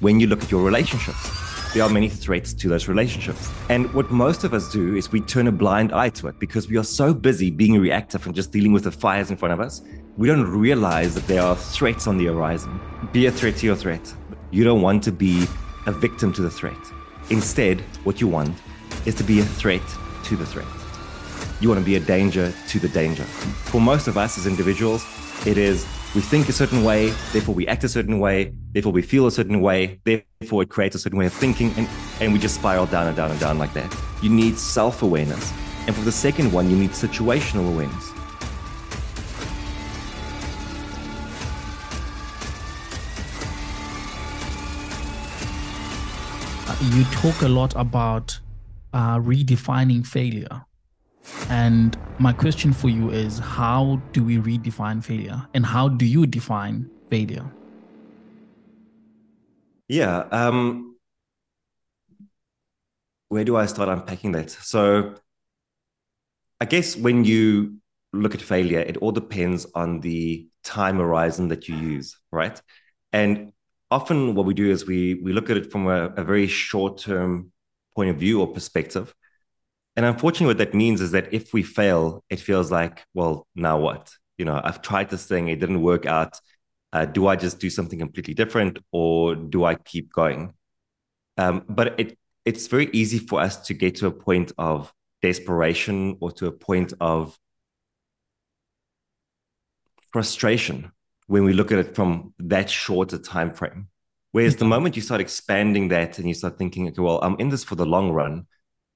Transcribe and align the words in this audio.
when 0.00 0.20
you 0.20 0.26
look 0.26 0.42
at 0.42 0.50
your 0.50 0.62
relationships. 0.62 1.46
There 1.72 1.82
are 1.82 1.90
many 1.90 2.08
threats 2.08 2.54
to 2.54 2.68
those 2.68 2.88
relationships. 2.88 3.50
And 3.68 3.92
what 3.92 4.10
most 4.10 4.44
of 4.44 4.54
us 4.54 4.70
do 4.72 4.96
is 4.96 5.12
we 5.12 5.20
turn 5.20 5.46
a 5.46 5.52
blind 5.52 5.92
eye 5.92 6.08
to 6.10 6.28
it 6.28 6.38
because 6.38 6.68
we 6.68 6.76
are 6.78 6.84
so 6.84 7.12
busy 7.12 7.50
being 7.50 7.78
reactive 7.78 8.24
and 8.26 8.34
just 8.34 8.50
dealing 8.50 8.72
with 8.72 8.84
the 8.84 8.90
fires 8.90 9.30
in 9.30 9.36
front 9.36 9.52
of 9.52 9.60
us. 9.60 9.82
We 10.16 10.26
don't 10.26 10.44
realize 10.44 11.14
that 11.14 11.26
there 11.26 11.42
are 11.42 11.56
threats 11.56 12.06
on 12.06 12.16
the 12.16 12.26
horizon. 12.26 12.80
Be 13.12 13.26
a 13.26 13.30
threat 13.30 13.56
to 13.58 13.66
your 13.66 13.76
threat. 13.76 14.14
You 14.50 14.64
don't 14.64 14.80
want 14.80 15.04
to 15.04 15.12
be 15.12 15.46
a 15.86 15.92
victim 15.92 16.32
to 16.34 16.42
the 16.42 16.50
threat. 16.50 16.78
Instead, 17.28 17.80
what 18.04 18.20
you 18.20 18.28
want 18.28 18.56
is 19.04 19.14
to 19.16 19.24
be 19.24 19.40
a 19.40 19.44
threat 19.44 19.82
to 20.24 20.36
the 20.36 20.46
threat. 20.46 20.66
You 21.60 21.68
want 21.68 21.80
to 21.80 21.84
be 21.84 21.96
a 21.96 22.00
danger 22.00 22.52
to 22.68 22.78
the 22.78 22.88
danger. 22.88 23.24
For 23.24 23.80
most 23.80 24.08
of 24.08 24.16
us 24.16 24.38
as 24.38 24.46
individuals, 24.46 25.04
it 25.46 25.58
is 25.58 25.86
we 26.14 26.22
think 26.22 26.48
a 26.48 26.52
certain 26.52 26.82
way, 26.82 27.10
therefore 27.32 27.54
we 27.54 27.66
act 27.66 27.84
a 27.84 27.88
certain 27.90 28.18
way, 28.18 28.54
therefore 28.76 28.92
we 28.92 29.00
feel 29.00 29.26
a 29.26 29.30
certain 29.30 29.62
way, 29.62 29.98
therefore 30.04 30.62
it 30.62 30.68
creates 30.68 30.94
a 30.94 30.98
certain 30.98 31.18
way 31.18 31.24
of 31.24 31.32
thinking, 31.32 31.72
and, 31.78 31.88
and 32.20 32.30
we 32.30 32.38
just 32.38 32.56
spiral 32.56 32.84
down 32.84 33.06
and 33.06 33.16
down 33.16 33.30
and 33.30 33.40
down 33.40 33.58
like 33.58 33.72
that. 33.72 33.90
You 34.22 34.28
need 34.28 34.58
self 34.58 35.02
awareness. 35.02 35.50
And 35.86 35.96
for 35.96 36.02
the 36.02 36.12
second 36.12 36.52
one, 36.52 36.68
you 36.68 36.76
need 36.76 36.90
situational 36.90 37.72
awareness. 37.72 38.12
You 46.94 47.04
talk 47.04 47.40
a 47.40 47.48
lot 47.48 47.74
about 47.76 48.38
uh, 48.92 49.18
redefining 49.20 50.06
failure. 50.06 50.66
And 51.48 51.96
my 52.18 52.34
question 52.34 52.74
for 52.74 52.90
you 52.90 53.08
is 53.08 53.38
how 53.38 54.02
do 54.12 54.22
we 54.22 54.36
redefine 54.36 55.02
failure 55.02 55.46
and 55.54 55.64
how 55.64 55.88
do 55.88 56.04
you 56.04 56.26
define 56.26 56.90
failure? 57.08 57.50
Yeah. 59.88 60.18
Um, 60.30 60.96
where 63.28 63.44
do 63.44 63.56
I 63.56 63.66
start 63.66 63.88
unpacking 63.88 64.32
that? 64.32 64.50
So, 64.50 65.14
I 66.60 66.64
guess 66.64 66.96
when 66.96 67.24
you 67.24 67.78
look 68.12 68.34
at 68.34 68.40
failure, 68.40 68.80
it 68.80 68.96
all 68.98 69.12
depends 69.12 69.66
on 69.74 70.00
the 70.00 70.48
time 70.64 70.96
horizon 70.98 71.48
that 71.48 71.68
you 71.68 71.76
use, 71.76 72.16
right? 72.32 72.60
And 73.12 73.52
often 73.90 74.34
what 74.34 74.46
we 74.46 74.54
do 74.54 74.70
is 74.70 74.86
we 74.86 75.14
we 75.14 75.32
look 75.32 75.50
at 75.50 75.56
it 75.56 75.70
from 75.70 75.86
a, 75.86 76.06
a 76.16 76.24
very 76.24 76.46
short 76.46 76.98
term 76.98 77.52
point 77.94 78.10
of 78.10 78.16
view 78.16 78.40
or 78.40 78.46
perspective 78.52 79.14
and 79.96 80.06
unfortunately, 80.06 80.48
what 80.48 80.58
that 80.58 80.74
means 80.74 81.00
is 81.00 81.12
that 81.12 81.32
if 81.34 81.52
we 81.54 81.62
fail, 81.62 82.24
it 82.30 82.40
feels 82.40 82.70
like, 82.70 83.04
well, 83.14 83.46
now 83.54 83.78
what? 83.78 84.12
You 84.38 84.44
know, 84.44 84.60
I've 84.62 84.82
tried 84.82 85.10
this 85.10 85.26
thing, 85.26 85.48
it 85.48 85.60
didn't 85.60 85.82
work 85.82 86.06
out. 86.06 86.40
Uh, 86.92 87.04
do 87.04 87.26
I 87.26 87.36
just 87.36 87.58
do 87.58 87.68
something 87.70 87.98
completely 87.98 88.34
different, 88.34 88.78
or 88.92 89.34
do 89.34 89.64
I 89.64 89.74
keep 89.74 90.12
going? 90.12 90.54
Um, 91.36 91.64
but 91.68 91.98
it 91.98 92.18
it's 92.44 92.68
very 92.68 92.88
easy 92.92 93.18
for 93.18 93.40
us 93.40 93.56
to 93.66 93.74
get 93.74 93.96
to 93.96 94.06
a 94.06 94.10
point 94.10 94.52
of 94.56 94.92
desperation 95.20 96.16
or 96.20 96.30
to 96.32 96.46
a 96.46 96.52
point 96.52 96.92
of 97.00 97.36
frustration 100.12 100.92
when 101.26 101.42
we 101.42 101.52
look 101.52 101.72
at 101.72 101.78
it 101.78 101.96
from 101.96 102.32
that 102.38 102.70
shorter 102.70 103.18
time 103.18 103.52
frame. 103.52 103.88
Whereas 104.30 104.56
the 104.56 104.64
moment 104.64 104.94
you 104.94 105.02
start 105.02 105.20
expanding 105.20 105.88
that 105.88 106.18
and 106.18 106.28
you 106.28 106.34
start 106.34 106.56
thinking, 106.56 106.86
okay, 106.88 107.02
well, 107.02 107.18
I'm 107.22 107.36
in 107.40 107.48
this 107.48 107.64
for 107.64 107.74
the 107.74 107.86
long 107.86 108.12
run 108.12 108.46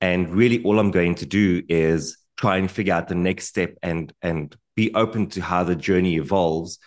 and 0.00 0.30
really 0.30 0.62
all 0.62 0.78
i'm 0.78 0.91
going 0.91 1.14
to 1.14 1.27
do 1.27 1.62
is 1.68 2.16
try 2.36 2.56
and 2.56 2.70
figure 2.70 2.94
out 2.94 3.08
the 3.08 3.14
next 3.14 3.46
step 3.46 3.77
and 3.83 4.12
and 4.22 4.56
be 4.77 4.92
open 4.94 5.28
to 5.28 5.42
how 5.42 5.62
the 5.62 5.77
journey 5.77 6.16
evolves 6.16 6.78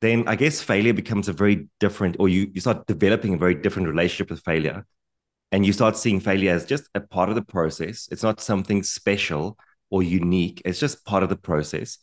then 0.00 0.26
i 0.28 0.36
guess 0.36 0.60
failure 0.60 0.92
becomes 0.92 1.28
a 1.28 1.32
very 1.32 1.68
different 1.80 2.16
or 2.18 2.28
you 2.28 2.50
you 2.52 2.60
start 2.60 2.86
developing 2.86 3.34
a 3.34 3.38
very 3.38 3.54
different 3.54 3.88
relationship 3.88 4.30
with 4.30 4.42
failure 4.44 4.86
and 5.52 5.64
you 5.64 5.72
start 5.72 5.96
seeing 5.96 6.20
failure 6.20 6.52
as 6.52 6.64
just 6.64 6.88
a 6.94 7.00
part 7.00 7.28
of 7.28 7.34
the 7.34 7.42
process 7.42 8.08
it's 8.10 8.22
not 8.22 8.40
something 8.40 8.82
special 8.82 9.56
or 9.90 10.02
unique 10.02 10.60
it's 10.64 10.80
just 10.80 11.04
part 11.04 11.22
of 11.22 11.28
the 11.28 11.36
process 11.36 11.98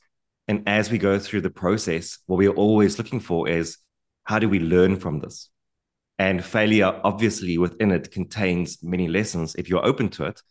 and 0.48 0.64
as 0.68 0.92
we 0.92 0.98
go 0.98 1.20
through 1.20 1.42
the 1.42 1.50
process 1.50 2.20
what 2.26 2.38
we're 2.38 2.52
always 2.52 2.98
looking 2.98 3.20
for 3.20 3.48
is 3.48 3.78
how 4.24 4.40
do 4.40 4.48
we 4.48 4.60
learn 4.60 4.98
from 4.98 5.20
this 5.20 5.50
and 6.20 6.44
failure, 6.44 7.00
obviously, 7.04 7.58
within 7.58 7.92
it 7.92 8.12
contains 8.12 8.84
many 8.84 9.08
lessons 9.08 9.56
if 9.56 9.68
you're 9.68 9.86
open 9.86 10.10
to 10.10 10.26
it. 10.26 10.42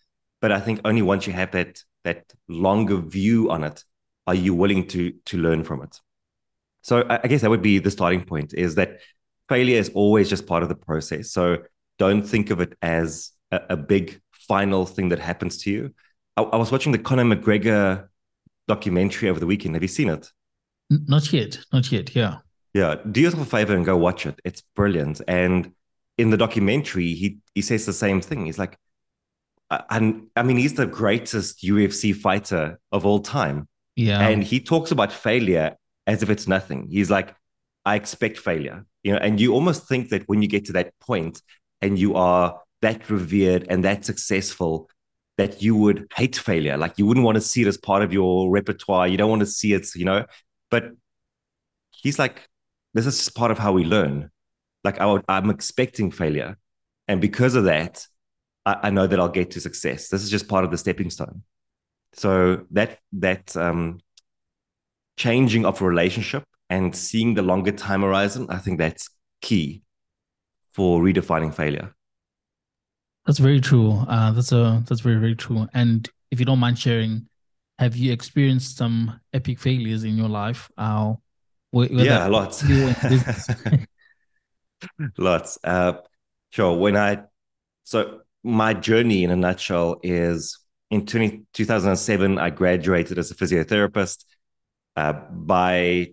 But 0.40 0.52
I 0.52 0.60
think 0.60 0.80
only 0.84 1.02
once 1.02 1.26
you 1.26 1.32
have 1.32 1.52
that 1.52 1.82
that 2.04 2.24
longer 2.48 2.96
view 2.96 3.50
on 3.50 3.62
it, 3.62 3.84
are 4.26 4.34
you 4.34 4.54
willing 4.54 4.86
to 4.88 5.12
to 5.26 5.38
learn 5.38 5.62
from 5.62 5.82
it. 5.82 6.00
So 6.82 7.06
I, 7.08 7.20
I 7.24 7.28
guess 7.28 7.40
that 7.40 7.50
would 7.50 7.62
be 7.62 7.78
the 7.78 7.90
starting 7.90 8.24
point: 8.24 8.54
is 8.54 8.74
that 8.76 9.00
failure 9.48 9.78
is 9.78 9.90
always 9.94 10.28
just 10.28 10.46
part 10.46 10.62
of 10.62 10.68
the 10.68 10.74
process. 10.74 11.30
So 11.30 11.58
don't 11.98 12.22
think 12.22 12.50
of 12.50 12.60
it 12.60 12.76
as 12.82 13.30
a, 13.50 13.60
a 13.70 13.76
big 13.76 14.20
final 14.32 14.86
thing 14.86 15.10
that 15.10 15.18
happens 15.18 15.58
to 15.58 15.70
you. 15.70 15.94
I, 16.36 16.42
I 16.42 16.56
was 16.56 16.72
watching 16.72 16.92
the 16.92 16.98
Conor 16.98 17.24
McGregor 17.24 18.08
documentary 18.68 19.28
over 19.28 19.40
the 19.40 19.46
weekend. 19.46 19.74
Have 19.74 19.82
you 19.82 19.88
seen 19.88 20.08
it? 20.08 20.30
Not 20.90 21.32
yet. 21.32 21.58
Not 21.72 21.90
yet. 21.90 22.14
Yeah. 22.14 22.38
Yeah, 22.74 22.96
do 23.10 23.20
yourself 23.20 23.46
a 23.46 23.50
favor 23.50 23.74
and 23.74 23.84
go 23.84 23.96
watch 23.96 24.24
it. 24.24 24.40
It's 24.44 24.62
brilliant. 24.74 25.20
And 25.28 25.72
in 26.16 26.30
the 26.30 26.38
documentary, 26.38 27.12
he 27.14 27.38
he 27.54 27.62
says 27.62 27.84
the 27.84 27.92
same 27.92 28.20
thing. 28.20 28.46
He's 28.46 28.58
like, 28.58 28.78
and 29.90 30.28
I 30.36 30.42
mean, 30.42 30.56
he's 30.56 30.74
the 30.74 30.86
greatest 30.86 31.62
UFC 31.62 32.14
fighter 32.14 32.78
of 32.90 33.04
all 33.04 33.20
time. 33.20 33.68
Yeah. 33.96 34.26
And 34.26 34.42
he 34.42 34.60
talks 34.60 34.90
about 34.90 35.12
failure 35.12 35.76
as 36.06 36.22
if 36.22 36.30
it's 36.30 36.48
nothing. 36.48 36.88
He's 36.90 37.10
like, 37.10 37.34
I 37.84 37.96
expect 37.96 38.38
failure. 38.38 38.84
You 39.02 39.12
know, 39.12 39.18
and 39.18 39.40
you 39.40 39.52
almost 39.52 39.88
think 39.88 40.10
that 40.10 40.28
when 40.28 40.42
you 40.42 40.48
get 40.48 40.66
to 40.66 40.72
that 40.74 40.92
point 41.00 41.42
and 41.80 41.98
you 41.98 42.14
are 42.14 42.60
that 42.82 43.10
revered 43.10 43.66
and 43.68 43.84
that 43.84 44.04
successful, 44.04 44.88
that 45.38 45.62
you 45.62 45.74
would 45.74 46.06
hate 46.14 46.36
failure. 46.36 46.76
Like 46.76 46.94
you 46.98 47.06
wouldn't 47.06 47.24
want 47.24 47.36
to 47.36 47.40
see 47.40 47.62
it 47.62 47.68
as 47.68 47.76
part 47.76 48.02
of 48.02 48.12
your 48.12 48.50
repertoire. 48.50 49.08
You 49.08 49.16
don't 49.16 49.30
want 49.30 49.40
to 49.40 49.46
see 49.46 49.72
it, 49.72 49.86
you 49.94 50.04
know. 50.04 50.26
But 50.70 50.92
he's 51.90 52.18
like, 52.18 52.48
this 52.94 53.06
is 53.06 53.28
part 53.30 53.50
of 53.50 53.58
how 53.58 53.72
we 53.72 53.84
learn. 53.84 54.30
Like 54.84 55.00
I 55.00 55.20
am 55.28 55.50
expecting 55.50 56.10
failure, 56.10 56.58
and 57.06 57.20
because 57.20 57.54
of 57.54 57.64
that, 57.64 58.04
I, 58.66 58.76
I, 58.84 58.90
know 58.90 59.06
that 59.06 59.20
I'll 59.20 59.28
get 59.28 59.52
to 59.52 59.60
success. 59.60 60.08
This 60.08 60.24
is 60.24 60.30
just 60.30 60.48
part 60.48 60.64
of 60.64 60.72
the 60.72 60.78
stepping 60.78 61.08
stone. 61.08 61.44
So 62.14 62.66
that 62.72 62.98
that 63.12 63.56
um, 63.56 64.00
changing 65.22 65.64
of 65.64 65.80
relationship 65.80 66.42
and 66.68 66.96
seeing 66.96 67.34
the 67.34 67.42
longer 67.42 67.70
time 67.70 68.02
horizon, 68.02 68.46
I 68.48 68.58
think 68.58 68.78
that's 68.78 69.08
key 69.40 69.82
for 70.72 71.00
redefining 71.00 71.54
failure. 71.54 71.94
That's 73.26 73.38
very 73.38 73.60
true. 73.60 73.92
Uh, 74.08 74.32
that's 74.32 74.50
a 74.50 74.82
that's 74.88 75.00
very 75.00 75.20
very 75.20 75.36
true. 75.36 75.68
And 75.74 76.08
if 76.32 76.40
you 76.40 76.46
don't 76.46 76.58
mind 76.58 76.76
sharing, 76.76 77.28
have 77.78 77.96
you 77.96 78.12
experienced 78.12 78.76
some 78.76 79.20
epic 79.32 79.60
failures 79.60 80.02
in 80.02 80.16
your 80.16 80.28
life? 80.28 80.68
Uh, 80.76 81.14
yeah, 81.72 82.26
lots. 82.26 82.64
lots. 85.18 85.58
Uh, 85.62 85.92
sure. 86.50 86.76
When 86.76 86.96
I, 86.96 87.22
so 87.84 88.22
my 88.42 88.74
journey 88.74 89.22
in 89.22 89.30
a 89.30 89.36
nutshell 89.36 90.00
is 90.02 90.58
in 90.90 91.06
20, 91.06 91.44
2007, 91.52 92.38
I 92.38 92.50
graduated 92.50 93.18
as 93.18 93.30
a 93.30 93.34
physiotherapist. 93.34 94.24
Uh, 94.96 95.12
by, 95.30 96.12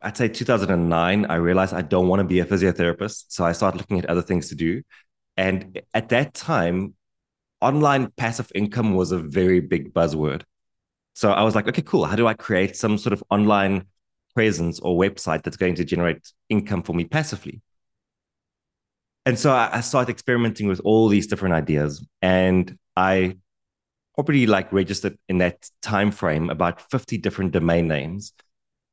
I'd 0.00 0.16
say 0.16 0.28
2009, 0.28 1.26
I 1.26 1.34
realized 1.36 1.74
I 1.74 1.82
don't 1.82 2.08
want 2.08 2.20
to 2.20 2.24
be 2.24 2.40
a 2.40 2.44
physiotherapist. 2.44 3.26
So 3.28 3.44
I 3.44 3.52
started 3.52 3.78
looking 3.78 3.98
at 3.98 4.06
other 4.06 4.22
things 4.22 4.48
to 4.48 4.54
do. 4.54 4.82
And 5.36 5.80
at 5.94 6.08
that 6.10 6.34
time, 6.34 6.94
online 7.60 8.10
passive 8.16 8.50
income 8.54 8.94
was 8.94 9.12
a 9.12 9.18
very 9.18 9.60
big 9.60 9.94
buzzword. 9.94 10.42
So 11.14 11.30
I 11.30 11.42
was 11.42 11.54
like, 11.54 11.68
okay, 11.68 11.82
cool. 11.82 12.04
How 12.04 12.16
do 12.16 12.26
I 12.26 12.34
create 12.34 12.76
some 12.76 12.98
sort 12.98 13.12
of 13.12 13.22
online 13.30 13.86
presence 14.34 14.80
or 14.80 14.98
website 14.98 15.42
that's 15.42 15.56
going 15.56 15.74
to 15.76 15.84
generate 15.84 16.32
income 16.48 16.82
for 16.82 16.94
me 16.94 17.04
passively. 17.04 17.60
And 19.24 19.38
so 19.38 19.52
I, 19.52 19.80
started 19.82 20.10
experimenting 20.10 20.66
with 20.66 20.80
all 20.84 21.08
these 21.08 21.28
different 21.28 21.54
ideas. 21.54 22.04
And 22.20 22.76
I 22.96 23.36
probably 24.14 24.46
like 24.46 24.72
registered 24.72 25.18
in 25.28 25.38
that 25.38 25.68
time 25.80 26.10
frame 26.10 26.50
about 26.50 26.90
50 26.90 27.18
different 27.18 27.52
domain 27.52 27.88
names 27.88 28.32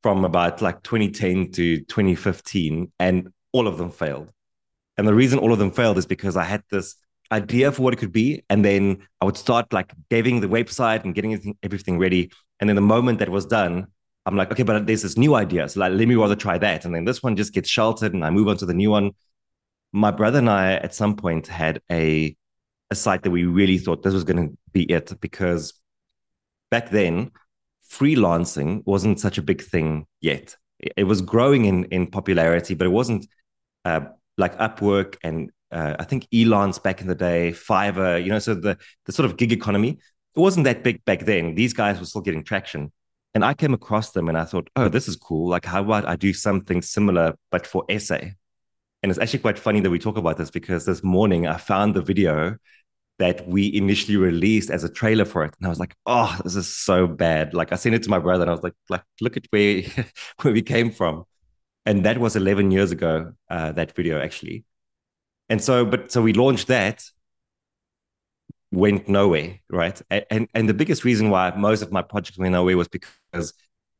from 0.01 0.24
about 0.24 0.62
like 0.62 0.81
2010 0.83 1.51
to 1.51 1.80
2015 1.81 2.92
and 3.00 3.30
all 3.51 3.68
of 3.68 3.77
them 3.77 3.92
failed 3.92 4.31
and 4.98 5.07
the 5.07 5.13
reason 5.13 5.39
all 5.39 5.51
of 5.51 5.60
them 5.60 5.71
failed 5.71 5.98
is 5.98 6.06
because 6.06 6.38
i 6.38 6.44
had 6.44 6.63
this 6.71 6.95
idea 7.31 7.71
for 7.71 7.81
what 7.81 7.94
it 7.94 7.98
could 7.98 8.12
be 8.12 8.44
and 8.50 8.63
then 8.63 9.06
i 9.21 9.25
would 9.25 9.38
start 9.38 9.71
like 9.74 9.94
deving 10.10 10.42
the 10.42 10.48
website 10.48 11.04
and 11.04 11.16
getting 11.16 11.57
everything, 11.63 12.00
ready 12.00 12.31
and 12.60 12.69
then 12.69 12.75
the 12.75 12.81
moment 12.81 13.19
that 13.19 13.30
was 13.30 13.45
done 13.45 13.88
I'm 14.30 14.36
like, 14.36 14.51
okay, 14.51 14.62
but 14.62 14.86
there's 14.86 15.01
this 15.01 15.18
new 15.18 15.33
idea. 15.33 15.68
So 15.68 15.80
like, 15.80 15.94
let 15.94 16.07
me 16.07 16.13
rather 16.13 16.36
try 16.36 16.60
that. 16.60 16.86
And 16.86 16.94
then 16.94 17.04
this 17.04 17.24
one 17.24 17.36
just 17.36 17.51
gets 17.51 17.68
sheltered 17.68 18.13
and 18.13 18.24
I 18.24 18.30
move 18.30 18.48
on 18.48 18.57
to 18.57 18.66
the 18.68 18.75
new 18.75 18.92
one. 18.92 19.12
My 19.92 20.12
brother 20.12 20.38
and 20.38 20.50
I 20.50 20.74
at 20.74 20.94
some 20.94 21.16
point 21.16 21.48
had 21.48 21.81
a 21.92 22.36
a 22.91 22.95
site 22.95 23.24
that 23.24 23.31
we 23.31 23.45
really 23.45 23.77
thought 23.77 24.03
this 24.03 24.13
was 24.13 24.24
going 24.24 24.50
to 24.50 24.57
be 24.71 24.83
it 24.83 25.13
because 25.21 25.74
back 26.71 26.89
then 26.89 27.31
freelancing 27.89 28.83
wasn't 28.86 29.19
such 29.19 29.38
a 29.38 29.41
big 29.41 29.62
thing 29.62 30.06
yet. 30.21 30.56
It 30.80 31.03
was 31.03 31.21
growing 31.21 31.65
in 31.65 31.86
in 31.86 32.07
popularity, 32.07 32.74
but 32.74 32.88
it 32.88 32.91
wasn't 32.91 33.27
uh, 33.86 34.01
like 34.38 34.57
Upwork 34.57 35.18
and 35.24 35.51
uh, 35.71 35.95
I 36.00 36.03
think 36.03 36.27
Elance 36.33 36.81
back 36.81 37.01
in 37.01 37.07
the 37.07 37.15
day, 37.15 37.51
Fiverr, 37.51 38.24
you 38.24 38.30
know, 38.30 38.39
so 38.39 38.56
the 38.56 38.77
the 39.06 39.12
sort 39.12 39.25
of 39.30 39.38
gig 39.38 39.51
economy, 39.51 40.00
it 40.35 40.39
wasn't 40.39 40.63
that 40.65 40.83
big 40.83 41.03
back 41.06 41.25
then. 41.25 41.56
These 41.56 41.74
guys 41.74 42.00
were 42.00 42.06
still 42.06 42.21
getting 42.21 42.44
traction. 42.44 42.92
And 43.35 43.45
I 43.45 43.53
came 43.53 43.75
across 43.75 44.12
them 44.12 44.27
and 44.27 44.38
I 44.38 44.45
thought, 44.45 44.69
oh, 44.75 44.89
this 44.89 45.07
is 45.07 45.15
cool. 45.15 45.50
Like, 45.50 45.63
how 45.65 45.83
about 45.83 46.07
I 46.07 46.15
do 46.15 46.33
something 46.33 46.81
similar, 46.81 47.35
but 47.51 47.68
for 47.68 47.85
essay? 47.88 48.33
And 49.03 49.12
it's 49.12 49.19
actually 49.19 49.39
quite 49.39 49.59
funny 49.59 49.81
that 49.81 49.89
we 49.89 50.00
talk 50.00 50.18
about 50.18 50.38
this 50.38 50.50
because 50.50 50.85
this 50.85 51.03
morning 51.03 51.47
I 51.47 51.57
found 51.57 51.94
the 51.94 52.01
video 52.01 52.57
that 53.19 53.48
we 53.48 53.74
initially 53.75 54.18
released 54.18 54.69
as 54.69 54.83
a 54.83 54.89
trailer 54.89 55.25
for 55.25 55.44
it. 55.44 55.54
And 55.60 55.68
I 55.68 55.69
was 55.69 55.80
like, 55.80 55.95
oh, 56.06 56.38
this 56.44 56.56
is 56.56 56.74
so 56.74 57.06
bad. 57.06 57.54
Like 57.54 57.71
I 57.71 57.75
sent 57.75 57.95
it 57.95 58.04
to 58.04 58.10
my 58.10 58.19
brother 58.19 58.44
and 58.44 58.50
I 58.50 58.54
was 58.54 58.63
like, 58.63 58.74
like 58.89 59.04
look 59.21 59.38
at 59.38 59.45
where, 59.51 59.83
where 60.42 60.54
we 60.54 60.62
came 60.62 60.89
from. 60.92 61.25
And 61.86 62.06
that 62.06 62.18
was 62.18 62.36
11 62.36 62.71
years 62.71 62.92
ago, 62.92 63.33
uh, 63.50 63.74
that 63.74 63.95
video 63.95 64.21
actually. 64.21 64.63
And 65.50 65.62
so, 65.62 65.86
but 65.86 66.12
so 66.12 66.21
we 66.21 66.33
launched 66.33 66.68
that, 66.68 67.04
went 68.71 69.10
nowhere, 69.10 69.60
right? 69.69 70.00
And 70.30 70.48
and 70.54 70.69
the 70.69 70.74
biggest 70.74 71.04
reason 71.04 71.30
why 71.30 71.51
most 71.51 71.81
of 71.81 71.92
my 71.92 72.01
projects 72.01 72.38
went 72.38 72.51
nowhere 72.51 72.77
was 72.77 72.88
because 72.88 73.54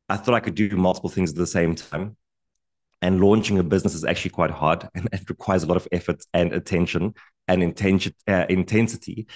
I 0.08 0.16
thought 0.16 0.34
I 0.34 0.40
could 0.40 0.54
do 0.54 0.76
multiple 0.76 1.10
things 1.10 1.30
at 1.30 1.36
the 1.36 1.46
same 1.46 1.74
time. 1.74 2.16
And 3.02 3.20
launching 3.20 3.58
a 3.58 3.62
business 3.62 3.94
is 3.94 4.04
actually 4.04 4.32
quite 4.32 4.50
hard 4.50 4.88
and 4.94 5.08
it 5.12 5.28
requires 5.28 5.62
a 5.62 5.66
lot 5.66 5.76
of 5.76 5.88
effort 5.90 6.22
and 6.34 6.52
attention 6.52 7.14
and 7.48 7.62
intention, 7.62 8.14
uh, 8.28 8.46
intensity. 8.48 9.26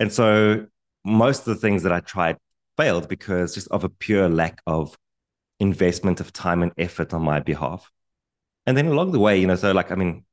And 0.00 0.12
so 0.12 0.66
most 1.04 1.40
of 1.40 1.54
the 1.54 1.60
things 1.60 1.84
that 1.84 1.92
I 1.92 2.00
tried 2.00 2.38
failed 2.76 3.08
because 3.08 3.54
just 3.54 3.68
of 3.68 3.84
a 3.84 3.88
pure 3.88 4.28
lack 4.28 4.60
of 4.66 4.96
investment 5.60 6.20
of 6.20 6.32
time 6.32 6.62
and 6.62 6.72
effort 6.76 7.14
on 7.14 7.22
my 7.22 7.40
behalf. 7.40 7.90
And 8.66 8.76
then 8.76 8.86
along 8.86 9.12
the 9.12 9.20
way, 9.20 9.38
you 9.38 9.46
know, 9.46 9.56
so 9.56 9.72
like, 9.72 9.92
I 9.92 9.94
mean, 9.94 10.24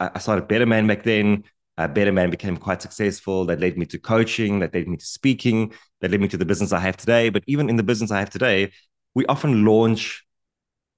I 0.00 0.18
started 0.18 0.48
Better 0.48 0.66
Man 0.66 0.86
back 0.86 1.02
then. 1.02 1.44
Uh, 1.76 1.86
Better 1.86 2.12
Man 2.12 2.30
became 2.30 2.56
quite 2.56 2.82
successful. 2.82 3.44
That 3.44 3.60
led 3.60 3.78
me 3.78 3.86
to 3.86 3.98
coaching, 3.98 4.60
that 4.60 4.74
led 4.74 4.88
me 4.88 4.96
to 4.96 5.04
speaking, 5.04 5.72
that 6.00 6.10
led 6.10 6.20
me 6.20 6.28
to 6.28 6.36
the 6.36 6.44
business 6.44 6.72
I 6.72 6.80
have 6.80 6.96
today. 6.96 7.28
But 7.28 7.44
even 7.46 7.68
in 7.68 7.76
the 7.76 7.82
business 7.82 8.10
I 8.10 8.18
have 8.18 8.30
today, 8.30 8.72
we 9.14 9.26
often 9.26 9.64
launch 9.64 10.24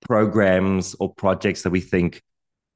programs 0.01 0.95
or 0.99 1.15
projects 1.15 1.63
that 1.63 1.71
we 1.71 1.81
think 1.81 2.23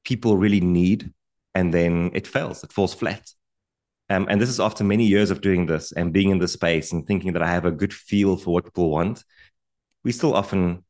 people 0.05 0.37
really 0.37 0.61
need, 0.61 1.12
and 1.55 1.73
then 1.73 2.11
it 2.15 2.26
fails, 2.26 2.62
it 2.65 2.73
falls 2.73 2.94
flat. 2.94 3.31
Um, 4.11 4.26
and 4.29 4.41
this 4.41 4.50
is 4.50 4.61
after 4.61 4.85
many 4.85 5.06
years 5.06 5.31
of 5.31 5.41
doing 5.41 5.67
this 5.67 5.93
and 5.93 6.12
being 6.12 6.31
in 6.31 6.38
the 6.38 6.49
space 6.49 6.93
and 6.93 7.06
thinking 7.06 7.32
that 7.32 7.43
I 7.43 7.50
have 7.50 7.65
a 7.65 7.71
good 7.71 7.93
feel 7.93 8.37
for 8.37 8.53
what 8.53 8.65
people 8.65 8.91
want. 8.91 9.25
We 10.05 10.12
still 10.12 10.35
often 10.35 10.85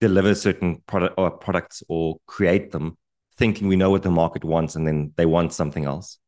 deliver 0.00 0.34
certain 0.34 0.82
product 0.86 1.14
or 1.16 1.30
products 1.30 1.82
or 1.88 2.18
create 2.26 2.70
them 2.72 2.98
thinking 3.36 3.68
we 3.68 3.76
know 3.76 3.90
what 3.90 4.02
the 4.02 4.10
market 4.10 4.44
wants 4.44 4.76
and 4.76 4.86
then 4.86 5.12
they 5.16 5.24
want 5.24 5.54
something 5.54 5.86
else. 5.86 6.18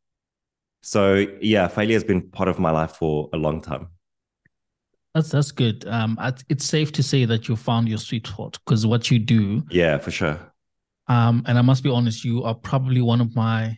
So 0.80 1.26
yeah, 1.40 1.68
failure 1.68 1.94
has 1.94 2.04
been 2.04 2.30
part 2.30 2.48
of 2.48 2.58
my 2.58 2.70
life 2.70 2.92
for 2.92 3.28
a 3.34 3.36
long 3.36 3.60
time. 3.60 3.88
That's 5.14 5.30
that's 5.30 5.52
good. 5.52 5.86
Um, 5.86 6.18
it's 6.48 6.64
safe 6.64 6.90
to 6.92 7.02
say 7.02 7.24
that 7.26 7.48
you 7.48 7.56
found 7.56 7.88
your 7.88 7.98
sweet 7.98 8.26
spot 8.26 8.58
because 8.64 8.86
what 8.86 9.10
you 9.10 9.18
do. 9.18 9.62
Yeah, 9.70 9.98
for 9.98 10.10
sure. 10.10 10.40
Um, 11.08 11.42
and 11.46 11.58
I 11.58 11.62
must 11.62 11.82
be 11.82 11.90
honest, 11.90 12.24
you 12.24 12.44
are 12.44 12.54
probably 12.54 13.02
one 13.02 13.20
of 13.20 13.36
my 13.36 13.76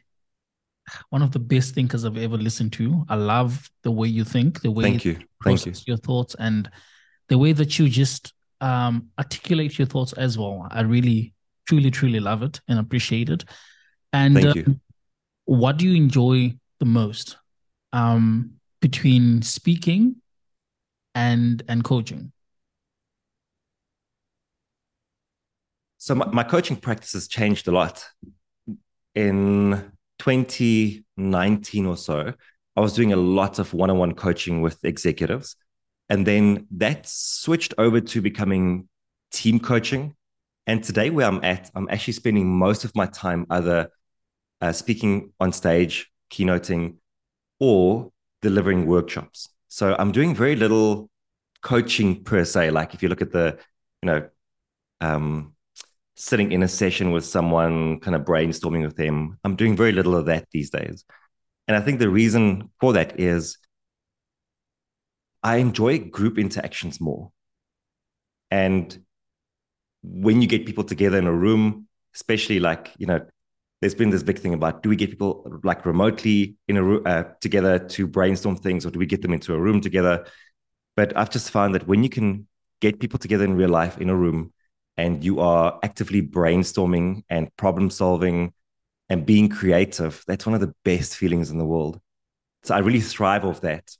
one 1.10 1.22
of 1.22 1.32
the 1.32 1.38
best 1.38 1.75
thinkers 1.75 2.04
I've 2.04 2.19
ever 2.19 2.36
listened 2.36 2.72
to. 2.75 3.04
I 3.08 3.16
love 3.16 3.69
the 3.82 3.90
way 3.90 4.06
you 4.06 4.22
think, 4.22 4.60
the 4.60 4.70
way 4.70 4.84
thank 4.84 5.04
you, 5.04 5.19
thank 5.42 5.66
you, 5.66 5.72
your 5.86 5.96
thoughts, 5.96 6.36
and 6.38 6.70
the 7.28 7.38
way 7.38 7.52
that 7.52 7.78
you 7.78 7.88
just 7.88 8.32
um, 8.60 9.08
articulate 9.19 9.78
your 9.78 9.86
thoughts 9.86 10.12
as 10.12 10.38
well. 10.38 10.69
I 10.70 10.82
really 10.82 11.34
truly, 11.66 11.90
truly 11.90 12.20
love 12.20 12.42
it 12.42 12.60
and 12.69 12.78
appreciate 12.78 13.31
it. 13.31 13.44
And 14.12 14.34
Thank 14.34 14.54
you. 14.54 14.64
Um, 14.66 14.81
what 15.46 15.78
do 15.78 15.88
you 15.88 15.96
enjoy 15.96 16.54
the 16.78 16.86
most 16.86 17.38
um, 17.92 18.52
between 18.81 19.42
speaking 19.42 20.16
and 21.14 21.62
and 21.69 21.84
coaching? 21.84 22.32
So 25.99 26.14
my, 26.14 26.26
my 26.26 26.43
coaching 26.43 26.76
practice 26.76 27.12
has 27.12 27.28
changed 27.28 27.66
a 27.69 27.72
lot. 27.72 28.05
In 29.14 29.93
2019 30.19 31.87
or 31.87 31.96
so, 31.96 32.32
I 32.76 32.81
was 32.81 32.94
doing 32.94 33.12
a 33.12 33.16
lot 33.16 33.58
of 33.58 33.72
one-on-one 33.72 34.14
coaching 34.14 34.61
with 34.61 34.84
executives. 34.84 35.56
And 36.08 36.26
then 36.26 36.66
that 36.72 37.08
switched 37.08 37.75
over 37.78 38.00
to 38.00 38.20
becoming 38.20 38.88
team 39.32 39.60
coaching 39.60 40.14
and 40.67 40.82
today, 40.82 41.10
where 41.10 41.26
I'm 41.26 41.44
at, 41.44 41.70
I'm 41.75 41.88
actually 41.90 42.14
spending 42.14 42.49
most 42.49 42.84
of 42.84 42.94
my 42.96 43.06
time 43.06 43.46
either 43.50 43.90
uh, 44.60 44.72
speaking 44.72 45.32
on 45.38 45.52
stage, 45.52 46.10
keynoting, 46.31 46.96
or 47.60 48.10
delivering 48.40 48.87
workshops. 48.87 49.50
So 49.75 49.97
I'm 49.99 50.12
doing 50.12 50.37
very 50.37 50.55
little 50.55 51.11
coaching 51.61 52.23
per 52.23 52.44
se. 52.44 52.71
Like 52.71 52.94
if 52.94 53.03
you 53.03 53.09
look 53.09 53.21
at 53.21 53.32
the, 53.32 53.59
you 54.03 54.06
know, 54.06 54.29
um, 55.00 55.56
sitting 56.15 56.53
in 56.53 56.62
a 56.62 56.69
session 56.69 57.11
with 57.11 57.25
someone, 57.25 57.99
kind 57.99 58.15
of 58.15 58.23
brainstorming 58.23 58.85
with 58.85 58.94
them, 58.94 59.37
I'm 59.43 59.56
doing 59.56 59.75
very 59.75 59.91
little 59.91 60.15
of 60.15 60.26
that 60.26 60.47
these 60.53 60.71
days. 60.71 61.05
And 61.67 61.76
I 61.76 61.81
think 61.81 61.99
the 61.99 62.09
reason 62.09 62.71
for 62.79 62.93
that 62.93 63.19
is 63.19 63.59
I 65.43 65.56
enjoy 65.56 65.99
group 65.99 66.38
interactions 66.38 67.00
more. 67.00 67.32
And 68.53 68.97
when 70.05 70.41
you 70.41 70.47
get 70.47 70.67
people 70.67 70.85
together 70.85 71.19
in 71.19 71.27
a 71.27 71.35
room, 71.35 71.88
especially 72.15 72.61
like, 72.61 72.93
you 72.97 73.09
know, 73.09 73.27
there's 73.84 73.94
been 73.94 74.08
this 74.08 74.22
big 74.22 74.38
thing 74.38 74.54
about 74.54 74.82
do 74.82 74.88
we 74.88 74.96
get 74.96 75.10
people 75.10 75.60
like 75.62 75.84
remotely 75.84 76.56
in 76.69 76.78
a 76.78 76.94
uh, 77.02 77.25
together 77.42 77.78
to 77.78 78.06
brainstorm 78.06 78.56
things 78.56 78.86
or 78.86 78.90
do 78.90 78.98
we 78.98 79.04
get 79.04 79.20
them 79.20 79.34
into 79.34 79.52
a 79.52 79.58
room 79.58 79.82
together? 79.82 80.25
But 80.96 81.14
I've 81.14 81.28
just 81.28 81.50
found 81.50 81.75
that 81.75 81.86
when 81.86 82.02
you 82.02 82.08
can 82.08 82.48
get 82.81 82.98
people 82.98 83.19
together 83.19 83.44
in 83.44 83.56
real 83.56 83.69
life 83.69 83.98
in 83.98 84.08
a 84.08 84.16
room 84.16 84.54
and 84.96 85.22
you 85.22 85.40
are 85.40 85.78
actively 85.82 86.22
brainstorming 86.22 87.25
and 87.28 87.54
problem 87.58 87.90
solving 87.90 88.54
and 89.10 89.26
being 89.26 89.50
creative, 89.50 90.25
that's 90.26 90.46
one 90.46 90.54
of 90.54 90.62
the 90.62 90.72
best 90.86 91.14
feelings 91.14 91.50
in 91.50 91.58
the 91.58 91.66
world. 91.66 92.00
So 92.62 92.75
I 92.75 92.78
really 92.78 93.02
thrive 93.02 93.44
off 93.44 93.60
that. 93.60 93.90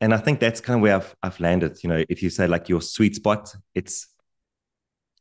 And 0.00 0.14
I 0.14 0.16
think 0.16 0.40
that's 0.40 0.62
kind 0.62 0.76
of 0.78 0.80
where 0.80 0.96
I've, 0.96 1.14
I've 1.22 1.40
landed. 1.40 1.76
You 1.82 1.90
know, 1.90 2.04
if 2.08 2.22
you 2.22 2.30
say 2.30 2.46
like 2.46 2.70
your 2.70 2.80
sweet 2.80 3.16
spot, 3.16 3.54
it's 3.74 4.08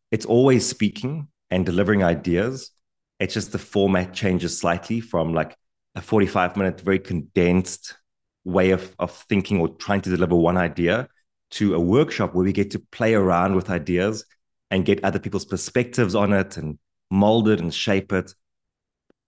it's 0.10 0.26
always 0.26 0.66
speaking 0.66 1.28
and 1.52 1.66
delivering 1.66 2.02
ideas. 2.02 2.72
It's 3.20 3.34
just 3.34 3.52
the 3.52 3.60
format 3.60 4.14
changes 4.14 4.60
slightly 4.60 5.00
from 5.00 5.34
like 5.34 5.56
a 5.96 6.02
45 6.02 6.56
minute, 6.58 6.82
very 6.82 7.00
condensed 7.00 7.96
way 8.44 8.72
of, 8.72 8.96
of 9.00 9.12
thinking 9.30 9.60
or 9.60 9.70
trying 9.70 10.02
to 10.02 10.10
deliver 10.10 10.36
one 10.36 10.58
idea 10.58 11.08
to 11.50 11.76
a 11.76 11.80
workshop 11.80 12.34
where 12.34 12.46
we 12.46 12.54
get 12.54 12.72
to 12.72 12.80
play 12.92 13.14
around 13.14 13.56
with 13.56 13.70
ideas 13.70 14.26
and 14.70 14.86
get 14.86 15.04
other 15.04 15.20
people's 15.20 15.46
perspectives 15.46 16.16
on 16.16 16.34
it 16.34 16.58
and 16.58 16.78
mold 17.10 17.50
it 17.50 17.60
and 17.60 17.74
shape 17.74 18.12
it. 18.12 18.34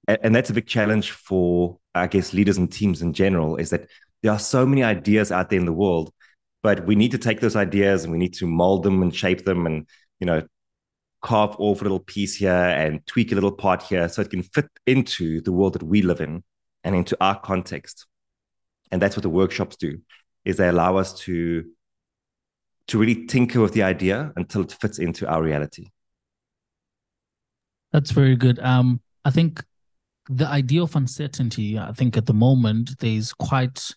And, 0.08 0.18
and 0.24 0.36
that's 0.36 0.50
a 0.50 0.54
big 0.54 0.68
challenge 0.68 1.12
for, 1.12 1.80
I 1.96 2.08
guess, 2.08 2.34
leaders 2.34 2.58
and 2.58 2.72
teams 2.72 3.02
in 3.02 3.14
general 3.14 3.56
is 3.56 3.70
that 3.70 3.90
there 4.22 4.32
are 4.32 4.40
so 4.40 4.66
many 4.66 4.84
ideas 4.84 5.32
out 5.32 5.50
there 5.50 5.60
in 5.60 5.66
the 5.66 5.74
world, 5.74 6.14
but 6.62 6.86
we 6.86 6.96
need 6.96 7.12
to 7.12 7.18
take 7.18 7.40
those 7.40 7.56
ideas 7.56 8.04
and 8.04 8.12
we 8.12 8.20
need 8.20 8.34
to 8.36 8.48
mold 8.48 8.84
them 8.84 9.02
and 9.02 9.16
shape 9.16 9.46
them 9.46 9.66
and, 9.66 9.88
you 10.20 10.28
know, 10.28 10.46
carve 11.22 11.56
off 11.60 11.82
a 11.82 11.84
little 11.84 12.00
piece 12.00 12.36
here 12.36 12.52
and 12.52 13.06
tweak 13.06 13.32
a 13.32 13.36
little 13.36 13.52
part 13.52 13.84
here 13.84 14.08
so 14.08 14.22
it 14.22 14.30
can 14.30 14.44
fit 14.44 14.68
into 14.86 15.42
the 15.42 15.52
world 15.52 15.74
that 15.74 15.84
we 15.84 16.02
live 16.02 16.22
in 16.22 16.44
and 16.84 16.96
into 16.96 17.18
our 17.20 17.40
context. 17.40 18.06
And 18.92 19.02
that's 19.02 19.16
what 19.16 19.24
the 19.24 19.30
workshops 19.30 19.76
do 19.76 20.00
is 20.46 20.58
they 20.58 20.70
allow 20.70 20.98
us 20.98 21.14
to 21.22 21.66
to 22.88 22.98
really 22.98 23.28
tinker 23.28 23.62
with 23.62 23.74
the 23.74 23.84
idea 23.84 24.34
until 24.36 24.62
it 24.62 24.72
fits 24.72 24.98
into 24.98 25.28
our 25.28 25.44
reality. 25.44 25.90
That's 27.92 28.12
very 28.12 28.36
good. 28.36 28.60
Um 28.60 29.02
i 29.26 29.32
think 29.32 29.64
the 30.30 30.48
idea 30.48 30.82
of 30.82 30.96
uncertainty 30.96 31.78
i 31.78 31.92
think 31.92 32.16
at 32.16 32.26
the 32.26 32.34
moment 32.34 32.98
there's 33.00 33.34
quite 33.34 33.94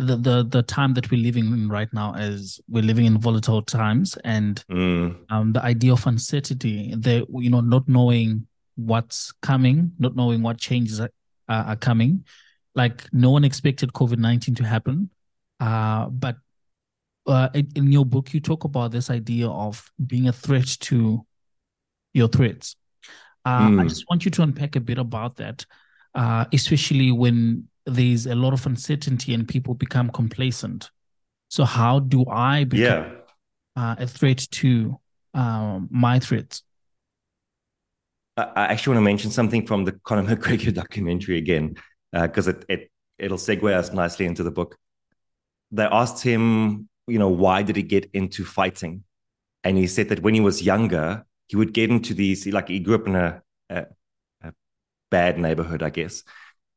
the 0.00 0.16
the 0.16 0.42
the 0.42 0.62
time 0.62 0.94
that 0.94 1.10
we're 1.10 1.22
living 1.22 1.46
in 1.46 1.68
right 1.68 1.92
now 1.92 2.14
is 2.14 2.60
we're 2.68 2.82
living 2.82 3.06
in 3.06 3.18
volatile 3.18 3.62
times 3.62 4.16
and 4.24 4.64
mm. 4.70 5.16
um, 5.30 5.52
the 5.52 5.62
idea 5.62 5.92
of 5.92 6.06
uncertainty 6.06 6.94
the 6.96 7.26
you 7.30 7.50
know 7.50 7.60
not 7.60 7.88
knowing 7.88 8.46
what's 8.76 9.32
coming 9.42 9.92
not 9.98 10.16
knowing 10.16 10.42
what 10.42 10.58
changes 10.58 11.00
are, 11.00 11.10
are 11.48 11.76
coming 11.76 12.24
like 12.74 13.04
no 13.12 13.30
one 13.30 13.44
expected 13.44 13.92
covid-19 13.92 14.56
to 14.56 14.64
happen 14.64 15.10
uh, 15.60 16.06
but 16.06 16.36
uh, 17.26 17.48
in 17.52 17.92
your 17.92 18.06
book 18.06 18.32
you 18.32 18.40
talk 18.40 18.64
about 18.64 18.90
this 18.90 19.10
idea 19.10 19.48
of 19.48 19.90
being 20.06 20.28
a 20.28 20.32
threat 20.32 20.66
to 20.80 21.24
your 22.14 22.28
threats 22.28 22.76
uh, 23.44 23.68
mm. 23.68 23.80
i 23.80 23.84
just 23.84 24.04
want 24.08 24.24
you 24.24 24.30
to 24.30 24.42
unpack 24.42 24.76
a 24.76 24.80
bit 24.80 24.98
about 24.98 25.36
that 25.36 25.64
uh, 26.14 26.44
especially 26.52 27.12
when 27.12 27.68
there's 27.94 28.26
a 28.26 28.34
lot 28.34 28.52
of 28.52 28.66
uncertainty 28.66 29.34
and 29.34 29.46
people 29.46 29.74
become 29.74 30.10
complacent. 30.10 30.90
So 31.48 31.64
how 31.64 31.98
do 31.98 32.24
I 32.28 32.64
become 32.64 33.20
yeah. 33.76 33.82
uh, 33.82 33.96
a 33.98 34.06
threat 34.06 34.46
to 34.52 34.98
um, 35.34 35.88
my 35.90 36.18
threats? 36.18 36.62
I 38.36 38.66
actually 38.66 38.94
want 38.94 39.04
to 39.04 39.10
mention 39.10 39.30
something 39.30 39.66
from 39.66 39.84
the 39.84 39.92
Conor 39.92 40.36
McGregor 40.36 40.72
documentary 40.82 41.36
again, 41.36 41.76
because 42.12 42.48
uh, 42.48 42.52
it, 42.52 42.64
it 42.68 42.90
it'll 43.18 43.36
segue 43.36 43.70
us 43.72 43.92
nicely 43.92 44.26
into 44.26 44.42
the 44.42 44.50
book. 44.50 44.76
They 45.72 45.84
asked 45.84 46.22
him, 46.22 46.88
you 47.06 47.18
know, 47.18 47.28
why 47.28 47.62
did 47.62 47.76
he 47.76 47.82
get 47.82 48.08
into 48.12 48.44
fighting? 48.44 49.04
And 49.62 49.76
he 49.76 49.86
said 49.86 50.08
that 50.08 50.22
when 50.22 50.34
he 50.34 50.40
was 50.40 50.62
younger, 50.62 51.24
he 51.48 51.56
would 51.56 51.74
get 51.74 51.90
into 51.90 52.14
these, 52.14 52.46
like 52.46 52.68
he 52.68 52.80
grew 52.80 52.94
up 52.94 53.06
in 53.06 53.16
a, 53.16 53.42
a, 53.68 53.86
a 54.42 54.52
bad 55.10 55.38
neighborhood, 55.38 55.82
I 55.82 55.90
guess. 55.90 56.22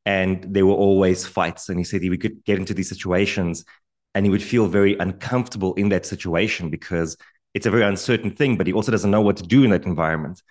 And 0.05 0.43
there 0.53 0.65
were 0.65 0.73
always 0.73 1.25
fights. 1.25 1.69
And 1.69 1.79
he 1.79 1.83
said 1.83 2.01
he 2.01 2.09
would 2.09 2.43
get 2.43 2.59
into 2.59 2.73
these 2.73 2.89
situations 2.89 3.65
and 4.15 4.25
he 4.25 4.29
would 4.29 4.43
feel 4.43 4.67
very 4.67 4.97
uncomfortable 4.97 5.73
in 5.75 5.89
that 5.89 6.05
situation 6.05 6.69
because 6.69 7.17
it's 7.53 7.65
a 7.65 7.71
very 7.71 7.83
uncertain 7.83 8.31
thing, 8.31 8.57
but 8.57 8.67
he 8.67 8.73
also 8.73 8.91
doesn't 8.91 9.11
know 9.11 9.21
what 9.21 9.37
to 9.37 9.43
do 9.43 9.63
in 9.63 9.71
that 9.71 9.85
environment. 9.85 10.41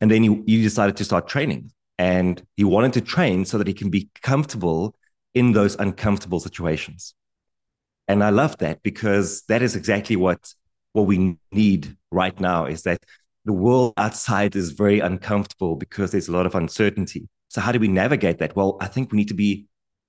And 0.00 0.10
then 0.10 0.22
he, 0.22 0.42
he 0.46 0.62
decided 0.62 0.96
to 0.96 1.04
start 1.04 1.28
training 1.28 1.72
and 1.98 2.42
he 2.56 2.64
wanted 2.64 2.92
to 2.94 3.00
train 3.00 3.44
so 3.44 3.58
that 3.58 3.66
he 3.66 3.74
can 3.74 3.90
be 3.90 4.08
comfortable 4.22 4.94
in 5.34 5.52
those 5.52 5.76
uncomfortable 5.76 6.40
situations. 6.40 7.14
And 8.06 8.24
I 8.24 8.30
love 8.30 8.56
that 8.58 8.82
because 8.82 9.42
that 9.48 9.62
is 9.62 9.76
exactly 9.76 10.16
what 10.16 10.54
what 10.92 11.02
we 11.02 11.36
need 11.52 11.96
right 12.10 12.38
now 12.40 12.64
is 12.64 12.82
that 12.82 13.04
the 13.44 13.52
world 13.52 13.92
outside 13.96 14.56
is 14.56 14.72
very 14.72 15.00
uncomfortable 15.00 15.76
because 15.76 16.10
there's 16.10 16.28
a 16.28 16.32
lot 16.32 16.46
of 16.46 16.54
uncertainty. 16.54 17.28
So 17.48 17.60
how 17.60 17.72
do 17.72 17.78
we 17.78 17.88
navigate 17.88 18.38
that? 18.38 18.54
Well, 18.54 18.76
I 18.80 18.86
think 18.86 19.10
we 19.10 19.16
need 19.16 19.28
to 19.28 19.34
be 19.34 19.66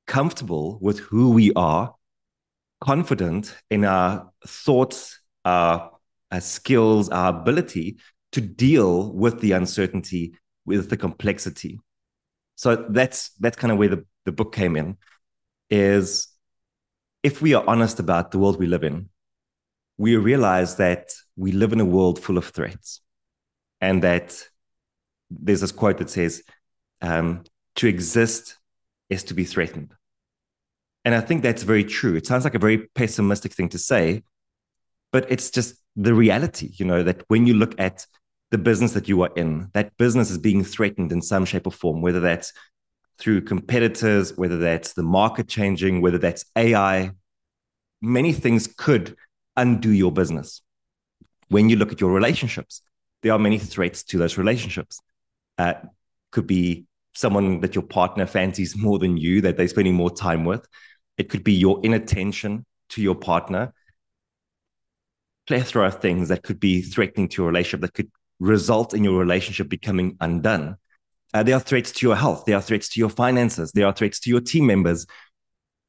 comfortable 0.08 0.78
with 0.82 1.00
who 1.00 1.32
we 1.32 1.54
are, 1.54 1.96
confident 2.82 3.56
in 3.70 3.86
our 3.86 4.32
thoughts, 4.46 5.20
our, 5.46 5.92
our 6.32 6.42
skills, 6.42 7.10
our 7.10 7.30
ability 7.30 7.98
to 8.32 8.42
deal 8.42 9.12
with 9.14 9.40
the 9.40 9.54
uncertainty, 9.54 10.36
with 10.66 10.90
the 10.90 10.98
complexity. 10.98 11.80
So 12.56 12.76
that's 12.90 13.32
that's 13.40 13.58
kind 13.58 13.72
of 13.72 13.78
where 13.78 13.90
the, 13.90 14.06
the 14.26 14.32
book 14.32 14.54
came 14.54 14.76
in, 14.76 14.98
is 15.70 16.28
if 17.24 17.42
we 17.42 17.54
are 17.54 17.64
honest 17.68 18.00
about 18.00 18.32
the 18.32 18.40
world 18.40 18.60
we 18.60 18.68
live 18.68 18.84
in, 18.84 19.10
we 19.98 20.16
realize 20.16 20.76
that 20.76 21.14
we 21.36 21.52
live 21.52 21.74
in 21.74 21.80
a 21.80 21.86
world 21.86 22.22
full 22.22 22.38
of 22.38 22.48
threats. 22.48 23.02
And 23.82 24.04
that 24.04 24.42
there's 25.30 25.62
this 25.62 25.72
quote 25.72 26.00
that 26.00 26.10
says, 26.10 26.44
um, 27.02 27.44
to 27.76 27.88
exist 27.88 28.58
is 29.10 29.24
to 29.26 29.34
be 29.34 29.44
threatened. 29.44 29.94
And 31.06 31.16
I 31.16 31.22
think 31.22 31.42
that's 31.42 31.64
very 31.64 31.84
true. 31.84 32.16
It 32.16 32.28
sounds 32.28 32.44
like 32.44 32.56
a 32.56 32.60
very 32.60 32.90
pessimistic 32.96 33.54
thing 33.54 33.70
to 33.70 33.78
say, 33.78 34.24
but 35.12 35.32
it's 35.32 35.50
just 35.50 35.76
the 35.96 36.14
reality, 36.14 36.72
you 36.74 36.86
know, 36.86 37.04
that 37.04 37.24
when 37.30 37.48
you 37.48 37.54
look 37.54 37.80
at 37.80 38.06
the 38.52 38.58
business 38.58 38.94
that 38.94 39.08
you 39.08 39.22
are 39.22 39.32
in, 39.36 39.70
that 39.74 39.96
business 39.98 40.30
is 40.30 40.38
being 40.38 40.64
threatened 40.64 41.12
in 41.12 41.22
some 41.22 41.46
shape 41.46 41.68
or 41.68 41.72
form, 41.72 42.02
whether 42.02 42.20
that's 42.20 42.54
through 43.18 43.42
competitors, 43.42 44.38
whether 44.38 44.58
that's 44.58 44.94
the 44.94 45.04
market 45.04 45.48
changing, 45.48 46.02
whether 46.02 46.18
that's 46.18 46.46
AI, 46.56 47.12
many 48.02 48.34
things 48.34 48.68
could 48.68 49.16
undo 49.56 49.92
your 49.92 50.12
business. 50.12 50.62
When 51.50 51.70
you 51.70 51.76
look 51.76 51.92
at 51.92 52.02
your 52.02 52.12
relationships, 52.12 52.82
there 53.22 53.34
are 53.34 53.40
many 53.40 53.58
threats 53.58 54.04
to 54.04 54.18
those 54.18 54.38
relationships. 54.38 55.00
Uh, 55.58 55.74
could 56.32 56.48
be 56.48 56.86
someone 57.14 57.60
that 57.62 57.76
your 57.76 57.84
partner 57.84 58.26
fancies 58.26 58.78
more 58.78 59.00
than 59.00 59.18
you, 59.18 59.42
that 59.42 59.58
they're 59.58 59.68
spending 59.68 59.96
more 59.96 60.12
time 60.12 60.46
with. 60.46 60.66
It 61.18 61.30
could 61.30 61.44
be 61.44 61.54
your 61.54 61.80
inattention 61.84 62.66
to 62.90 63.02
your 63.02 63.16
partner. 63.16 63.74
Plethora 65.48 65.88
of 65.88 66.00
things 66.00 66.30
that 66.30 66.44
could 66.44 66.60
be 66.60 66.82
threatening 66.82 67.28
to 67.30 67.42
your 67.42 67.48
relationship 67.48 67.82
that 67.82 67.94
could 67.94 68.12
result 68.40 68.94
in 68.94 69.04
your 69.04 69.20
relationship 69.20 69.70
becoming 69.70 70.16
undone. 70.22 70.78
Uh, 71.34 71.44
there 71.44 71.56
are 71.56 71.60
threats 71.60 71.92
to 71.92 72.08
your 72.08 72.16
health. 72.16 72.46
There 72.46 72.56
are 72.56 72.62
threats 72.62 72.90
to 72.90 73.00
your 73.00 73.10
finances. 73.10 73.72
There 73.72 73.86
are 73.86 73.94
threats 73.94 74.20
to 74.22 74.30
your 74.30 74.42
team 74.42 74.66
members. 74.66 75.06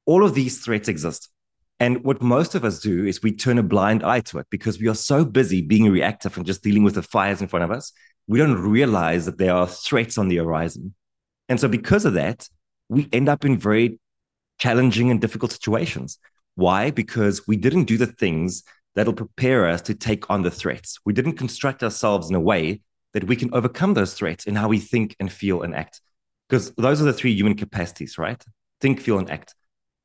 All 0.07 0.25
of 0.25 0.35
these 0.35 0.61
threats 0.61 0.89
exist. 0.89 1.31
And 1.79 2.05
what 2.05 2.21
most 2.21 2.55
of 2.55 2.65
us 2.65 2.81
do 2.81 3.07
is 3.07 3.23
we 3.23 3.33
turn 3.33 3.57
a 3.57 3.63
blind 3.63 4.03
eye 4.03 4.21
to 4.21 4.39
it 4.39 4.47
because 4.51 4.79
we 4.79 4.89
are 4.89 4.95
so 4.95 5.25
busy 5.25 5.63
being 5.63 5.91
reactive 5.91 6.37
and 6.37 6.45
just 6.45 6.63
dealing 6.63 6.85
with 6.85 6.95
the 6.95 7.03
fires 7.03 7.41
in 7.41 7.49
front 7.49 7.65
of 7.65 7.71
us. 7.71 7.93
We 8.27 8.39
don't 8.39 8.61
realize 8.61 9.25
that 9.25 9.39
there 9.39 9.55
are 9.55 9.67
threats 9.67 10.19
on 10.19 10.29
the 10.29 10.37
horizon. 10.37 10.95
And 11.51 11.61
so, 11.61 11.69
because 11.69 12.07
of 12.07 12.15
that, 12.15 12.49
we 12.89 13.07
end 13.13 13.29
up 13.29 13.45
in 13.45 13.59
very 13.59 14.01
challenging 14.59 15.11
and 15.11 15.21
difficult 15.21 15.53
situations. 15.53 16.19
Why? 16.55 16.91
Because 16.91 17.47
we 17.47 17.57
didn't 17.57 17.85
do 17.85 17.99
the 17.99 18.07
things 18.07 18.63
that'll 18.95 19.13
prepare 19.13 19.69
us 19.69 19.83
to 19.83 19.95
take 19.95 20.31
on 20.31 20.41
the 20.41 20.51
threats. 20.51 20.99
We 21.05 21.13
didn't 21.13 21.37
construct 21.37 21.83
ourselves 21.83 22.31
in 22.31 22.35
a 22.35 22.41
way 22.41 22.81
that 23.13 23.25
we 23.25 23.37
can 23.37 23.53
overcome 23.53 23.93
those 23.93 24.15
threats 24.15 24.47
in 24.47 24.57
how 24.57 24.69
we 24.69 24.79
think 24.79 25.15
and 25.21 25.31
feel 25.31 25.61
and 25.61 25.75
act. 25.75 26.01
Because 26.49 26.71
those 26.77 27.03
are 27.03 27.05
the 27.05 27.13
three 27.13 27.33
human 27.33 27.55
capacities, 27.55 28.17
right? 28.17 28.43
Think, 28.81 29.01
feel, 29.01 29.19
and 29.19 29.31
act 29.31 29.55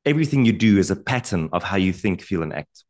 everything 0.06 0.44
you 0.44 0.52
do 0.52 0.78
is 0.78 0.90
a 0.90 0.96
pattern 0.96 1.50
of 1.52 1.64
how 1.64 1.76
you 1.76 1.92
think, 1.92 2.22
feel, 2.22 2.42
and 2.42 2.54
act. 2.54 2.84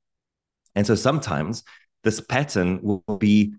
And 0.76 0.86
so 0.86 0.94
sometimes 0.94 1.64
this 2.04 2.20
pattern 2.20 2.80
will 2.82 3.16
be 3.18 3.54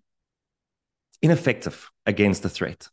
ineffective 1.21 1.89
against 2.05 2.43
the 2.43 2.49
threat. 2.49 2.87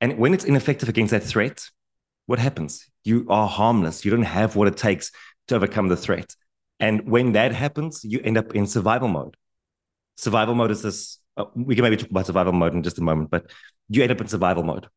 And 0.00 0.18
when 0.18 0.34
it's 0.34 0.44
ineffective 0.44 0.88
against 0.88 1.10
that 1.10 1.22
threat, 1.22 1.68
what 2.26 2.38
happens? 2.38 2.86
You 3.04 3.26
are 3.28 3.48
harmless. 3.48 4.04
You 4.04 4.10
don't 4.10 4.22
have 4.22 4.56
what 4.56 4.68
it 4.68 4.76
takes 4.76 5.12
to 5.48 5.56
overcome 5.56 5.88
the 5.88 5.96
threat. 5.96 6.34
And 6.78 7.10
when 7.10 7.32
that 7.32 7.52
happens, 7.52 8.04
you 8.04 8.20
end 8.22 8.38
up 8.38 8.54
in 8.54 8.66
survival 8.66 9.08
mode. 9.08 9.36
Survival 10.16 10.54
mode 10.54 10.70
is 10.70 10.82
this, 10.82 11.18
uh, 11.36 11.44
we 11.54 11.74
can 11.74 11.82
maybe 11.82 11.96
talk 11.96 12.10
about 12.10 12.26
survival 12.26 12.52
mode 12.52 12.74
in 12.74 12.82
just 12.82 12.98
a 12.98 13.02
moment, 13.02 13.30
but 13.30 13.50
you 13.88 14.02
end 14.02 14.12
up 14.12 14.20
in 14.20 14.28
survival 14.28 14.62
mode. 14.62 14.88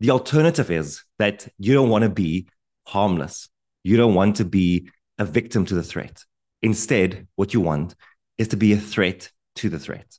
The 0.00 0.10
alternative 0.10 0.70
is 0.70 1.04
that 1.18 1.46
you 1.58 1.74
don't 1.74 1.90
want 1.90 2.04
to 2.04 2.10
be 2.10 2.48
harmless. 2.86 3.48
You 3.84 3.96
don't 3.96 4.14
want 4.14 4.36
to 4.36 4.44
be 4.44 4.90
a 5.18 5.24
victim 5.24 5.64
to 5.66 5.74
the 5.74 5.82
threat. 5.82 6.24
Instead, 6.62 7.28
what 7.36 7.54
you 7.54 7.60
want 7.60 7.94
is 8.38 8.48
to 8.48 8.56
be 8.56 8.72
a 8.72 8.78
threat 8.78 9.30
to 9.56 9.68
the 9.68 9.78
threat. 9.78 10.18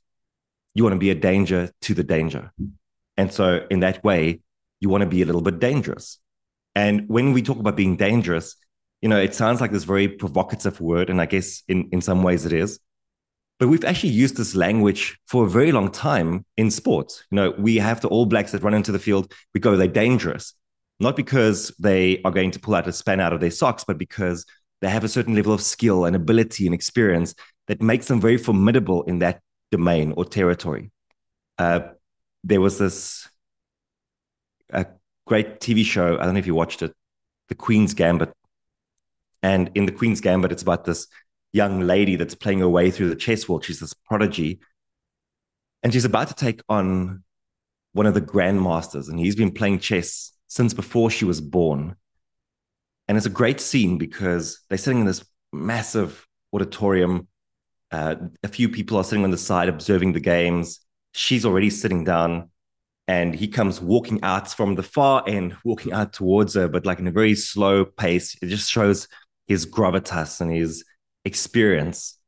You 0.74 0.84
want 0.84 0.94
to 0.94 0.98
be 1.00 1.10
a 1.10 1.14
danger 1.14 1.70
to 1.82 1.94
the 1.94 2.04
danger. 2.04 2.52
And 3.16 3.32
so, 3.32 3.66
in 3.70 3.80
that 3.80 4.02
way, 4.02 4.40
you 4.80 4.88
want 4.88 5.02
to 5.02 5.08
be 5.08 5.22
a 5.22 5.26
little 5.26 5.42
bit 5.42 5.58
dangerous. 5.58 6.18
And 6.74 7.08
when 7.08 7.32
we 7.32 7.42
talk 7.42 7.58
about 7.58 7.76
being 7.76 7.96
dangerous, 7.96 8.56
you 9.00 9.08
know, 9.08 9.20
it 9.20 9.34
sounds 9.34 9.60
like 9.60 9.70
this 9.70 9.84
very 9.84 10.08
provocative 10.08 10.80
word. 10.80 11.10
And 11.10 11.20
I 11.20 11.26
guess 11.26 11.62
in, 11.68 11.88
in 11.92 12.00
some 12.00 12.22
ways 12.22 12.46
it 12.46 12.52
is. 12.52 12.80
But 13.58 13.68
we've 13.68 13.84
actually 13.84 14.10
used 14.10 14.36
this 14.36 14.54
language 14.54 15.18
for 15.26 15.44
a 15.44 15.48
very 15.48 15.70
long 15.70 15.90
time 15.90 16.44
in 16.56 16.70
sports. 16.70 17.22
You 17.30 17.36
know, 17.36 17.54
we 17.58 17.76
have 17.76 18.00
the 18.00 18.08
All 18.08 18.26
Blacks 18.26 18.52
that 18.52 18.62
run 18.62 18.74
into 18.74 18.90
the 18.90 18.98
field, 18.98 19.32
we 19.54 19.60
go, 19.60 19.76
they're 19.76 19.86
dangerous 19.86 20.54
not 21.02 21.16
because 21.16 21.72
they 21.78 22.22
are 22.24 22.30
going 22.30 22.52
to 22.52 22.60
pull 22.60 22.74
out 22.74 22.86
a 22.86 22.92
span 22.92 23.20
out 23.20 23.32
of 23.32 23.40
their 23.40 23.50
socks, 23.50 23.84
but 23.84 23.98
because 23.98 24.46
they 24.80 24.88
have 24.88 25.04
a 25.04 25.08
certain 25.08 25.34
level 25.34 25.52
of 25.52 25.60
skill 25.60 26.04
and 26.04 26.16
ability 26.16 26.64
and 26.64 26.74
experience 26.74 27.34
that 27.66 27.82
makes 27.82 28.06
them 28.06 28.20
very 28.20 28.36
formidable 28.36 29.02
in 29.02 29.18
that 29.18 29.40
domain 29.70 30.14
or 30.16 30.24
territory. 30.24 30.90
Uh, 31.58 31.80
there 32.44 32.60
was 32.60 32.78
this 32.78 33.28
a 34.70 34.86
great 35.26 35.60
TV 35.60 35.84
show. 35.84 36.18
I 36.18 36.24
don't 36.24 36.34
know 36.34 36.40
if 36.40 36.46
you 36.46 36.54
watched 36.54 36.82
it, 36.82 36.92
The 37.48 37.54
Queen's 37.54 37.94
Gambit. 37.94 38.32
And 39.42 39.70
in 39.74 39.86
The 39.86 39.92
Queen's 39.92 40.20
Gambit, 40.20 40.52
it's 40.52 40.62
about 40.62 40.84
this 40.84 41.06
young 41.52 41.80
lady 41.80 42.16
that's 42.16 42.34
playing 42.34 42.60
her 42.60 42.68
way 42.68 42.90
through 42.90 43.10
the 43.10 43.16
chess 43.16 43.48
world. 43.48 43.64
She's 43.64 43.80
this 43.80 43.94
prodigy. 43.94 44.60
And 45.82 45.92
she's 45.92 46.04
about 46.04 46.28
to 46.28 46.34
take 46.34 46.62
on 46.68 47.24
one 47.92 48.06
of 48.06 48.14
the 48.14 48.20
grandmasters. 48.20 49.08
And 49.08 49.18
he's 49.18 49.36
been 49.36 49.52
playing 49.52 49.80
chess 49.80 50.32
since 50.48 50.74
before 50.74 51.10
she 51.10 51.24
was 51.24 51.40
born. 51.40 51.96
And 53.08 53.16
it's 53.16 53.26
a 53.26 53.30
great 53.30 53.60
scene 53.60 53.98
because 53.98 54.60
they're 54.68 54.78
sitting 54.78 55.00
in 55.00 55.06
this 55.06 55.24
massive 55.52 56.26
auditorium. 56.52 57.28
Uh, 57.90 58.14
a 58.42 58.48
few 58.48 58.68
people 58.68 58.96
are 58.96 59.04
sitting 59.04 59.24
on 59.24 59.30
the 59.30 59.38
side 59.38 59.68
observing 59.68 60.12
the 60.12 60.20
games. 60.20 60.80
She's 61.12 61.44
already 61.44 61.70
sitting 61.70 62.04
down, 62.04 62.50
and 63.08 63.34
he 63.34 63.48
comes 63.48 63.80
walking 63.80 64.22
out 64.22 64.50
from 64.50 64.74
the 64.74 64.82
far 64.82 65.22
end, 65.26 65.56
walking 65.64 65.92
out 65.92 66.12
towards 66.12 66.54
her, 66.54 66.68
but 66.68 66.86
like 66.86 66.98
in 66.98 67.06
a 67.06 67.12
very 67.12 67.34
slow 67.34 67.84
pace. 67.84 68.36
It 68.40 68.46
just 68.46 68.70
shows 68.70 69.08
his 69.46 69.66
gravitas 69.66 70.40
and 70.40 70.52
his 70.52 70.84
experience. 71.24 72.18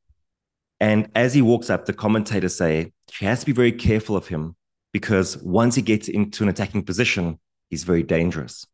And 0.81 1.09
as 1.15 1.33
he 1.33 1.43
walks 1.43 1.71
up, 1.71 1.87
the 1.87 1.93
commentators 1.93 2.57
say 2.57 2.93
she 3.11 3.25
has 3.25 3.41
to 3.41 3.47
be 3.47 3.53
very 3.53 3.73
careful 3.73 4.17
of 4.17 4.29
him 4.29 4.57
because 4.93 5.39
once 5.39 5.75
he 5.75 5.83
gets 5.83 6.09
into 6.09 6.43
an 6.43 6.49
attacking 6.49 6.85
position, 6.85 7.39
he's 7.71 7.85
very 7.85 8.03
dangerous. 8.03 8.67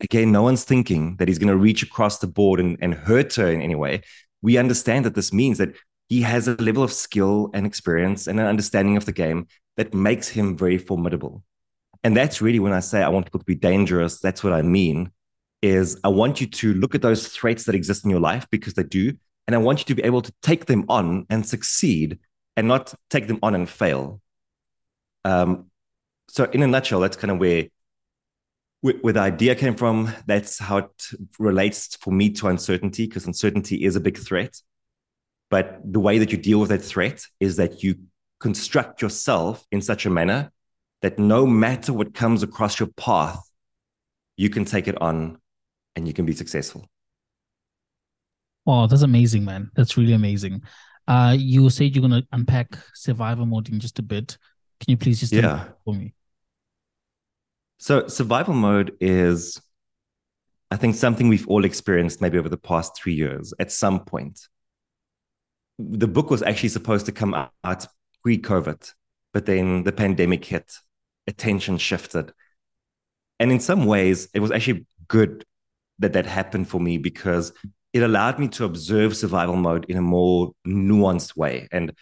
Again, 0.00 0.32
no 0.32 0.42
one's 0.42 0.64
thinking 0.64 1.16
that 1.16 1.28
he's 1.28 1.38
going 1.38 1.48
to 1.48 1.56
reach 1.56 1.82
across 1.82 2.18
the 2.18 2.26
board 2.26 2.58
and, 2.58 2.78
and 2.80 2.94
hurt 2.94 3.34
her 3.34 3.50
in 3.50 3.60
any 3.60 3.74
way. 3.74 4.02
We 4.42 4.56
understand 4.56 5.04
that 5.04 5.14
this 5.14 5.32
means 5.32 5.58
that 5.58 5.74
he 6.10 6.20
has 6.20 6.48
a 6.48 6.56
level 6.56 6.82
of 6.82 6.92
skill 6.92 7.50
and 7.54 7.64
experience 7.64 8.26
and 8.26 8.38
an 8.38 8.46
understanding 8.46 8.98
of 8.98 9.06
the 9.06 9.12
game 9.12 9.46
that 9.76 9.94
makes 9.94 10.28
him 10.28 10.58
very 10.58 10.76
formidable. 10.76 11.42
And 12.04 12.16
that's 12.16 12.42
really 12.42 12.58
when 12.58 12.72
I 12.72 12.80
say 12.80 13.02
I 13.02 13.08
want 13.08 13.26
people 13.26 13.40
to 13.40 13.46
be 13.46 13.54
dangerous, 13.54 14.20
that's 14.20 14.44
what 14.44 14.52
I 14.52 14.60
mean 14.60 15.12
is 15.62 15.98
I 16.02 16.08
want 16.08 16.40
you 16.40 16.46
to 16.48 16.74
look 16.74 16.94
at 16.94 17.02
those 17.02 17.28
threats 17.28 17.64
that 17.64 17.74
exist 17.74 18.04
in 18.04 18.10
your 18.10 18.20
life 18.20 18.46
because 18.50 18.74
they 18.74 18.82
do. 18.82 19.12
And 19.46 19.54
I 19.54 19.58
want 19.58 19.78
you 19.80 19.84
to 19.86 19.94
be 19.94 20.02
able 20.02 20.22
to 20.22 20.32
take 20.42 20.66
them 20.66 20.84
on 20.88 21.26
and 21.30 21.46
succeed 21.46 22.18
and 22.56 22.66
not 22.66 22.92
take 23.08 23.26
them 23.26 23.38
on 23.42 23.54
and 23.54 23.68
fail. 23.68 24.20
Um, 25.24 25.70
so 26.28 26.44
in 26.44 26.62
a 26.62 26.66
nutshell, 26.66 27.00
that's 27.00 27.16
kind 27.16 27.30
of 27.30 27.38
where 27.38 27.68
where 28.82 29.12
the 29.12 29.20
idea 29.20 29.54
came 29.54 29.74
from. 29.76 30.10
That's 30.26 30.58
how 30.58 30.78
it 30.78 31.06
relates 31.38 31.96
for 31.96 32.12
me 32.12 32.30
to 32.30 32.48
uncertainty, 32.48 33.06
because 33.06 33.26
uncertainty 33.26 33.84
is 33.84 33.94
a 33.94 34.00
big 34.00 34.16
threat. 34.16 34.58
But 35.50 35.80
the 35.84 36.00
way 36.00 36.18
that 36.18 36.30
you 36.30 36.38
deal 36.38 36.60
with 36.60 36.70
that 36.70 36.82
threat 36.82 37.24
is 37.40 37.56
that 37.56 37.82
you 37.82 37.96
construct 38.38 39.02
yourself 39.02 39.66
in 39.70 39.82
such 39.82 40.06
a 40.06 40.10
manner 40.10 40.52
that 41.02 41.18
no 41.18 41.46
matter 41.46 41.92
what 41.92 42.14
comes 42.14 42.42
across 42.42 42.78
your 42.78 42.88
path, 42.96 43.40
you 44.36 44.48
can 44.48 44.64
take 44.64 44.88
it 44.88 45.00
on 45.00 45.38
and 45.96 46.06
you 46.06 46.14
can 46.14 46.24
be 46.24 46.32
successful. 46.32 46.88
Oh, 48.66 48.86
that's 48.86 49.02
amazing, 49.02 49.44
man. 49.44 49.70
That's 49.74 49.96
really 49.96 50.12
amazing. 50.12 50.62
Uh, 51.08 51.34
you 51.36 51.68
said 51.70 51.94
you're 51.94 52.06
going 52.06 52.22
to 52.22 52.28
unpack 52.32 52.78
survival 52.94 53.46
mode 53.46 53.68
in 53.68 53.80
just 53.80 53.98
a 53.98 54.02
bit. 54.02 54.38
Can 54.78 54.92
you 54.92 54.96
please 54.96 55.20
just 55.20 55.32
yeah 55.32 55.64
for 55.84 55.94
me? 55.94 56.14
So 57.78 58.06
survival 58.08 58.54
mode 58.54 58.96
is, 59.00 59.60
I 60.70 60.76
think, 60.76 60.94
something 60.94 61.28
we've 61.28 61.48
all 61.48 61.64
experienced 61.64 62.20
maybe 62.20 62.38
over 62.38 62.48
the 62.48 62.58
past 62.58 62.94
three 62.94 63.14
years 63.14 63.52
at 63.58 63.72
some 63.72 64.04
point. 64.04 64.40
The 65.80 66.08
book 66.08 66.30
was 66.30 66.42
actually 66.42 66.68
supposed 66.70 67.06
to 67.06 67.12
come 67.12 67.34
out 67.34 67.86
pre-COVID, 68.22 68.92
but 69.32 69.46
then 69.46 69.84
the 69.84 69.92
pandemic 69.92 70.44
hit, 70.44 70.72
attention 71.26 71.78
shifted, 71.78 72.32
and 73.40 73.50
in 73.50 73.58
some 73.58 73.86
ways, 73.86 74.28
it 74.34 74.40
was 74.40 74.52
actually 74.52 74.86
good 75.08 75.44
that 75.98 76.12
that 76.12 76.26
happened 76.26 76.68
for 76.68 76.78
me 76.78 76.98
because 76.98 77.52
it 77.92 78.02
allowed 78.02 78.38
me 78.38 78.48
to 78.48 78.64
observe 78.64 79.16
survival 79.16 79.56
mode 79.56 79.86
in 79.88 79.96
a 79.96 80.02
more 80.02 80.52
nuanced 80.66 81.36
way. 81.36 81.66
And 81.72 81.92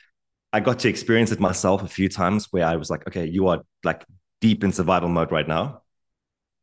I 0.52 0.60
got 0.60 0.80
to 0.80 0.88
experience 0.88 1.30
it 1.30 1.40
myself 1.40 1.82
a 1.82 1.88
few 1.88 2.08
times 2.08 2.48
where 2.50 2.66
I 2.66 2.76
was 2.76 2.90
like, 2.90 3.06
okay, 3.06 3.26
you 3.26 3.46
are 3.48 3.62
like 3.84 4.04
deep 4.40 4.64
in 4.64 4.72
survival 4.72 5.08
mode 5.08 5.30
right 5.30 5.46
now. 5.46 5.82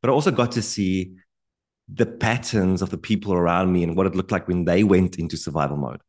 But 0.01 0.09
I 0.09 0.13
also 0.13 0.31
got 0.31 0.51
to 0.53 0.61
see 0.61 1.15
the 1.87 2.05
patterns 2.05 2.81
of 2.81 2.89
the 2.89 2.97
people 2.97 3.33
around 3.33 3.71
me 3.71 3.83
and 3.83 3.95
what 3.95 4.07
it 4.07 4.15
looked 4.15 4.31
like 4.31 4.47
when 4.47 4.65
they 4.65 4.83
went 4.83 5.17
into 5.17 5.37
survival 5.37 5.77
mode. 5.77 6.01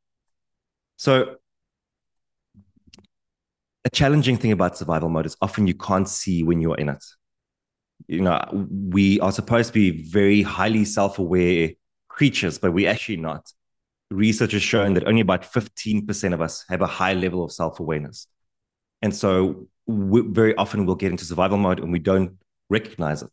So, 0.97 1.37
a 3.85 3.91
challenging 3.91 4.37
thing 4.37 4.53
about 4.53 4.77
survival 4.77 5.09
mode 5.09 5.27
is 5.27 5.37
often 5.41 5.67
you 5.67 5.75
can't 5.75 6.09
see 6.09 6.43
when 6.43 6.61
you're 6.61 6.77
in 6.77 6.89
it. 6.89 7.05
You 8.09 8.23
know, 8.23 8.41
we 8.91 9.21
are 9.21 9.33
supposed 9.33 9.69
to 9.69 9.73
be 9.73 10.03
very 10.11 10.43
highly 10.43 10.85
self 10.85 11.19
aware 11.19 11.71
creatures, 12.09 12.59
but 12.59 12.73
we're 12.73 12.91
actually 12.91 13.19
not. 13.19 13.53
Research 14.11 14.53
has 14.53 14.63
shown 14.63 14.95
that 14.95 15.07
only 15.07 15.21
about 15.21 15.43
15% 15.43 16.33
of 16.33 16.41
us 16.41 16.65
have 16.69 16.83
a 16.83 16.87
high 16.87 17.15
level 17.15 17.45
of 17.45 17.53
self 17.53 17.79
awareness. 17.79 18.27
And 19.03 19.15
so 19.15 19.69
we, 19.87 20.23
very 20.23 20.55
often 20.57 20.87
we'll 20.87 20.97
get 20.97 21.13
into 21.13 21.25
survival 21.25 21.59
mode 21.59 21.81
and 21.81 21.93
we 21.93 21.99
don't 21.99 22.39
recognize 22.71 23.23
it. 23.23 23.31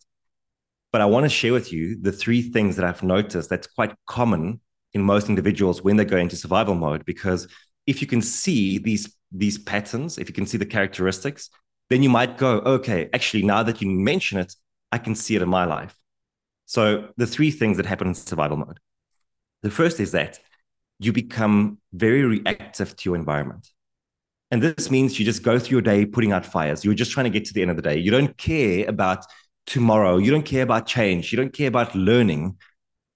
But 0.92 1.02
I 1.02 1.06
want 1.06 1.24
to 1.24 1.30
share 1.30 1.54
with 1.54 1.74
you 1.74 1.98
the 2.00 2.12
three 2.12 2.42
things 2.42 2.76
that 2.76 2.86
I've 2.86 3.02
noticed 3.02 3.50
that's 3.50 3.68
quite 3.68 3.96
common 4.06 4.60
in 4.94 5.02
most 5.02 5.30
individuals 5.30 5.84
when 5.84 5.98
they 5.98 6.06
go 6.06 6.18
into 6.18 6.36
survival 6.36 6.76
mode. 6.76 7.06
Because 7.06 7.48
if 7.88 8.02
you 8.02 8.08
can 8.08 8.22
see 8.22 8.78
these, 8.78 9.16
these 9.32 9.58
patterns, 9.58 10.18
if 10.18 10.28
you 10.30 10.34
can 10.34 10.46
see 10.46 10.58
the 10.58 10.66
characteristics, 10.66 11.50
then 11.90 12.04
you 12.04 12.10
might 12.10 12.38
go, 12.38 12.60
okay, 12.60 13.10
actually, 13.14 13.44
now 13.44 13.64
that 13.64 13.82
you 13.82 13.90
mention 13.90 14.40
it, 14.40 14.56
I 14.92 14.98
can 14.98 15.16
see 15.16 15.36
it 15.36 15.42
in 15.42 15.50
my 15.50 15.66
life. 15.66 15.98
So 16.66 17.10
the 17.18 17.28
three 17.28 17.52
things 17.52 17.78
that 17.78 17.86
happen 17.86 18.08
in 18.08 18.16
survival 18.16 18.58
mode. 18.58 18.80
The 19.64 19.72
first 19.72 20.00
is 20.00 20.12
that 20.12 20.40
you 21.00 21.12
become 21.12 21.80
very 21.92 22.24
reactive 22.24 22.96
to 22.96 23.10
your 23.10 23.16
environment. 23.16 23.70
And 24.52 24.62
this 24.62 24.92
means 24.92 25.18
you 25.18 25.26
just 25.26 25.42
go 25.42 25.58
through 25.58 25.76
your 25.76 25.82
day 25.82 26.06
putting 26.06 26.32
out 26.32 26.46
fires. 26.46 26.86
You're 26.86 26.94
just 26.94 27.12
trying 27.12 27.26
to 27.26 27.30
get 27.30 27.46
to 27.46 27.54
the 27.54 27.62
end 27.62 27.72
of 27.72 27.76
the 27.76 27.82
day. 27.82 27.98
You 27.98 28.12
don't 28.12 28.38
care 28.38 28.88
about 28.88 29.26
tomorrow. 29.66 30.18
You 30.18 30.32
don't 30.32 30.46
care 30.46 30.64
about 30.64 30.86
change. 30.86 31.32
You 31.32 31.38
don't 31.38 31.54
care 31.54 31.68
about 31.68 31.96
learning. 31.96 32.58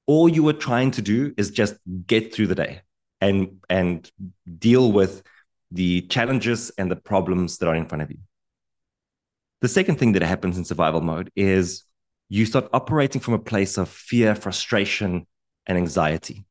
All 0.08 0.28
you 0.28 0.48
are 0.48 0.54
trying 0.54 0.92
to 0.92 1.02
do 1.02 1.34
is 1.38 1.52
just 1.52 1.76
get 2.08 2.34
through 2.34 2.48
the 2.48 2.56
day 2.56 2.82
and 3.22 3.60
and 3.70 4.10
deal 4.58 4.92
with 4.92 5.24
the 5.72 6.02
challenges 6.02 6.72
and 6.78 6.90
the 6.90 6.96
problems 6.96 7.58
that 7.58 7.68
are 7.68 7.76
in 7.76 7.86
front 7.86 8.02
of 8.04 8.12
you. 8.12 8.20
The 9.62 9.68
second 9.68 9.98
thing 10.00 10.14
that 10.14 10.22
happens 10.22 10.58
in 10.58 10.66
survival 10.66 11.02
mode 11.02 11.32
is 11.36 11.84
you 12.30 12.46
start 12.46 12.70
operating 12.74 13.22
from 13.22 13.34
a 13.34 13.40
place 13.40 13.78
of 13.78 13.90
fear, 13.90 14.36
frustration, 14.36 15.26
and 15.66 15.78
anxiety. 15.78 16.46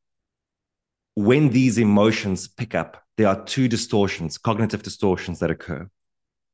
When 1.15 1.51
these 1.51 1.79
emotions 1.79 2.49
pick 2.49 2.75
up, 2.75 3.03
there 3.17 3.29
are 3.29 3.45
two 3.45 3.69
distortions, 3.69 4.39
cognitive 4.39 4.83
distortions 4.83 5.39
that 5.39 5.51
occur. 5.51 5.89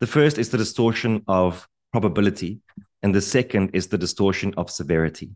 The 0.00 0.06
first 0.06 0.38
is 0.38 0.50
the 0.50 0.58
distortion 0.58 1.24
of 1.26 1.68
probability, 1.90 2.60
and 3.02 3.14
the 3.14 3.20
second 3.20 3.70
is 3.72 3.88
the 3.88 3.98
distortion 3.98 4.54
of 4.56 4.70
severity. 4.70 5.30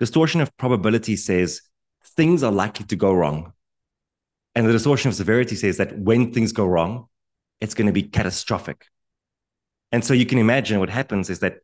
Distortion 0.00 0.40
of 0.40 0.56
probability 0.56 1.16
says 1.16 1.62
things 2.16 2.42
are 2.42 2.52
likely 2.52 2.86
to 2.86 2.96
go 2.96 3.12
wrong. 3.12 3.52
And 4.54 4.66
the 4.66 4.72
distortion 4.72 5.08
of 5.08 5.14
severity 5.14 5.56
says 5.56 5.76
that 5.76 5.98
when 5.98 6.32
things 6.32 6.52
go 6.52 6.66
wrong, 6.66 7.06
it's 7.60 7.74
going 7.74 7.86
to 7.86 7.92
be 7.92 8.02
catastrophic. 8.02 8.86
And 9.92 10.04
so 10.04 10.14
you 10.14 10.26
can 10.26 10.38
imagine 10.38 10.80
what 10.80 10.90
happens 10.90 11.30
is 11.30 11.40
that 11.40 11.58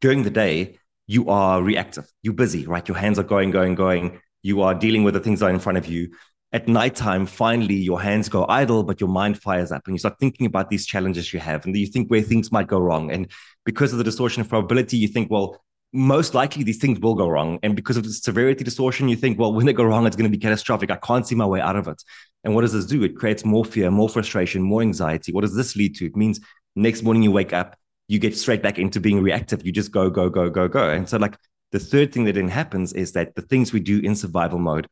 during 0.00 0.22
the 0.22 0.30
day, 0.30 0.78
you 1.06 1.30
are 1.30 1.62
reactive, 1.62 2.06
you're 2.22 2.34
busy, 2.34 2.66
right? 2.66 2.86
Your 2.86 2.96
hands 2.96 3.18
are 3.18 3.24
going, 3.24 3.50
going, 3.50 3.74
going. 3.74 4.20
You 4.42 4.62
are 4.62 4.74
dealing 4.74 5.04
with 5.04 5.14
the 5.14 5.20
things 5.20 5.40
that 5.40 5.46
are 5.46 5.50
in 5.50 5.58
front 5.58 5.78
of 5.78 5.86
you 5.86 6.12
at 6.52 6.68
nighttime, 6.68 7.24
finally, 7.24 7.76
your 7.76 8.00
hands 8.00 8.28
go 8.28 8.44
idle, 8.46 8.82
but 8.82 9.00
your 9.00 9.08
mind 9.08 9.40
fires 9.40 9.72
up 9.72 9.82
and 9.86 9.94
you 9.94 9.98
start 9.98 10.18
thinking 10.20 10.46
about 10.46 10.68
these 10.68 10.86
challenges 10.86 11.32
you 11.32 11.40
have. 11.40 11.64
And 11.64 11.74
you 11.74 11.86
think 11.86 12.10
where 12.10 12.20
things 12.20 12.52
might 12.52 12.66
go 12.66 12.78
wrong. 12.78 13.10
And 13.10 13.30
because 13.64 13.92
of 13.92 13.98
the 13.98 14.04
distortion 14.04 14.42
of 14.42 14.50
probability, 14.50 14.98
you 14.98 15.08
think, 15.08 15.30
well, 15.30 15.64
most 15.92 16.34
likely 16.34 16.64
these 16.64 16.78
things 16.78 16.98
will 17.00 17.14
go 17.14 17.28
wrong. 17.28 17.58
And 17.62 17.76
because 17.76 17.96
of 17.96 18.04
the 18.04 18.12
severity 18.12 18.64
distortion, 18.64 19.08
you 19.08 19.16
think, 19.16 19.38
well, 19.38 19.52
when 19.52 19.66
they 19.66 19.72
go 19.72 19.84
wrong, 19.84 20.06
it's 20.06 20.16
going 20.16 20.30
to 20.30 20.36
be 20.36 20.40
catastrophic. 20.40 20.90
I 20.90 20.96
can't 20.96 21.26
see 21.26 21.34
my 21.34 21.46
way 21.46 21.60
out 21.60 21.76
of 21.76 21.86
it. 21.88 22.02
And 22.44 22.54
what 22.54 22.62
does 22.62 22.72
this 22.72 22.86
do? 22.86 23.02
It 23.04 23.16
creates 23.16 23.44
more 23.44 23.64
fear, 23.64 23.90
more 23.90 24.08
frustration, 24.08 24.62
more 24.62 24.80
anxiety. 24.80 25.32
What 25.32 25.42
does 25.42 25.54
this 25.54 25.76
lead 25.76 25.94
to? 25.96 26.06
It 26.06 26.16
means 26.16 26.40
next 26.74 27.02
morning 27.02 27.22
you 27.22 27.30
wake 27.30 27.52
up, 27.52 27.76
you 28.08 28.18
get 28.18 28.36
straight 28.36 28.62
back 28.62 28.78
into 28.78 29.00
being 29.00 29.22
reactive. 29.22 29.64
You 29.64 29.72
just 29.72 29.92
go, 29.92 30.08
go, 30.08 30.30
go, 30.30 30.48
go, 30.48 30.66
go. 30.66 30.90
And 30.90 31.08
so, 31.08 31.18
like, 31.18 31.36
the 31.72 31.78
third 31.78 32.12
thing 32.12 32.24
that 32.24 32.34
then 32.34 32.48
happens 32.48 32.92
is 32.92 33.12
that 33.12 33.34
the 33.34 33.42
things 33.42 33.72
we 33.72 33.80
do 33.80 34.00
in 34.00 34.16
survival 34.16 34.58
mode 34.58 34.88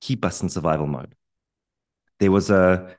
keep 0.00 0.24
us 0.24 0.42
in 0.42 0.48
survival 0.48 0.86
mode. 0.86 1.14
There 2.20 2.30
was 2.30 2.50
a 2.50 2.96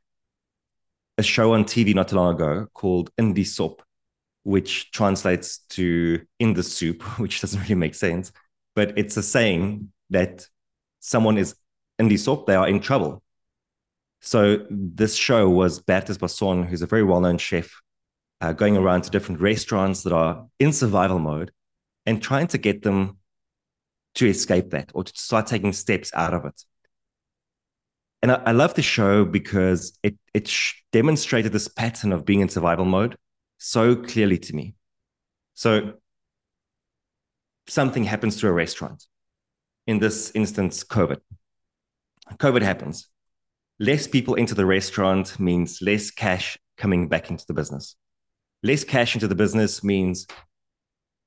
a 1.17 1.23
show 1.23 1.53
on 1.53 1.63
TV 1.63 1.95
not 1.95 2.09
too 2.09 2.17
long 2.17 2.35
ago 2.35 2.67
called 2.73 3.09
In 3.17 3.33
die 3.33 3.43
Sop, 3.43 3.81
which 4.45 4.91
translates 4.91 5.57
to 5.69 6.21
in 6.39 6.53
the 6.53 6.61
soup, 6.61 7.01
which 7.19 7.41
doesn't 7.41 7.61
really 7.61 7.75
make 7.75 7.95
sense. 7.95 8.31
But 8.75 8.97
it's 8.97 9.17
a 9.17 9.23
saying 9.23 9.91
that 10.11 10.47
someone 10.99 11.37
is 11.37 11.55
in 11.97 12.09
die 12.09 12.15
soup, 12.15 12.45
they 12.45 12.55
are 12.55 12.67
in 12.67 12.79
trouble. 12.79 13.23
So 14.21 14.65
this 14.69 15.15
show 15.15 15.49
was 15.49 15.81
Bertus 15.81 16.17
Basson, 16.17 16.67
who's 16.67 16.83
a 16.83 16.87
very 16.87 17.03
well-known 17.03 17.39
chef, 17.39 17.69
uh, 18.41 18.53
going 18.53 18.77
around 18.77 19.01
to 19.03 19.09
different 19.09 19.41
restaurants 19.41 20.03
that 20.03 20.13
are 20.13 20.45
in 20.59 20.71
survival 20.71 21.19
mode 21.19 21.51
and 22.05 22.21
trying 22.21 22.47
to 22.47 22.59
get 22.59 22.83
them 22.83 23.17
to 24.15 24.27
escape 24.27 24.69
that 24.71 24.91
or 24.93 25.03
to 25.03 25.13
start 25.15 25.47
taking 25.47 25.73
steps 25.73 26.11
out 26.13 26.33
of 26.35 26.45
it. 26.45 26.63
And 28.21 28.31
I, 28.31 28.35
I 28.45 28.51
love 28.51 28.75
the 28.75 28.83
show 28.83 29.25
because 29.25 29.97
it 30.03 30.15
it 30.33 30.47
sh- 30.47 30.83
demonstrated 30.91 31.51
this 31.51 31.67
pattern 31.67 32.11
of 32.13 32.25
being 32.25 32.41
in 32.41 32.49
survival 32.49 32.85
mode 32.85 33.17
so 33.57 33.95
clearly 33.95 34.37
to 34.37 34.55
me. 34.55 34.75
So 35.53 35.93
something 37.67 38.03
happens 38.03 38.37
to 38.37 38.47
a 38.47 38.51
restaurant. 38.51 39.05
In 39.87 39.99
this 39.99 40.31
instance, 40.35 40.83
COVID. 40.83 41.17
COVID 42.33 42.61
happens. 42.61 43.07
Less 43.79 44.07
people 44.07 44.35
into 44.35 44.55
the 44.55 44.65
restaurant 44.65 45.39
means 45.39 45.81
less 45.81 46.11
cash 46.11 46.57
coming 46.77 47.07
back 47.07 47.29
into 47.29 47.45
the 47.47 47.53
business. 47.53 47.95
Less 48.63 48.83
cash 48.83 49.15
into 49.15 49.27
the 49.27 49.35
business 49.35 49.83
means 49.83 50.25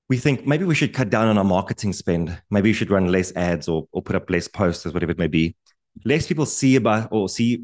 we 0.09 0.17
think 0.17 0.47
maybe 0.47 0.65
we 0.65 0.75
should 0.75 0.95
cut 0.95 1.11
down 1.11 1.29
on 1.29 1.39
our 1.39 1.45
marketing 1.45 1.93
spend. 1.93 2.41
Maybe 2.51 2.71
we 2.71 2.73
should 2.73 2.91
run 2.91 3.13
less 3.13 3.35
ads 3.37 3.69
or, 3.69 3.87
or 3.93 4.03
put 4.03 4.17
up 4.17 4.31
less 4.31 4.49
posters, 4.49 4.95
whatever 4.95 5.13
it 5.13 5.19
may 5.19 5.29
be 5.29 5.55
less 6.05 6.27
people 6.27 6.47
see 6.47 6.77
about 6.77 7.09
or 7.11 7.29
see 7.29 7.63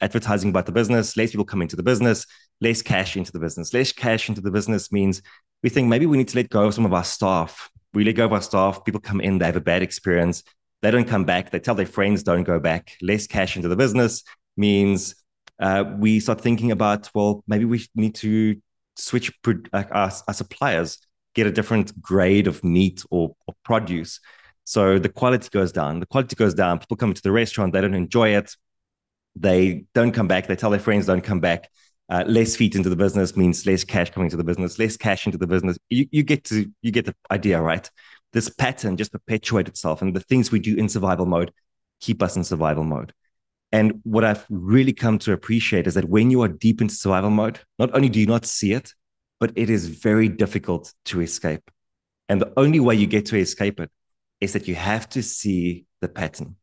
advertising 0.00 0.50
about 0.50 0.66
the 0.66 0.72
business, 0.72 1.16
less 1.16 1.30
people 1.30 1.44
come 1.44 1.62
into 1.62 1.76
the 1.76 1.82
business, 1.82 2.26
less 2.60 2.82
cash 2.82 3.16
into 3.16 3.32
the 3.32 3.38
business. 3.38 3.74
Less 3.74 3.92
cash 3.92 4.28
into 4.28 4.40
the 4.40 4.50
business 4.50 4.90
means 4.92 5.22
we 5.62 5.70
think 5.70 5.88
maybe 5.88 6.06
we 6.06 6.16
need 6.16 6.28
to 6.28 6.36
let 6.36 6.50
go 6.50 6.66
of 6.66 6.74
some 6.74 6.86
of 6.86 6.92
our 6.92 7.04
staff. 7.04 7.70
We 7.92 8.04
let 8.04 8.16
go 8.16 8.24
of 8.24 8.32
our 8.32 8.42
staff, 8.42 8.84
people 8.84 9.00
come 9.00 9.20
in, 9.20 9.38
they 9.38 9.46
have 9.46 9.56
a 9.56 9.60
bad 9.60 9.82
experience, 9.82 10.42
they 10.82 10.90
don't 10.90 11.06
come 11.08 11.24
back, 11.24 11.50
they 11.50 11.60
tell 11.60 11.74
their 11.74 11.86
friends 11.86 12.22
don't 12.22 12.42
go 12.42 12.58
back. 12.58 12.96
Less 13.00 13.26
cash 13.26 13.56
into 13.56 13.68
the 13.68 13.76
business 13.76 14.24
means 14.56 15.14
uh, 15.60 15.84
we 15.98 16.20
start 16.20 16.40
thinking 16.40 16.72
about, 16.72 17.08
well, 17.14 17.44
maybe 17.46 17.64
we 17.64 17.86
need 17.94 18.14
to 18.16 18.60
switch 18.96 19.32
our, 19.72 19.86
our 19.92 20.34
suppliers, 20.34 20.98
get 21.34 21.46
a 21.46 21.52
different 21.52 22.00
grade 22.00 22.46
of 22.46 22.62
meat 22.64 23.04
or, 23.10 23.36
or 23.46 23.54
produce. 23.64 24.20
So 24.64 24.98
the 24.98 25.08
quality 25.08 25.48
goes 25.50 25.72
down. 25.72 26.00
The 26.00 26.06
quality 26.06 26.36
goes 26.36 26.54
down. 26.54 26.78
People 26.78 26.96
come 26.96 27.14
to 27.14 27.22
the 27.22 27.32
restaurant, 27.32 27.72
they 27.72 27.80
don't 27.80 27.94
enjoy 27.94 28.30
it. 28.36 28.56
They 29.36 29.84
don't 29.94 30.12
come 30.12 30.28
back. 30.28 30.46
They 30.46 30.56
tell 30.56 30.70
their 30.70 30.80
friends 30.80 31.06
don't 31.06 31.20
come 31.22 31.40
back. 31.40 31.68
uh, 32.08 32.24
less 32.26 32.54
feet 32.54 32.74
into 32.74 32.88
the 32.88 32.96
business 32.96 33.36
means 33.36 33.66
less 33.66 33.84
cash 33.84 34.10
coming 34.10 34.28
to 34.30 34.36
the 34.36 34.44
business, 34.44 34.78
less 34.78 34.96
cash 34.96 35.26
into 35.26 35.38
the 35.38 35.46
business. 35.46 35.78
You, 35.88 36.06
you 36.10 36.22
get 36.22 36.44
to 36.44 36.70
you 36.82 36.90
get 36.90 37.06
the 37.06 37.14
idea, 37.30 37.60
right? 37.60 37.88
This 38.32 38.48
pattern 38.48 38.96
just 38.96 39.12
perpetuates 39.12 39.70
itself, 39.70 40.02
and 40.02 40.14
the 40.14 40.20
things 40.20 40.50
we 40.50 40.58
do 40.58 40.76
in 40.76 40.88
survival 40.88 41.26
mode 41.26 41.52
keep 42.00 42.22
us 42.22 42.36
in 42.36 42.44
survival 42.44 42.84
mode. 42.84 43.12
And 43.72 44.00
what 44.04 44.24
I've 44.24 44.44
really 44.50 44.92
come 44.92 45.18
to 45.20 45.32
appreciate 45.32 45.86
is 45.86 45.94
that 45.94 46.08
when 46.08 46.30
you 46.30 46.42
are 46.42 46.48
deep 46.48 46.80
into 46.80 46.94
survival 46.94 47.30
mode, 47.30 47.60
not 47.78 47.94
only 47.94 48.08
do 48.08 48.20
you 48.20 48.26
not 48.26 48.44
see 48.44 48.72
it, 48.72 48.92
but 49.40 49.52
it 49.56 49.70
is 49.70 49.86
very 49.88 50.28
difficult 50.28 50.92
to 51.06 51.20
escape. 51.20 51.70
And 52.28 52.40
the 52.40 52.52
only 52.56 52.80
way 52.80 52.94
you 52.94 53.06
get 53.06 53.26
to 53.26 53.36
escape 53.36 53.80
it 53.80 53.90
is 54.44 54.52
that 54.52 54.68
you 54.68 54.74
have 54.74 55.08
to 55.10 55.22
see 55.22 55.86
the 56.00 56.08
pattern. 56.08 56.56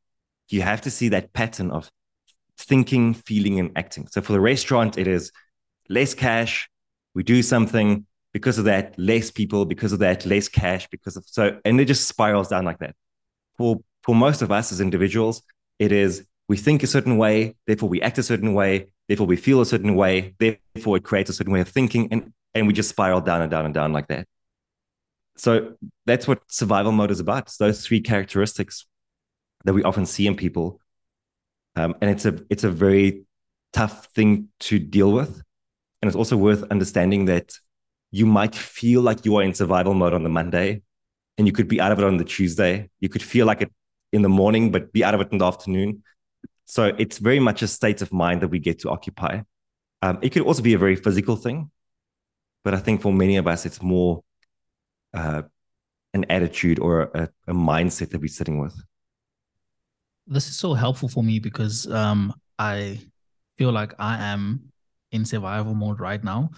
You 0.50 0.62
have 0.62 0.82
to 0.82 0.92
see 0.92 1.10
that 1.10 1.34
pattern 1.34 1.72
of 1.72 1.92
thinking, 2.58 3.14
feeling, 3.14 3.60
and 3.60 3.72
acting. 3.76 4.08
So 4.08 4.22
for 4.22 4.34
the 4.34 4.40
restaurant, 4.40 4.98
it 4.98 5.08
is 5.08 5.32
less 5.90 6.14
cash. 6.14 6.70
We 7.14 7.24
do 7.24 7.42
something 7.42 8.06
because 8.34 8.58
of 8.58 8.66
that, 8.66 8.98
less 8.98 9.32
people, 9.32 9.66
because 9.66 9.92
of 9.94 10.00
that, 10.00 10.26
less 10.26 10.48
cash, 10.48 10.88
because 10.90 11.18
of 11.18 11.26
so, 11.28 11.60
and 11.66 11.80
it 11.82 11.86
just 11.86 12.08
spirals 12.08 12.48
down 12.48 12.66
like 12.66 12.80
that. 12.80 12.96
For 13.58 13.82
for 14.04 14.16
most 14.16 14.42
of 14.42 14.52
us 14.52 14.72
as 14.72 14.82
individuals, 14.82 15.42
it 15.80 15.92
is 15.92 16.26
we 16.48 16.58
think 16.58 16.84
a 16.84 16.88
certain 16.88 17.18
way, 17.18 17.56
therefore 17.68 17.90
we 17.90 18.02
act 18.02 18.18
a 18.18 18.24
certain 18.24 18.54
way, 18.54 18.88
therefore 19.08 19.28
we 19.28 19.36
feel 19.36 19.62
a 19.62 19.66
certain 19.66 19.96
way, 19.96 20.36
therefore 20.40 20.98
it 20.98 21.04
creates 21.04 21.30
a 21.30 21.34
certain 21.34 21.54
way 21.54 21.62
of 21.62 21.68
thinking, 21.68 22.08
and 22.12 22.34
and 22.54 22.68
we 22.68 22.74
just 22.74 22.90
spiral 22.90 23.22
down 23.22 23.42
and 23.42 23.52
down 23.52 23.66
and 23.66 23.74
down 23.74 23.94
like 23.94 24.08
that. 24.08 24.28
So 25.38 25.74
that's 26.06 26.28
what 26.28 26.42
survival 26.48 26.92
mode 26.92 27.12
is 27.12 27.20
about. 27.20 27.44
It's 27.44 27.58
those 27.58 27.86
three 27.86 28.02
characteristics 28.02 28.86
that 29.66 29.74
we 29.74 29.84
often 29.84 30.06
see 30.06 30.28
in 30.28 30.36
people. 30.36 30.80
Um, 31.76 31.96
and 32.02 32.12
it's 32.12 32.26
a 32.26 32.40
it's 32.50 32.64
a 32.64 32.70
very 32.70 33.24
tough 33.74 34.08
thing 34.08 34.50
to 34.62 34.80
deal 34.80 35.12
with. 35.12 35.42
And 36.02 36.10
it's 36.10 36.16
also 36.16 36.36
worth 36.36 36.64
understanding 36.64 37.26
that 37.26 37.58
you 38.12 38.26
might 38.26 38.56
feel 38.56 39.02
like 39.02 39.26
you 39.26 39.38
are 39.38 39.44
in 39.44 39.54
survival 39.54 39.94
mode 39.94 40.14
on 40.14 40.24
the 40.24 40.30
monday 40.30 40.82
and 41.38 41.48
you 41.48 41.54
could 41.54 41.70
be 41.70 41.80
out 41.80 41.92
of 41.92 42.00
it 42.00 42.06
on 42.06 42.18
the 42.18 42.26
tuesday. 42.26 42.90
You 43.00 43.08
could 43.08 43.24
feel 43.24 43.46
like 43.46 43.62
it 43.62 43.72
in 44.12 44.22
the 44.22 44.30
morning 44.30 44.72
but 44.72 44.92
be 44.92 45.04
out 45.04 45.14
of 45.14 45.22
it 45.22 45.32
in 45.32 45.38
the 45.38 45.46
afternoon. 45.46 46.04
So 46.66 46.94
it's 46.98 47.18
very 47.18 47.40
much 47.40 47.62
a 47.62 47.68
state 47.68 48.02
of 48.02 48.12
mind 48.12 48.42
that 48.42 48.50
we 48.50 48.60
get 48.60 48.80
to 48.80 48.90
occupy. 48.90 49.42
Um, 50.02 50.20
it 50.22 50.30
could 50.30 50.42
also 50.42 50.62
be 50.62 50.74
a 50.74 50.78
very 50.78 50.96
physical 50.96 51.36
thing 51.36 51.72
but 52.64 52.74
i 52.74 52.78
think 52.78 53.02
for 53.02 53.14
many 53.14 53.38
of 53.38 53.48
us 53.48 53.66
it's 53.66 53.82
more 53.82 54.24
uh, 55.14 55.44
an 56.14 56.26
attitude 56.30 56.80
or 56.80 57.04
a, 57.14 57.30
a 57.48 57.54
mindset 57.54 58.10
that 58.10 58.22
we're 58.22 58.28
sitting 58.28 58.60
with 58.60 58.76
this 60.32 60.48
is 60.48 60.58
so 60.58 60.74
helpful 60.74 61.10
for 61.10 61.24
me 61.24 61.40
because 61.40 61.90
um, 61.92 62.34
I 62.58 63.00
feel 63.58 63.72
like 63.72 63.94
I 64.00 64.18
am 64.18 64.72
in 65.12 65.26
survival 65.26 65.74
mode 65.74 66.00
right 66.00 66.24
now. 66.24 66.52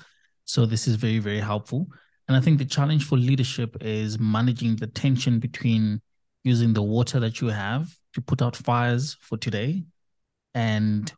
So 0.46 0.66
this 0.66 0.88
is 0.88 0.96
very, 0.96 1.20
very 1.20 1.39
helpful. 1.39 1.88
And 2.28 2.38
I 2.38 2.39
think 2.39 2.60
the 2.60 2.66
challenge 2.66 3.06
for 3.06 3.18
leadership 3.18 3.76
is 3.82 4.20
managing 4.20 4.76
the 4.76 4.88
tension 4.88 5.39
between 5.39 6.02
using 6.44 6.74
the 6.74 6.84
water 6.84 7.20
that 7.20 7.42
you 7.42 7.48
have 7.48 7.89
to 8.13 8.22
put 8.22 8.42
out 8.42 8.56
fires 8.56 9.18
for 9.20 9.38
today 9.38 9.84
and 10.54 11.12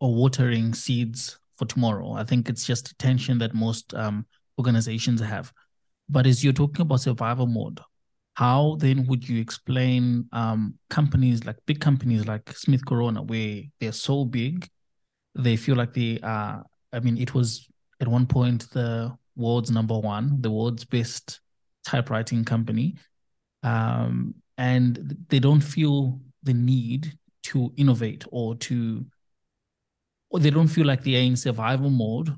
watering 0.00 0.74
seeds 0.74 1.38
for 1.56 1.66
tomorrow. 1.66 2.12
I 2.12 2.24
think 2.24 2.48
it's 2.48 2.66
just 2.66 2.90
a 2.90 2.96
tension 2.96 3.38
that 3.38 3.54
most 3.54 3.94
um, 3.94 4.26
organizations 4.58 5.20
have. 5.20 5.52
But 6.08 6.26
as 6.26 6.44
you're 6.44 6.52
talking 6.52 6.82
about 6.82 7.00
survival 7.00 7.46
mode, 7.46 7.80
how 8.34 8.76
then 8.78 9.06
would 9.06 9.28
you 9.28 9.40
explain 9.40 10.28
um, 10.32 10.78
companies 10.90 11.44
like 11.44 11.56
big 11.66 11.80
companies 11.80 12.26
like 12.26 12.52
Smith 12.52 12.84
Corona, 12.84 13.22
where 13.22 13.62
they're 13.80 13.92
so 13.92 14.24
big, 14.24 14.68
they 15.34 15.56
feel 15.56 15.76
like 15.76 15.94
they 15.94 16.20
are? 16.22 16.64
I 16.92 17.00
mean, 17.00 17.18
it 17.18 17.34
was 17.34 17.66
at 18.00 18.08
one 18.08 18.26
point 18.26 18.70
the 18.70 19.16
world's 19.36 19.70
number 19.70 19.98
one, 19.98 20.40
the 20.42 20.50
world's 20.50 20.84
best 20.84 21.40
typewriting 21.84 22.44
company, 22.44 22.96
um, 23.62 24.34
and 24.58 25.16
they 25.28 25.38
don't 25.38 25.60
feel 25.60 26.20
the 26.42 26.54
need 26.54 27.18
to 27.44 27.72
innovate 27.76 28.24
or 28.30 28.54
to, 28.56 29.04
or 30.30 30.40
they 30.40 30.50
don't 30.50 30.68
feel 30.68 30.86
like 30.86 31.04
they 31.04 31.16
are 31.16 31.24
in 31.24 31.36
survival 31.36 31.90
mode 31.90 32.36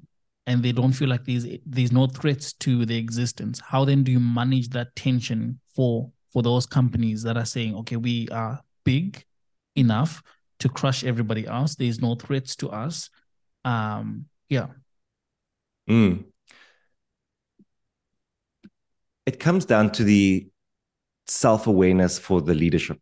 and 0.49 0.63
they 0.63 0.73
don't 0.73 0.93
feel 0.93 1.09
like 1.09 1.25
there's 1.25 1.47
there's 1.65 1.93
no 1.93 2.07
threats 2.09 2.53
to 2.55 2.85
their 2.85 2.99
existence 2.99 3.61
how 3.61 3.85
then 3.85 4.03
do 4.03 4.11
you 4.11 4.19
manage 4.21 4.71
that 4.71 4.95
tension 4.97 5.61
for 5.77 6.11
for 6.33 6.43
those 6.43 6.67
companies 6.67 7.23
that 7.23 7.37
are 7.37 7.45
saying 7.45 7.75
okay 7.77 7.97
we 7.97 8.29
are 8.31 8.61
big 8.85 9.25
enough 9.77 10.23
to 10.59 10.69
crush 10.69 11.05
everybody 11.05 11.47
else. 11.47 11.77
There's 11.77 12.01
no 12.01 12.15
threats 12.15 12.57
to 12.57 12.69
us. 12.71 13.11
Um 13.65 14.27
yeah. 14.49 14.69
Mm. 15.89 16.25
it 19.25 19.41
comes 19.41 19.65
down 19.65 19.91
to 19.93 20.05
the 20.05 20.49
self-awareness 21.27 22.19
for 22.19 22.43
the 22.43 22.55
leadership. 22.55 22.99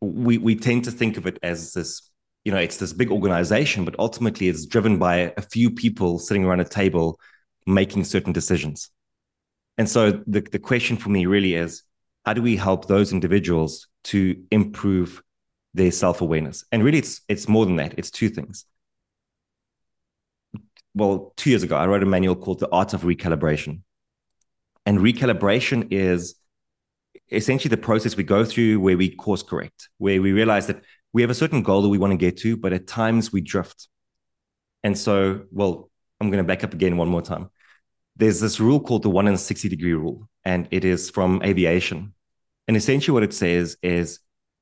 We 0.00 0.38
we 0.38 0.56
tend 0.56 0.84
to 0.84 0.90
think 0.90 1.16
of 1.16 1.26
it 1.26 1.38
as 1.42 1.72
this 1.72 2.10
you 2.46 2.52
know 2.52 2.58
it's 2.58 2.76
this 2.76 2.92
big 2.92 3.10
organization 3.10 3.84
but 3.84 3.96
ultimately 3.98 4.46
it's 4.48 4.66
driven 4.66 4.98
by 4.98 5.34
a 5.36 5.42
few 5.42 5.68
people 5.68 6.20
sitting 6.20 6.44
around 6.44 6.60
a 6.60 6.64
table 6.64 7.18
making 7.66 8.04
certain 8.04 8.32
decisions. 8.32 8.90
And 9.76 9.88
so 9.88 10.22
the, 10.28 10.40
the 10.40 10.60
question 10.60 10.96
for 10.96 11.08
me 11.08 11.26
really 11.26 11.54
is 11.54 11.82
how 12.24 12.34
do 12.34 12.42
we 12.42 12.56
help 12.56 12.86
those 12.86 13.12
individuals 13.12 13.88
to 14.04 14.40
improve 14.52 15.22
their 15.74 15.90
self-awareness? 15.90 16.64
And 16.70 16.84
really 16.84 16.98
it's 16.98 17.20
it's 17.28 17.48
more 17.48 17.66
than 17.66 17.76
that. 17.76 17.94
It's 17.98 18.12
two 18.12 18.28
things. 18.28 18.64
Well 20.94 21.32
two 21.36 21.50
years 21.50 21.64
ago 21.64 21.76
i 21.76 21.86
wrote 21.86 22.04
a 22.04 22.06
manual 22.06 22.36
called 22.36 22.60
the 22.60 22.70
art 22.70 22.94
of 22.94 23.02
recalibration. 23.02 23.80
And 24.86 25.00
recalibration 25.00 25.88
is 25.90 26.36
essentially 27.32 27.70
the 27.70 27.76
process 27.88 28.16
we 28.16 28.22
go 28.22 28.44
through 28.44 28.78
where 28.78 28.96
we 28.96 29.10
course 29.10 29.42
correct 29.42 29.88
where 29.98 30.22
we 30.22 30.30
realize 30.30 30.68
that 30.68 30.80
we 31.12 31.22
have 31.22 31.30
a 31.30 31.34
certain 31.34 31.62
goal 31.62 31.82
that 31.82 31.88
we 31.88 31.98
want 31.98 32.12
to 32.12 32.16
get 32.16 32.36
to, 32.38 32.56
but 32.56 32.72
at 32.72 32.86
times 32.86 33.32
we 33.32 33.40
drift. 33.40 33.88
And 34.82 34.96
so, 34.96 35.42
well, 35.50 35.90
I'm 36.20 36.30
going 36.30 36.42
to 36.42 36.46
back 36.46 36.64
up 36.64 36.74
again 36.74 36.96
one 36.96 37.08
more 37.08 37.22
time. 37.22 37.50
There's 38.16 38.40
this 38.40 38.60
rule 38.60 38.80
called 38.80 39.02
the 39.02 39.10
one 39.10 39.28
in 39.28 39.36
60 39.36 39.68
degree 39.68 39.94
rule, 39.94 40.28
and 40.44 40.68
it 40.70 40.84
is 40.84 41.10
from 41.10 41.42
aviation. 41.44 42.14
And 42.68 42.76
essentially, 42.76 43.14
what 43.14 43.22
it 43.22 43.34
says 43.34 43.76
is 43.82 44.20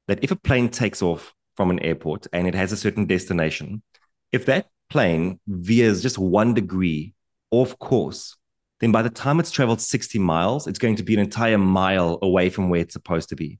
that 0.09 0.23
if 0.23 0.31
a 0.31 0.37
plane 0.37 0.69
takes 0.69 1.03
off 1.03 1.35
from 1.57 1.71
an 1.71 1.81
airport 1.81 2.27
and 2.33 2.47
it 2.47 2.55
has 2.55 2.73
a 2.73 2.77
certain 2.77 3.07
destination, 3.07 3.83
if 4.33 4.47
that 4.47 4.69
plane 4.91 5.39
veers 5.47 6.03
just 6.03 6.19
one 6.19 6.55
degree 6.55 7.15
off 7.51 7.79
course, 7.79 8.37
then 8.81 8.93
by 8.93 9.03
the 9.03 9.11
time 9.11 9.41
it's 9.41 9.51
traveled 9.51 9.81
60 9.81 10.19
miles, 10.19 10.67
it's 10.67 10.79
going 10.79 10.97
to 10.97 11.03
be 11.03 11.15
an 11.15 11.21
entire 11.21 11.59
mile 11.59 12.19
away 12.23 12.51
from 12.51 12.69
where 12.69 12.81
it's 12.81 12.93
supposed 12.93 13.29
to 13.29 13.37
be. 13.37 13.59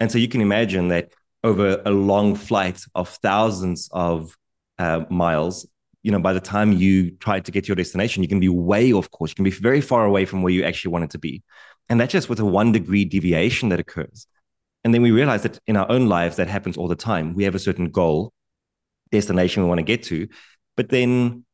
And 0.00 0.10
so 0.10 0.18
you 0.18 0.28
can 0.28 0.40
imagine 0.40 0.88
that 0.88 1.12
over 1.44 1.80
a 1.84 1.90
long 1.90 2.34
flight 2.34 2.82
of 2.94 3.08
thousands 3.08 3.88
of 3.92 4.36
uh, 4.78 5.04
miles, 5.10 5.66
you 6.02 6.12
know, 6.12 6.18
by 6.18 6.32
the 6.32 6.40
time 6.40 6.72
you 6.72 7.10
try 7.12 7.40
to 7.40 7.50
get 7.50 7.64
to 7.64 7.68
your 7.68 7.76
destination, 7.76 8.22
you 8.22 8.28
can 8.28 8.40
be 8.40 8.48
way 8.48 8.92
off 8.92 9.10
course. 9.10 9.30
You 9.30 9.34
can 9.36 9.44
be 9.44 9.50
very 9.50 9.80
far 9.80 10.04
away 10.04 10.24
from 10.24 10.42
where 10.42 10.52
you 10.52 10.64
actually 10.64 10.92
wanted 10.92 11.10
to 11.10 11.18
be. 11.18 11.42
And 11.88 12.00
that's 12.00 12.12
just 12.12 12.28
with 12.28 12.40
a 12.40 12.44
one 12.44 12.72
degree 12.72 13.04
deviation 13.04 13.70
that 13.70 13.80
occurs. 13.80 14.26
And 14.84 14.94
then 14.94 15.02
we 15.02 15.10
realize 15.10 15.42
that 15.42 15.58
in 15.66 15.76
our 15.76 15.90
own 15.90 16.08
lives, 16.08 16.36
that 16.36 16.48
happens 16.48 16.76
all 16.76 16.88
the 16.88 16.96
time. 16.96 17.34
We 17.34 17.44
have 17.44 17.54
a 17.54 17.58
certain 17.58 17.90
goal, 17.90 18.32
destination 19.10 19.62
we 19.62 19.68
want 19.68 19.78
to 19.78 19.84
get 19.84 20.02
to, 20.04 20.28
but 20.76 20.88
then 20.88 21.44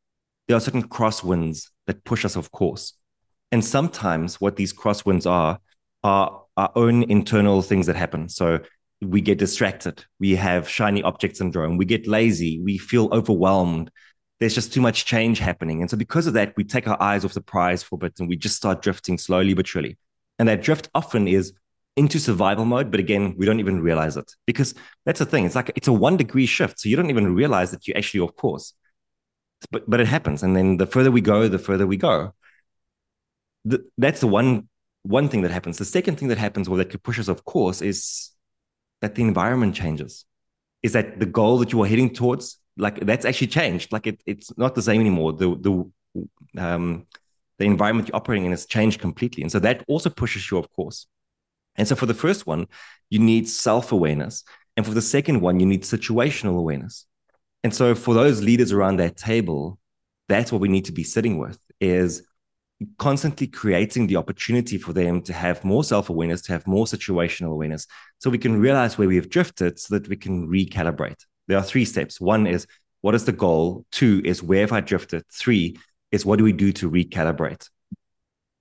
there 0.47 0.55
are 0.55 0.61
certain 0.61 0.87
crosswinds 0.87 1.69
that 1.87 2.03
push 2.03 2.25
us 2.25 2.37
off 2.37 2.51
course. 2.51 2.93
And 3.51 3.63
sometimes 3.63 4.39
what 4.39 4.55
these 4.55 4.73
crosswinds 4.73 5.29
are, 5.29 5.59
are 6.03 6.43
our 6.57 6.71
own 6.75 7.03
internal 7.03 7.61
things 7.61 7.87
that 7.87 7.95
happen. 7.95 8.29
So 8.29 8.59
we 9.09 9.21
get 9.21 9.37
distracted. 9.37 10.05
We 10.19 10.35
have 10.35 10.69
shiny 10.69 11.03
object 11.03 11.37
syndrome. 11.37 11.77
We 11.77 11.85
get 11.85 12.07
lazy. 12.07 12.59
We 12.59 12.77
feel 12.77 13.09
overwhelmed. 13.11 13.91
There's 14.39 14.55
just 14.55 14.73
too 14.73 14.81
much 14.81 15.05
change 15.05 15.39
happening. 15.39 15.81
And 15.81 15.89
so, 15.89 15.97
because 15.97 16.27
of 16.27 16.33
that, 16.33 16.53
we 16.57 16.63
take 16.63 16.87
our 16.87 17.01
eyes 17.01 17.23
off 17.23 17.33
the 17.33 17.41
prize 17.41 17.83
for 17.83 17.95
a 17.95 17.97
bit 17.97 18.19
and 18.19 18.27
we 18.27 18.35
just 18.35 18.55
start 18.55 18.81
drifting 18.81 19.17
slowly 19.17 19.53
but 19.53 19.67
surely. 19.67 19.97
And 20.39 20.49
that 20.49 20.61
drift 20.61 20.89
often 20.93 21.27
is 21.27 21.53
into 21.95 22.19
survival 22.19 22.65
mode. 22.65 22.91
But 22.91 22.99
again, 22.99 23.35
we 23.37 23.45
don't 23.45 23.59
even 23.59 23.81
realize 23.81 24.17
it 24.17 24.31
because 24.45 24.73
that's 25.05 25.19
the 25.19 25.25
thing. 25.25 25.45
It's 25.45 25.55
like 25.55 25.71
it's 25.75 25.87
a 25.87 25.93
one 25.93 26.17
degree 26.17 26.45
shift. 26.45 26.79
So, 26.79 26.89
you 26.89 26.95
don't 26.95 27.09
even 27.09 27.33
realize 27.33 27.71
that 27.71 27.87
you're 27.87 27.97
actually 27.97 28.21
off 28.21 28.35
course. 28.35 28.73
But, 29.71 29.89
but 29.89 29.99
it 29.99 30.07
happens. 30.07 30.43
And 30.43 30.55
then 30.55 30.77
the 30.77 30.85
further 30.85 31.11
we 31.11 31.21
go, 31.21 31.47
the 31.47 31.57
further 31.57 31.87
we 31.87 31.97
go. 31.97 32.33
The, 33.63 33.83
that's 33.97 34.19
the 34.19 34.27
one 34.27 34.67
one 35.05 35.29
thing 35.29 35.43
that 35.43 35.51
happens. 35.51 35.77
The 35.77 35.85
second 35.85 36.17
thing 36.17 36.29
that 36.29 36.37
happens, 36.37 36.67
or 36.67 36.77
that 36.77 36.89
could 36.89 37.03
push 37.03 37.19
us 37.19 37.29
off 37.29 37.43
course, 37.45 37.81
is 37.81 38.31
that 39.01 39.15
the 39.15 39.21
environment 39.21 39.75
changes. 39.75 40.25
Is 40.83 40.93
that 40.93 41.19
the 41.19 41.25
goal 41.25 41.57
that 41.59 41.71
you 41.71 41.81
are 41.83 41.87
heading 41.87 42.13
towards? 42.13 42.59
Like 42.77 42.99
that's 42.99 43.25
actually 43.25 43.47
changed. 43.47 43.91
Like 43.91 44.07
it, 44.07 44.21
it's 44.25 44.55
not 44.57 44.75
the 44.75 44.81
same 44.81 45.01
anymore. 45.01 45.33
The 45.33 45.55
the 45.55 46.61
um 46.61 47.07
the 47.57 47.65
environment 47.65 48.09
you're 48.09 48.15
operating 48.15 48.45
in 48.45 48.51
has 48.51 48.65
changed 48.65 48.99
completely. 48.99 49.41
And 49.43 49.51
so 49.51 49.59
that 49.59 49.83
also 49.87 50.09
pushes 50.09 50.49
you 50.51 50.57
of 50.57 50.71
course. 50.71 51.07
And 51.75 51.87
so 51.87 51.95
for 51.95 52.05
the 52.05 52.13
first 52.13 52.45
one 52.45 52.67
you 53.09 53.19
need 53.19 53.47
self-awareness. 53.47 54.43
And 54.77 54.85
for 54.85 54.93
the 54.93 55.01
second 55.01 55.41
one 55.41 55.59
you 55.59 55.65
need 55.65 55.83
situational 55.83 56.57
awareness. 56.57 57.05
And 57.63 57.73
so 57.73 57.95
for 57.95 58.13
those 58.13 58.43
leaders 58.43 58.71
around 58.71 58.97
that 58.97 59.17
table, 59.17 59.79
that's 60.27 60.51
what 60.51 60.61
we 60.61 60.67
need 60.67 60.85
to 60.85 60.91
be 60.91 61.03
sitting 61.03 61.37
with 61.37 61.59
is 61.79 62.23
constantly 62.97 63.47
creating 63.47 64.07
the 64.07 64.17
opportunity 64.17 64.77
for 64.77 64.93
them 64.93 65.21
to 65.21 65.33
have 65.33 65.63
more 65.63 65.83
self-awareness, 65.83 66.41
to 66.43 66.51
have 66.51 66.67
more 66.67 66.85
situational 66.85 67.51
awareness, 67.51 67.87
so 68.19 68.29
we 68.29 68.37
can 68.37 68.59
realize 68.59 68.97
where 68.97 69.07
we've 69.07 69.29
drifted 69.29 69.79
so 69.79 69.97
that 69.97 70.09
we 70.09 70.15
can 70.15 70.47
recalibrate. 70.47 71.25
There 71.47 71.57
are 71.57 71.63
three 71.63 71.85
steps. 71.85 72.19
One 72.19 72.47
is 72.47 72.67
what 73.01 73.15
is 73.15 73.25
the 73.25 73.31
goal? 73.31 73.85
Two 73.91 74.21
is 74.25 74.41
where 74.41 74.61
have 74.61 74.71
I 74.71 74.81
drifted? 74.81 75.23
Three 75.31 75.77
is 76.11 76.25
what 76.25 76.37
do 76.37 76.43
we 76.43 76.53
do 76.53 76.71
to 76.73 76.89
recalibrate? 76.89 77.69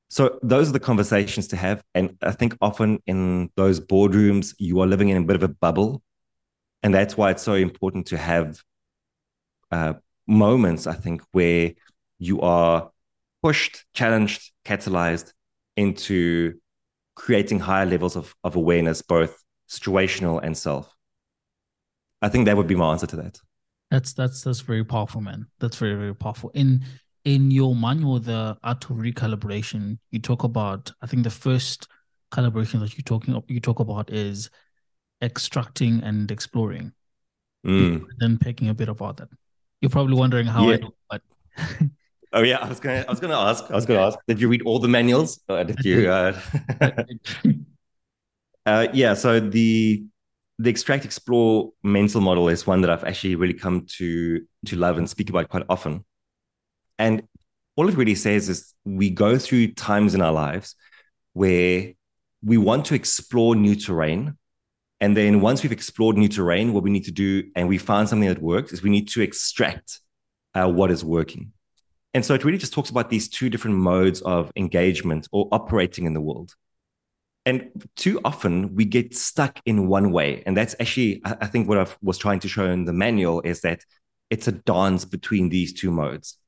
So 0.09 0.39
those 0.43 0.69
are 0.69 0.73
the 0.73 0.81
conversations 0.81 1.49
to 1.49 1.57
have. 1.57 1.83
And 1.95 2.17
I 2.23 2.33
think 2.33 2.57
often 2.61 3.03
in 3.07 3.51
those 3.57 3.81
boardrooms, 3.81 4.55
you 4.59 4.81
are 4.81 4.87
living 4.87 5.09
in 5.09 5.17
a 5.17 5.27
bit 5.27 5.37
of 5.37 5.43
a 5.43 5.49
bubble. 5.49 6.03
And 6.83 6.95
that's 6.95 7.17
why 7.17 7.31
it's 7.31 7.43
so 7.43 7.55
important 7.55 8.07
to 8.09 8.19
have 8.19 8.61
uh, 9.73 9.95
moments, 10.27 10.87
I 10.87 10.93
think, 10.93 11.23
where 11.33 11.73
you 12.19 12.43
are 12.43 12.91
pushed, 13.45 13.85
challenged, 13.93 14.53
catalyzed 14.65 15.33
into 15.77 16.55
creating 17.15 17.61
higher 17.61 17.85
levels 17.85 18.17
of, 18.17 18.35
of 18.43 18.57
awareness, 18.57 19.03
both 19.03 19.45
situational 19.69 20.43
and 20.43 20.57
self. 20.57 20.91
I 22.23 22.31
think 22.31 22.47
that 22.47 22.57
would 22.57 22.67
be 22.67 22.75
my 22.75 22.93
answer 22.93 23.07
to 23.07 23.17
that. 23.17 23.39
That's 23.91 24.15
that's 24.15 24.43
that's 24.43 24.61
very 24.61 24.83
powerful, 24.83 25.21
man. 25.21 25.47
That's 25.61 25.77
very, 25.77 25.95
very 25.95 26.15
powerful. 26.15 26.51
In 26.55 26.85
in 27.25 27.51
your 27.51 27.77
manual, 27.77 28.19
the 28.19 28.57
art 28.65 28.85
of 28.91 28.97
recalibration, 28.97 29.99
you 30.11 30.21
talk 30.21 30.43
about, 30.43 30.91
I 31.03 31.07
think 31.07 31.23
the 31.23 31.31
first 31.31 31.87
calibration 32.33 32.81
that 32.81 32.97
you're 32.97 33.05
talking 33.05 33.43
you 33.49 33.61
talk 33.61 33.81
about 33.81 34.11
is 34.11 34.49
extracting 35.23 36.03
and 36.03 36.31
exploring. 36.31 36.93
Mm. 37.67 38.05
Then 38.19 38.39
picking 38.39 38.69
a 38.69 38.75
bit 38.75 38.89
about 38.89 39.19
that. 39.19 39.29
You're 39.81 39.91
probably 39.91 40.17
wondering 40.17 40.47
how 40.47 40.69
yeah. 40.69 40.75
I 40.75 40.77
do, 40.79 40.95
but 41.11 41.23
Oh 42.35 42.43
yeah, 42.43 42.59
I 42.59 42.69
was 42.69 42.81
gonna 42.81 43.05
I 43.07 43.11
was 43.11 43.21
gonna 43.21 43.39
ask. 43.39 43.65
I 43.71 43.75
was 43.75 43.87
gonna 43.87 44.01
ask. 44.01 44.19
Did 44.27 44.41
you 44.41 44.49
read 44.49 44.63
all 44.63 44.81
the 44.81 44.89
manuals? 44.89 45.41
Or 45.49 45.63
did 45.63 45.79
you 45.85 46.11
uh... 46.11 46.39
uh, 48.67 48.89
yeah, 48.93 49.15
so 49.15 49.39
the 49.39 50.05
the 50.59 50.69
extract 50.69 51.05
explore 51.05 51.71
mental 51.85 52.21
model 52.21 52.49
is 52.49 52.67
one 52.67 52.81
that 52.81 52.91
I've 52.91 53.05
actually 53.05 53.37
really 53.37 53.55
come 53.55 53.87
to 53.99 54.45
to 54.67 54.77
love 54.77 54.99
and 54.99 55.09
speak 55.09 55.31
about 55.31 55.49
quite 55.49 55.63
often. 55.69 56.05
And 56.99 57.23
all 57.77 57.89
it 57.89 57.95
really 57.95 58.17
says 58.17 58.49
is 58.49 58.75
we 58.85 59.11
go 59.11 59.39
through 59.39 59.69
times 59.75 60.13
in 60.15 60.21
our 60.21 60.33
lives 60.33 60.75
where 61.35 61.93
we 62.43 62.59
want 62.59 62.87
to 62.87 62.97
explore 62.97 63.55
new 63.55 63.77
terrain. 63.77 64.37
And 65.01 65.17
then 65.17 65.41
once 65.41 65.63
we've 65.63 65.73
explored 65.73 66.17
new 66.17 66.29
terrain, 66.29 66.73
what 66.73 66.83
we 66.83 66.91
need 66.91 67.05
to 67.05 67.13
do, 67.13 67.45
and 67.55 67.69
we 67.69 67.79
find 67.79 68.09
something 68.09 68.29
that 68.29 68.41
works, 68.41 68.73
is 68.73 68.83
we 68.83 68.91
need 68.91 69.09
to 69.11 69.23
extract 69.23 70.01
uh, 70.55 70.69
what 70.69 70.91
is 70.91 71.05
working. 71.05 71.53
And 72.15 72.25
so 72.25 72.33
it 72.35 72.45
really 72.45 72.59
just 72.59 72.73
talks 72.73 72.91
about 72.91 73.11
these 73.11 73.29
two 73.29 73.51
different 73.51 73.77
modes 73.77 74.21
of 74.23 74.53
engagement 74.57 75.29
or 75.33 75.49
operating 75.51 76.07
in 76.07 76.15
the 76.15 76.21
world. 76.21 76.55
And 77.45 77.71
too 77.97 78.21
often 78.25 78.75
we 78.75 78.85
get 78.85 79.15
stuck 79.15 79.61
in 79.67 79.89
one 79.89 80.13
way. 80.13 80.43
And 80.47 80.57
that's 80.57 80.75
actually, 80.81 81.21
I 81.25 81.47
think, 81.47 81.69
what 81.69 81.77
I 81.77 81.87
was 82.01 82.17
trying 82.17 82.41
to 82.41 82.49
show 82.49 82.65
in 82.67 82.85
the 82.85 82.93
manual 82.93 83.43
is 83.43 83.61
that 83.63 83.85
it's 84.31 84.49
a 84.49 84.53
dance 84.53 85.05
between 85.05 85.49
these 85.49 85.73
two 85.73 85.91
modes 85.91 86.39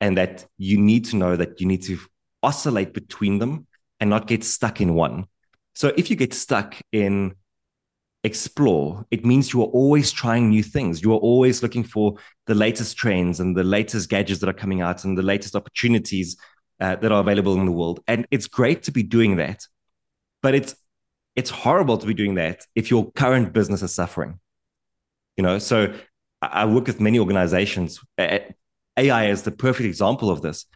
and 0.00 0.18
that 0.18 0.44
you 0.58 0.78
need 0.78 1.06
to 1.06 1.16
know 1.16 1.36
that 1.36 1.60
you 1.60 1.66
need 1.66 1.82
to 1.84 1.98
oscillate 2.42 2.92
between 2.92 3.38
them 3.38 3.66
and 4.00 4.10
not 4.10 4.26
get 4.26 4.44
stuck 4.44 4.80
in 4.80 4.94
one. 4.94 5.26
So 5.74 5.92
if 5.96 6.10
you 6.10 6.16
get 6.16 6.34
stuck 6.34 6.74
in 6.90 7.36
explore, 8.24 9.04
it 9.10 9.24
means 9.24 9.52
you 9.52 9.62
are 9.62 9.66
always 9.66 10.12
trying 10.12 10.48
new 10.48 10.62
things. 10.62 11.02
You 11.02 11.12
are 11.12 11.18
always 11.18 11.62
looking 11.62 11.84
for 11.84 12.14
the 12.46 12.54
latest 12.54 12.96
trends 12.96 13.40
and 13.40 13.56
the 13.56 13.64
latest 13.64 14.08
gadgets 14.08 14.40
that 14.40 14.48
are 14.48 14.54
coming 14.54 14.80
out 14.80 15.04
and 15.04 15.18
the 15.18 15.22
latest 15.22 15.56
opportunities 15.56 16.36
uh, 16.80 16.96
that 16.96 17.12
are 17.12 17.20
available 17.20 17.58
in 17.58 17.66
the 17.66 17.72
world. 17.72 18.00
And 18.06 18.26
it's 18.30 18.46
great 18.46 18.84
to 18.84 18.92
be 18.92 19.02
doing 19.02 19.36
that, 19.36 19.66
but 20.42 20.54
it's 20.54 20.74
it's 21.34 21.48
horrible 21.48 21.96
to 21.96 22.06
be 22.06 22.12
doing 22.12 22.34
that 22.34 22.66
if 22.74 22.90
your 22.90 23.10
current 23.12 23.54
business 23.54 23.82
is 23.82 23.94
suffering. 23.94 24.38
You 25.36 25.42
know, 25.42 25.58
so 25.58 25.94
I 26.42 26.66
work 26.66 26.86
with 26.86 27.00
many 27.00 27.18
organizations. 27.18 28.00
AI 28.18 29.26
is 29.26 29.42
the 29.42 29.50
perfect 29.50 29.86
example 29.86 30.28
of 30.30 30.42
this 30.42 30.66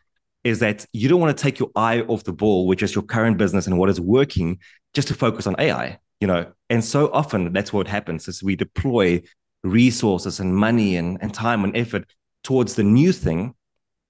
is 0.44 0.60
that 0.60 0.86
you 0.92 1.08
don't 1.08 1.20
want 1.20 1.36
to 1.36 1.42
take 1.42 1.58
your 1.58 1.70
eye 1.74 2.02
off 2.02 2.22
the 2.22 2.32
ball, 2.32 2.66
which 2.68 2.82
is 2.82 2.94
your 2.94 3.02
current 3.02 3.36
business 3.36 3.66
and 3.66 3.78
what 3.78 3.90
is 3.90 4.00
working, 4.00 4.60
just 4.94 5.08
to 5.08 5.14
focus 5.14 5.46
on 5.46 5.56
AI. 5.58 5.98
You 6.20 6.28
know, 6.28 6.52
and 6.68 6.84
so 6.84 7.10
often 7.12 7.52
that's 7.52 7.72
what 7.72 7.88
happens 7.88 8.28
is 8.28 8.42
we 8.42 8.56
deploy 8.56 9.22
resources 9.62 10.40
and 10.40 10.54
money 10.54 10.96
and, 10.96 11.18
and 11.20 11.32
time 11.32 11.64
and 11.64 11.76
effort 11.76 12.08
towards 12.42 12.74
the 12.74 12.84
new 12.84 13.12
thing 13.12 13.54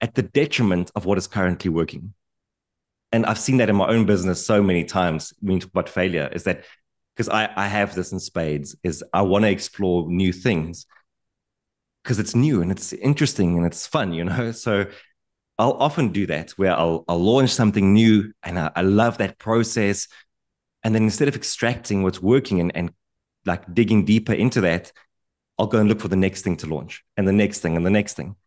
at 0.01 0.15
the 0.15 0.21
detriment 0.21 0.91
of 0.95 1.05
what 1.05 1.17
is 1.17 1.27
currently 1.27 1.69
working. 1.69 2.13
And 3.11 3.25
I've 3.25 3.39
seen 3.39 3.57
that 3.57 3.69
in 3.69 3.75
my 3.75 3.87
own 3.87 4.05
business 4.05 4.45
so 4.45 4.61
many 4.61 4.83
times 4.83 5.33
when 5.39 5.55
you 5.55 5.61
talk 5.61 5.71
about 5.71 5.89
failure, 5.89 6.29
is 6.31 6.43
that 6.43 6.65
because 7.15 7.29
I, 7.29 7.49
I 7.55 7.67
have 7.67 7.95
this 7.95 8.11
in 8.11 8.19
spades, 8.19 8.75
is 8.83 9.03
I 9.13 9.23
want 9.23 9.43
to 9.45 9.49
explore 9.49 10.07
new 10.07 10.31
things 10.31 10.85
because 12.03 12.19
it's 12.19 12.35
new 12.35 12.61
and 12.61 12.71
it's 12.71 12.93
interesting 12.93 13.57
and 13.57 13.65
it's 13.65 13.87
fun, 13.87 14.13
you 14.13 14.23
know. 14.23 14.51
So 14.51 14.85
I'll 15.57 15.73
often 15.73 16.09
do 16.09 16.27
that 16.27 16.51
where 16.51 16.73
I'll 16.77 17.03
I'll 17.07 17.19
launch 17.19 17.49
something 17.49 17.93
new 17.93 18.31
and 18.43 18.59
I, 18.59 18.71
I 18.75 18.81
love 18.81 19.17
that 19.17 19.39
process. 19.39 20.07
And 20.87 20.95
then 20.95 21.03
instead 21.03 21.27
of 21.27 21.35
extracting 21.35 22.01
what's 22.01 22.21
working 22.21 22.61
and, 22.61 22.73
and 22.73 22.91
like 23.45 23.73
digging 23.73 24.05
deeper 24.05 24.31
into 24.31 24.61
that, 24.61 24.93
I'll 25.59 25.67
go 25.67 25.79
and 25.79 25.89
look 25.89 25.99
for 25.99 26.07
the 26.07 26.15
next 26.15 26.43
thing 26.43 26.55
to 26.57 26.67
launch 26.67 27.03
and 27.17 27.27
the 27.27 27.33
next 27.33 27.59
thing 27.59 27.75
and 27.75 27.85
the 27.85 27.89
next 27.89 28.13
thing. 28.13 28.37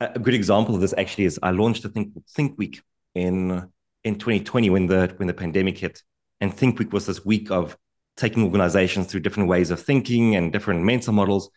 A 0.00 0.18
good 0.18 0.34
example 0.34 0.74
of 0.74 0.82
this 0.82 0.92
actually 0.98 1.24
is 1.24 1.40
I 1.42 1.52
launched 1.52 1.86
a 1.86 1.88
Think 1.88 2.12
Think 2.28 2.58
Week 2.58 2.82
in 3.14 3.70
in 4.04 4.16
2020 4.16 4.68
when 4.68 4.86
the 4.86 5.14
when 5.16 5.26
the 5.26 5.32
pandemic 5.32 5.78
hit. 5.78 6.02
And 6.42 6.52
Think 6.52 6.78
Week 6.78 6.92
was 6.92 7.06
this 7.06 7.24
week 7.24 7.50
of 7.50 7.78
taking 8.16 8.44
organizations 8.44 9.06
through 9.06 9.20
different 9.20 9.48
ways 9.48 9.70
of 9.70 9.80
thinking 9.80 10.36
and 10.36 10.52
different 10.52 10.84
mental 10.84 11.14
models 11.14 11.50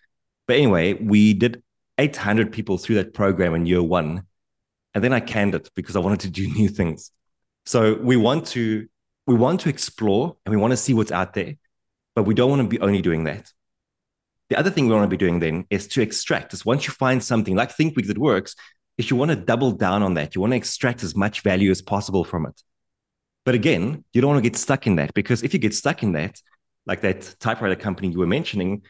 but 0.49 0.57
anyway, 0.57 0.93
we 0.93 1.35
did 1.35 1.61
800 1.99 2.51
people 2.51 2.79
through 2.79 2.95
that 2.95 3.13
program 3.13 3.53
in 3.53 3.67
year 3.67 3.83
one. 3.83 4.23
And 4.95 5.03
then 5.03 5.13
I 5.13 5.19
canned 5.19 5.53
it 5.53 5.69
because 5.75 5.95
I 5.95 5.99
wanted 5.99 6.21
to 6.21 6.29
do 6.31 6.47
new 6.55 6.69
things. 6.69 7.11
So 7.67 7.93
we 7.93 8.17
want 8.17 8.47
to 8.47 8.87
we 9.29 9.35
want 9.35 9.59
to 9.61 9.69
explore 9.69 10.35
and 10.43 10.55
we 10.55 10.59
want 10.59 10.71
to 10.71 10.77
see 10.77 10.95
what's 10.95 11.11
out 11.11 11.35
there, 11.35 11.53
but 12.15 12.23
we 12.23 12.33
don't 12.33 12.49
want 12.49 12.63
to 12.63 12.67
be 12.67 12.79
only 12.79 12.99
doing 12.99 13.25
that. 13.25 13.53
The 14.49 14.57
other 14.57 14.71
thing 14.71 14.87
we 14.87 14.95
want 14.95 15.03
to 15.03 15.17
be 15.17 15.23
doing 15.23 15.39
then 15.39 15.67
is 15.69 15.87
to 15.89 16.01
extract. 16.01 16.51
Is 16.51 16.65
once 16.65 16.87
you 16.87 16.93
find 16.93 17.23
something 17.23 17.55
like 17.55 17.69
ThinkWeek 17.69 18.07
that 18.07 18.17
works, 18.17 18.55
is 18.97 19.11
you 19.11 19.15
want 19.15 19.29
to 19.29 19.35
double 19.35 19.71
down 19.71 20.01
on 20.01 20.15
that. 20.15 20.33
You 20.33 20.41
want 20.41 20.53
to 20.53 20.57
extract 20.57 21.03
as 21.03 21.15
much 21.15 21.41
value 21.41 21.69
as 21.69 21.79
possible 21.79 22.23
from 22.23 22.47
it. 22.47 22.59
But 23.45 23.53
again, 23.53 24.03
you 24.13 24.19
don't 24.19 24.31
want 24.31 24.43
to 24.43 24.49
get 24.49 24.57
stuck 24.57 24.87
in 24.87 24.95
that 24.95 25.13
because 25.13 25.43
if 25.43 25.53
you 25.53 25.59
get 25.59 25.75
stuck 25.75 26.01
in 26.01 26.13
that, 26.13 26.41
like 26.87 27.01
that 27.01 27.35
typewriter 27.39 27.75
company 27.75 28.07
you 28.07 28.17
were 28.17 28.25
mentioning, 28.25 28.81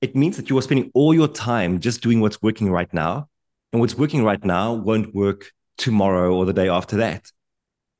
it 0.00 0.14
means 0.14 0.36
that 0.36 0.48
you 0.48 0.56
are 0.58 0.62
spending 0.62 0.92
all 0.94 1.12
your 1.12 1.26
time 1.26 1.80
just 1.80 2.02
doing 2.02 2.20
what's 2.20 2.40
working 2.40 2.70
right 2.70 2.94
now. 2.94 3.28
And 3.72 3.80
what's 3.80 3.98
working 3.98 4.22
right 4.22 4.42
now 4.44 4.74
won't 4.74 5.12
work 5.12 5.50
tomorrow 5.76 6.36
or 6.36 6.46
the 6.46 6.52
day 6.52 6.68
after 6.68 6.98
that. 6.98 7.32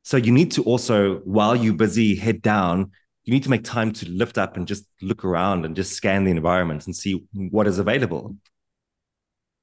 So 0.09 0.17
you 0.17 0.33
need 0.33 0.53
to 0.53 0.63
also, 0.63 1.17
while 1.25 1.55
you're 1.55 1.75
busy 1.75 2.15
head 2.15 2.41
down, 2.41 2.93
you 3.25 3.35
need 3.35 3.43
to 3.43 3.51
make 3.51 3.63
time 3.63 3.93
to 3.93 4.09
lift 4.09 4.39
up 4.39 4.57
and 4.57 4.67
just 4.67 4.87
look 5.03 5.23
around 5.23 5.67
and 5.67 5.77
just 5.77 5.93
scan 5.93 6.25
the 6.25 6.31
environment 6.31 6.87
and 6.87 6.97
see 6.97 7.27
what 7.35 7.67
is 7.67 7.79
available. 7.79 8.35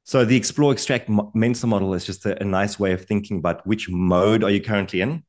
So 0.03 0.23
the 0.23 0.37
explore 0.37 0.71
extract 0.71 1.09
mental 1.33 1.67
model 1.67 1.95
is 1.95 2.05
just 2.05 2.27
a, 2.27 2.39
a 2.39 2.45
nice 2.45 2.77
way 2.77 2.91
of 2.91 3.05
thinking 3.05 3.39
about 3.39 3.65
which 3.65 3.89
mode 3.89 4.43
are 4.43 4.51
you 4.51 4.61
currently 4.61 5.01
in, 5.01 5.23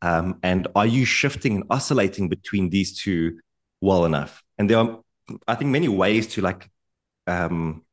um, 0.00 0.38
and 0.42 0.68
are 0.74 0.86
you 0.86 1.04
shifting 1.04 1.56
and 1.56 1.64
oscillating 1.68 2.30
between 2.30 2.70
these 2.70 2.98
two 2.98 3.40
well 3.82 4.06
enough? 4.06 4.42
And 4.56 4.70
there 4.70 4.78
are 4.78 5.00
I 5.46 5.54
think 5.54 5.70
many 5.70 5.88
ways 5.88 6.28
to 6.28 6.40
like 6.40 6.70
um 7.26 7.84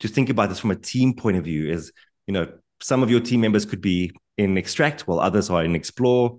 to 0.00 0.08
think 0.08 0.28
about 0.28 0.50
this 0.50 0.58
from 0.58 0.72
a 0.72 0.76
team 0.76 1.14
point 1.14 1.38
of 1.38 1.44
view 1.44 1.70
is 1.70 1.90
you 2.26 2.34
know 2.34 2.52
some 2.82 3.02
of 3.02 3.10
your 3.10 3.20
team 3.20 3.40
members 3.40 3.64
could 3.64 3.80
be 3.80 4.12
in 4.36 4.58
extract 4.58 5.02
while 5.02 5.20
others 5.20 5.50
are 5.50 5.64
in 5.64 5.74
explore. 5.74 6.38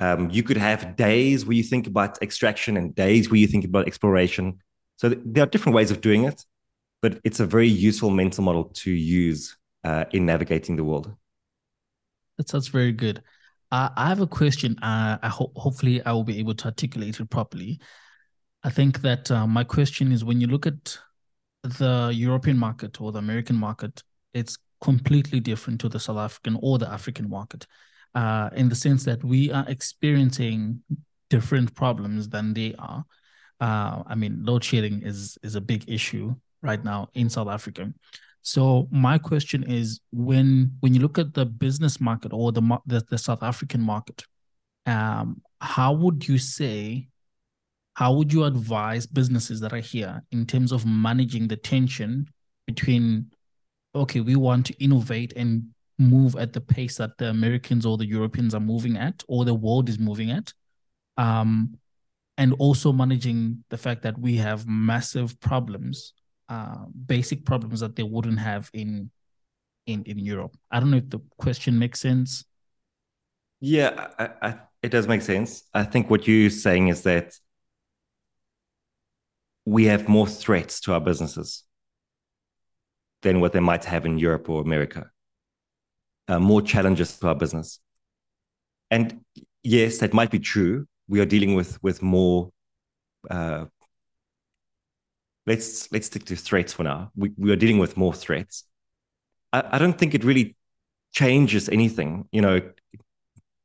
Um, 0.00 0.30
you 0.30 0.42
could 0.42 0.56
have 0.56 0.96
days 0.96 1.46
where 1.46 1.56
you 1.56 1.62
think 1.62 1.86
about 1.86 2.20
extraction 2.22 2.76
and 2.76 2.94
days 2.94 3.30
where 3.30 3.38
you 3.38 3.46
think 3.46 3.64
about 3.64 3.86
exploration. 3.86 4.58
So 4.96 5.10
th- 5.10 5.20
there 5.24 5.44
are 5.44 5.46
different 5.46 5.76
ways 5.76 5.90
of 5.90 6.00
doing 6.00 6.24
it 6.24 6.44
but 7.02 7.18
it's 7.24 7.40
a 7.40 7.46
very 7.46 7.68
useful 7.68 8.10
mental 8.10 8.44
model 8.44 8.64
to 8.64 8.90
use 8.90 9.56
uh, 9.84 10.04
in 10.12 10.24
navigating 10.24 10.76
the 10.76 10.84
world. 10.84 11.12
That 12.38 12.48
sounds 12.48 12.68
very 12.68 12.92
good. 12.92 13.22
Uh, 13.70 13.88
i 13.96 14.06
have 14.06 14.20
a 14.20 14.26
question 14.26 14.76
uh, 14.82 15.16
i 15.22 15.28
hope 15.28 15.50
hopefully 15.56 16.04
i 16.04 16.12
will 16.12 16.24
be 16.24 16.38
able 16.38 16.54
to 16.54 16.66
articulate 16.66 17.18
it 17.18 17.30
properly. 17.30 17.80
I 18.62 18.70
think 18.70 19.00
that 19.00 19.30
uh, 19.30 19.46
my 19.46 19.64
question 19.64 20.12
is 20.12 20.24
when 20.24 20.40
you 20.40 20.46
look 20.46 20.66
at 20.66 20.98
the 21.64 22.12
European 22.14 22.56
market 22.58 23.00
or 23.00 23.10
the 23.10 23.18
American 23.18 23.56
market, 23.56 24.02
it's 24.32 24.56
completely 24.82 25.40
different 25.40 25.80
to 25.80 25.88
the 25.88 26.00
South 26.00 26.18
African 26.18 26.58
or 26.60 26.78
the 26.78 26.90
African 26.90 27.30
market, 27.30 27.66
uh, 28.14 28.50
in 28.54 28.68
the 28.68 28.74
sense 28.74 29.04
that 29.04 29.24
we 29.24 29.50
are 29.50 29.64
experiencing 29.68 30.82
different 31.30 31.74
problems 31.74 32.28
than 32.28 32.52
they 32.52 32.74
are. 32.78 33.04
Uh, 33.60 34.02
I 34.12 34.14
mean, 34.16 34.44
load 34.44 34.62
shedding 34.64 35.02
is 35.02 35.38
is 35.42 35.54
a 35.54 35.60
big 35.60 35.88
issue. 35.88 36.34
right 36.62 36.82
now 36.82 37.08
in 37.14 37.28
South 37.28 37.48
Africa. 37.48 37.92
So 38.42 38.88
my 38.90 39.18
question 39.18 39.62
is, 39.64 40.00
when 40.10 40.72
when 40.80 40.94
you 40.94 41.00
look 41.00 41.18
at 41.18 41.34
the 41.34 41.44
business 41.44 42.00
market 42.00 42.32
or 42.32 42.52
the 42.52 42.62
the, 42.86 43.04
the 43.08 43.18
South 43.18 43.42
African 43.42 43.80
market, 43.80 44.24
um, 44.86 45.42
how 45.60 45.92
would 45.92 46.26
you 46.26 46.38
say, 46.38 47.08
how 47.94 48.14
would 48.14 48.32
you 48.32 48.44
advise 48.44 49.06
businesses 49.06 49.60
that 49.60 49.72
are 49.72 49.76
here 49.76 50.22
in 50.32 50.46
terms 50.46 50.72
of 50.72 50.86
managing 50.86 51.48
the 51.48 51.56
tension 51.56 52.26
between, 52.66 53.30
okay, 53.94 54.20
we 54.20 54.36
want 54.36 54.66
to 54.66 54.82
innovate 54.82 55.32
and 55.36 55.68
move 55.98 56.36
at 56.36 56.52
the 56.52 56.60
pace 56.60 56.96
that 56.96 57.18
the 57.18 57.28
Americans 57.28 57.86
or 57.86 57.96
the 57.96 58.06
Europeans 58.06 58.54
are 58.54 58.60
moving 58.60 58.96
at, 58.96 59.22
or 59.28 59.44
the 59.44 59.54
world 59.54 59.88
is 59.88 59.98
moving 59.98 60.30
at, 60.30 60.52
um, 61.16 61.76
and 62.38 62.54
also 62.54 62.92
managing 62.92 63.64
the 63.68 63.76
fact 63.76 64.02
that 64.02 64.18
we 64.18 64.36
have 64.36 64.66
massive 64.66 65.38
problems, 65.40 66.14
uh, 66.48 66.84
basic 67.06 67.44
problems 67.44 67.80
that 67.80 67.96
they 67.96 68.02
wouldn't 68.02 68.38
have 68.38 68.70
in 68.72 69.10
in 69.86 70.02
in 70.04 70.18
Europe. 70.18 70.56
I 70.70 70.80
don't 70.80 70.90
know 70.90 70.96
if 70.98 71.10
the 71.10 71.20
question 71.38 71.78
makes 71.78 72.00
sense. 72.00 72.44
Yeah, 73.60 74.08
I, 74.18 74.30
I, 74.42 74.58
it 74.82 74.90
does 74.90 75.06
make 75.06 75.22
sense. 75.22 75.64
I 75.72 75.84
think 75.84 76.10
what 76.10 76.26
you're 76.26 76.50
saying 76.50 76.88
is 76.88 77.02
that 77.02 77.34
we 79.64 79.84
have 79.84 80.08
more 80.08 80.26
threats 80.26 80.80
to 80.80 80.92
our 80.92 81.00
businesses 81.00 81.62
than 83.22 83.40
what 83.40 83.52
they 83.52 83.60
might 83.60 83.84
have 83.84 84.04
in 84.04 84.18
Europe 84.18 84.48
or 84.48 84.60
America. 84.60 85.10
Uh, 86.28 86.38
more 86.38 86.62
challenges 86.62 87.18
to 87.18 87.28
our 87.28 87.34
business. 87.34 87.80
And 88.90 89.20
yes, 89.62 89.98
that 89.98 90.12
might 90.12 90.30
be 90.30 90.38
true. 90.38 90.86
We 91.08 91.20
are 91.20 91.26
dealing 91.26 91.54
with 91.54 91.82
with 91.82 92.02
more. 92.02 92.50
Uh, 93.30 93.66
let's 95.46 95.90
let's 95.92 96.06
stick 96.06 96.24
to 96.26 96.36
threats 96.36 96.72
for 96.72 96.84
now. 96.84 97.10
We 97.16 97.32
we 97.36 97.50
are 97.50 97.56
dealing 97.56 97.78
with 97.78 97.96
more 97.96 98.12
threats. 98.12 98.64
I, 99.52 99.64
I 99.72 99.78
don't 99.78 99.98
think 99.98 100.14
it 100.14 100.24
really 100.24 100.56
changes 101.12 101.68
anything. 101.68 102.28
You 102.32 102.42
know, 102.42 102.60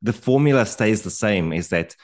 the 0.02 0.12
formula 0.12 0.66
stays 0.66 1.02
the 1.02 1.10
same. 1.10 1.52
Is 1.52 1.68
that 1.68 1.94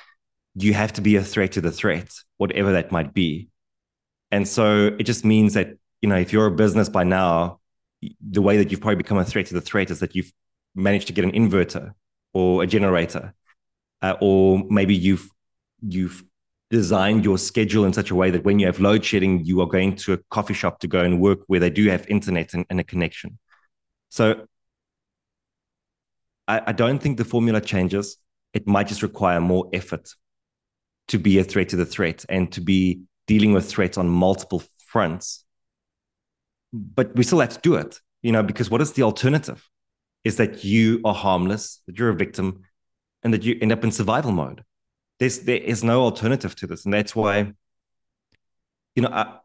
you 0.55 0.73
have 0.75 0.93
to 0.95 1.01
be 1.01 1.17
a 1.17 1.23
threat 1.23 1.53
to 1.53 1.61
the 1.61 1.73
threat, 1.73 2.11
whatever 2.37 2.73
that 2.73 2.93
might 2.93 3.13
be. 3.13 3.49
And 4.31 4.47
so 4.47 4.87
it 4.99 5.05
just 5.05 5.25
means 5.25 5.55
that 5.55 5.77
you 6.05 6.09
know 6.09 6.17
if 6.17 6.35
you're 6.35 6.45
a 6.45 6.51
business 6.51 6.91
by 6.91 7.03
now, 7.03 7.61
the 8.21 8.43
way 8.43 8.59
that 8.59 8.71
you've 8.71 8.83
probably 8.83 8.97
become 8.97 9.17
a 9.17 9.25
threat 9.25 9.47
to 9.47 9.55
the 9.55 9.63
threat 9.63 9.91
is 9.91 10.01
that 10.01 10.15
you've 10.15 10.31
managed 10.75 11.07
to 11.07 11.15
get 11.15 11.25
an 11.25 11.33
inverter 11.33 11.95
or 12.35 12.63
a 12.63 12.67
generator, 12.67 13.33
uh, 14.03 14.15
or 14.21 14.63
maybe 14.69 14.95
you've 14.95 15.27
you've 15.81 16.23
designed 16.69 17.25
your 17.25 17.39
schedule 17.39 17.87
in 17.87 17.95
such 17.95 18.11
a 18.11 18.15
way 18.15 18.31
that 18.31 18.45
when 18.45 18.59
you 18.59 18.67
have 18.67 18.81
load 18.81 19.03
shedding, 19.03 19.43
you 19.47 19.63
are 19.63 19.67
going 19.67 19.97
to 19.97 20.13
a 20.13 20.19
coffee 20.29 20.53
shop 20.53 20.79
to 20.81 20.87
go 20.87 21.01
and 21.01 21.23
work 21.23 21.39
where 21.47 21.59
they 21.59 21.71
do 21.71 21.89
have 21.89 22.07
internet 22.09 22.53
and, 22.53 22.67
and 22.69 22.79
a 22.81 22.85
connection. 22.85 23.39
So 24.11 24.45
I, 26.47 26.61
I 26.67 26.73
don't 26.73 26.99
think 26.99 27.17
the 27.17 27.25
formula 27.25 27.63
changes. 27.63 28.19
It 28.53 28.67
might 28.67 28.89
just 28.89 29.03
require 29.03 29.41
more 29.41 29.71
effort 29.73 30.11
to 31.09 31.19
be 31.19 31.39
a 31.39 31.45
threat 31.45 31.71
to 31.71 31.77
the 31.77 31.87
threat 31.87 32.27
and 32.29 32.53
to 32.53 32.61
be 32.61 33.05
dealing 33.27 33.55
with 33.55 33.71
threats 33.71 33.97
on 33.97 34.07
multiple 34.11 34.63
fronts. 34.77 35.44
But 36.75 37.15
we 37.17 37.23
still 37.25 37.41
have 37.41 37.51
to 37.55 37.61
do 37.61 37.77
it, 37.77 38.01
you 38.23 38.33
know, 38.33 38.43
because 38.43 38.71
what 38.71 38.83
is 38.83 38.93
the 38.93 39.05
alternative? 39.05 39.69
is 40.25 40.39
that 40.39 40.65
you 40.65 41.01
are 41.05 41.15
harmless, 41.15 41.83
that 41.87 41.99
you're 41.99 42.11
a 42.11 42.15
victim, 42.17 42.63
and 43.23 43.35
that 43.35 43.45
you 43.45 43.59
end 43.63 43.73
up 43.73 43.85
in 43.85 43.93
survival 43.93 44.33
mode. 44.33 44.65
There's 45.21 45.41
there 45.41 45.59
is 45.59 45.85
no 45.85 46.03
alternative 46.03 46.57
to 46.57 46.67
this, 46.67 46.85
and 46.85 46.95
that's 46.95 47.17
why, 47.17 47.55
you 48.95 49.03
know, 49.03 49.09
I, 49.13 49.39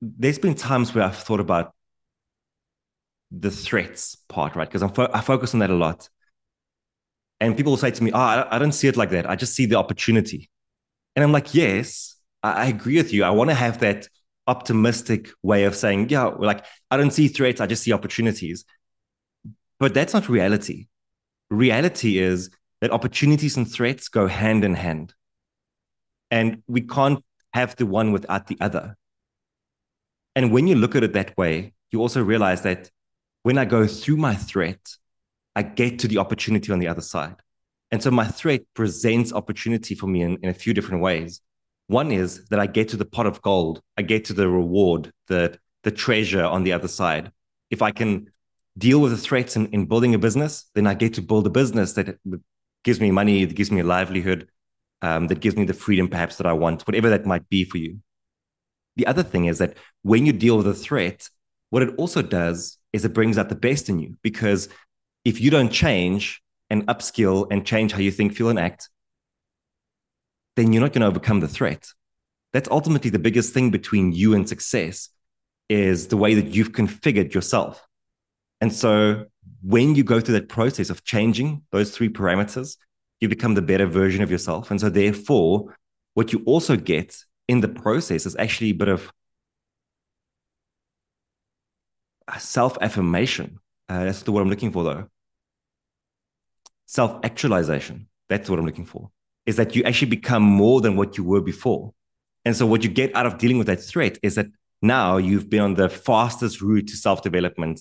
there's 0.00 0.38
been 0.38 0.54
times 0.54 0.94
where 0.94 1.04
I've 1.04 1.16
thought 1.16 1.40
about 1.40 1.74
the 3.30 3.50
threats 3.50 4.16
part, 4.28 4.56
right? 4.56 4.70
Because 4.70 4.88
fo- 4.92 5.10
I 5.12 5.20
focus 5.20 5.54
on 5.54 5.60
that 5.60 5.70
a 5.70 5.74
lot, 5.74 6.08
and 7.40 7.56
people 7.56 7.72
will 7.72 7.76
say 7.76 7.90
to 7.90 8.02
me, 8.04 8.12
"Oh, 8.12 8.18
I, 8.18 8.56
I 8.56 8.58
don't 8.58 8.72
see 8.72 8.88
it 8.88 8.96
like 8.96 9.10
that. 9.10 9.28
I 9.28 9.36
just 9.36 9.54
see 9.54 9.66
the 9.66 9.76
opportunity," 9.76 10.50
and 11.16 11.24
I'm 11.24 11.32
like, 11.32 11.54
"Yes, 11.54 12.16
I, 12.42 12.52
I 12.52 12.66
agree 12.66 12.96
with 12.98 13.12
you. 13.12 13.24
I 13.24 13.30
want 13.30 13.50
to 13.50 13.54
have 13.56 13.80
that." 13.80 14.08
Optimistic 14.46 15.30
way 15.42 15.64
of 15.64 15.74
saying, 15.74 16.08
yeah, 16.10 16.24
like 16.24 16.64
I 16.90 16.96
don't 16.96 17.12
see 17.12 17.28
threats, 17.28 17.60
I 17.60 17.66
just 17.66 17.82
see 17.82 17.92
opportunities. 17.92 18.64
But 19.78 19.94
that's 19.94 20.14
not 20.14 20.28
reality. 20.28 20.86
Reality 21.50 22.18
is 22.18 22.50
that 22.80 22.90
opportunities 22.90 23.56
and 23.56 23.70
threats 23.70 24.08
go 24.08 24.26
hand 24.26 24.64
in 24.64 24.74
hand. 24.74 25.14
And 26.30 26.62
we 26.66 26.82
can't 26.82 27.24
have 27.52 27.76
the 27.76 27.86
one 27.86 28.12
without 28.12 28.46
the 28.46 28.58
other. 28.60 28.96
And 30.36 30.52
when 30.52 30.66
you 30.66 30.74
look 30.74 30.96
at 30.96 31.04
it 31.04 31.12
that 31.12 31.36
way, 31.36 31.74
you 31.92 32.00
also 32.00 32.22
realize 32.22 32.62
that 32.62 32.90
when 33.44 33.58
I 33.58 33.64
go 33.64 33.86
through 33.86 34.16
my 34.16 34.34
threat, 34.34 34.80
I 35.54 35.62
get 35.62 36.00
to 36.00 36.08
the 36.08 36.18
opportunity 36.18 36.72
on 36.72 36.80
the 36.80 36.88
other 36.88 37.00
side. 37.00 37.36
And 37.90 38.02
so 38.02 38.10
my 38.10 38.26
threat 38.26 38.62
presents 38.74 39.32
opportunity 39.32 39.94
for 39.94 40.08
me 40.08 40.22
in, 40.22 40.38
in 40.42 40.48
a 40.48 40.54
few 40.54 40.74
different 40.74 41.02
ways. 41.02 41.40
One 41.86 42.10
is 42.10 42.46
that 42.48 42.58
I 42.58 42.66
get 42.66 42.88
to 42.90 42.96
the 42.96 43.04
pot 43.04 43.26
of 43.26 43.42
gold, 43.42 43.80
I 43.96 44.02
get 44.02 44.24
to 44.26 44.32
the 44.32 44.48
reward, 44.48 45.12
the, 45.28 45.58
the 45.82 45.90
treasure 45.90 46.44
on 46.44 46.64
the 46.64 46.72
other 46.72 46.88
side. 46.88 47.30
If 47.70 47.82
I 47.82 47.90
can 47.90 48.30
deal 48.78 49.00
with 49.00 49.12
the 49.12 49.18
threats 49.18 49.56
in, 49.56 49.66
in 49.66 49.86
building 49.86 50.14
a 50.14 50.18
business, 50.18 50.70
then 50.74 50.86
I 50.86 50.94
get 50.94 51.14
to 51.14 51.22
build 51.22 51.46
a 51.46 51.50
business 51.50 51.92
that 51.94 52.18
gives 52.84 53.00
me 53.00 53.10
money, 53.10 53.44
that 53.44 53.54
gives 53.54 53.70
me 53.70 53.80
a 53.80 53.84
livelihood, 53.84 54.48
um, 55.02 55.26
that 55.28 55.40
gives 55.40 55.56
me 55.56 55.64
the 55.64 55.74
freedom 55.74 56.08
perhaps 56.08 56.36
that 56.36 56.46
I 56.46 56.52
want, 56.54 56.86
whatever 56.86 57.10
that 57.10 57.26
might 57.26 57.48
be 57.48 57.64
for 57.64 57.78
you. 57.78 57.98
The 58.96 59.06
other 59.06 59.22
thing 59.22 59.46
is 59.46 59.58
that 59.58 59.76
when 60.02 60.24
you 60.24 60.32
deal 60.32 60.56
with 60.56 60.66
a 60.66 60.74
threat, 60.74 61.28
what 61.70 61.82
it 61.82 61.94
also 61.96 62.22
does 62.22 62.78
is 62.92 63.04
it 63.04 63.12
brings 63.12 63.36
out 63.36 63.48
the 63.48 63.56
best 63.56 63.88
in 63.88 63.98
you 63.98 64.16
because 64.22 64.68
if 65.24 65.40
you 65.40 65.50
don't 65.50 65.70
change 65.70 66.40
and 66.70 66.86
upskill 66.86 67.46
and 67.50 67.66
change 67.66 67.92
how 67.92 67.98
you 67.98 68.10
think, 68.10 68.34
feel, 68.34 68.48
and 68.48 68.58
act, 68.58 68.88
then 70.56 70.72
you're 70.72 70.82
not 70.82 70.92
going 70.92 71.02
to 71.02 71.08
overcome 71.08 71.40
the 71.40 71.48
threat. 71.48 71.88
That's 72.52 72.68
ultimately 72.70 73.10
the 73.10 73.18
biggest 73.18 73.52
thing 73.52 73.70
between 73.70 74.12
you 74.12 74.34
and 74.34 74.48
success 74.48 75.08
is 75.68 76.08
the 76.08 76.16
way 76.16 76.34
that 76.34 76.46
you've 76.46 76.72
configured 76.72 77.34
yourself. 77.34 77.86
And 78.60 78.72
so 78.72 79.26
when 79.62 79.94
you 79.94 80.04
go 80.04 80.20
through 80.20 80.34
that 80.34 80.48
process 80.48 80.90
of 80.90 81.04
changing 81.04 81.62
those 81.72 81.90
three 81.90 82.08
parameters, 82.08 82.76
you 83.20 83.28
become 83.28 83.54
the 83.54 83.62
better 83.62 83.86
version 83.86 84.22
of 84.22 84.30
yourself. 84.30 84.70
And 84.70 84.80
so 84.80 84.88
therefore, 84.88 85.74
what 86.14 86.32
you 86.32 86.42
also 86.46 86.76
get 86.76 87.16
in 87.48 87.60
the 87.60 87.68
process 87.68 88.26
is 88.26 88.36
actually 88.36 88.70
a 88.70 88.74
bit 88.74 88.88
of 88.88 89.12
self 92.38 92.78
affirmation. 92.80 93.58
Uh, 93.88 94.04
that's 94.04 94.22
the 94.22 94.32
word 94.32 94.42
I'm 94.42 94.50
looking 94.50 94.72
for, 94.72 94.84
though. 94.84 95.08
Self 96.86 97.24
actualization. 97.24 98.08
That's 98.28 98.48
what 98.48 98.58
I'm 98.58 98.66
looking 98.66 98.86
for. 98.86 99.10
Is 99.46 99.56
that 99.56 99.76
you 99.76 99.82
actually 99.84 100.10
become 100.10 100.42
more 100.42 100.80
than 100.80 100.96
what 100.96 101.18
you 101.18 101.24
were 101.24 101.40
before. 101.40 101.92
And 102.44 102.56
so, 102.56 102.66
what 102.66 102.82
you 102.82 102.90
get 102.90 103.14
out 103.14 103.26
of 103.26 103.38
dealing 103.38 103.58
with 103.58 103.66
that 103.66 103.82
threat 103.82 104.18
is 104.22 104.34
that 104.36 104.46
now 104.82 105.16
you've 105.16 105.48
been 105.48 105.60
on 105.60 105.74
the 105.74 105.88
fastest 105.88 106.60
route 106.60 106.88
to 106.88 106.96
self 106.96 107.22
development 107.22 107.80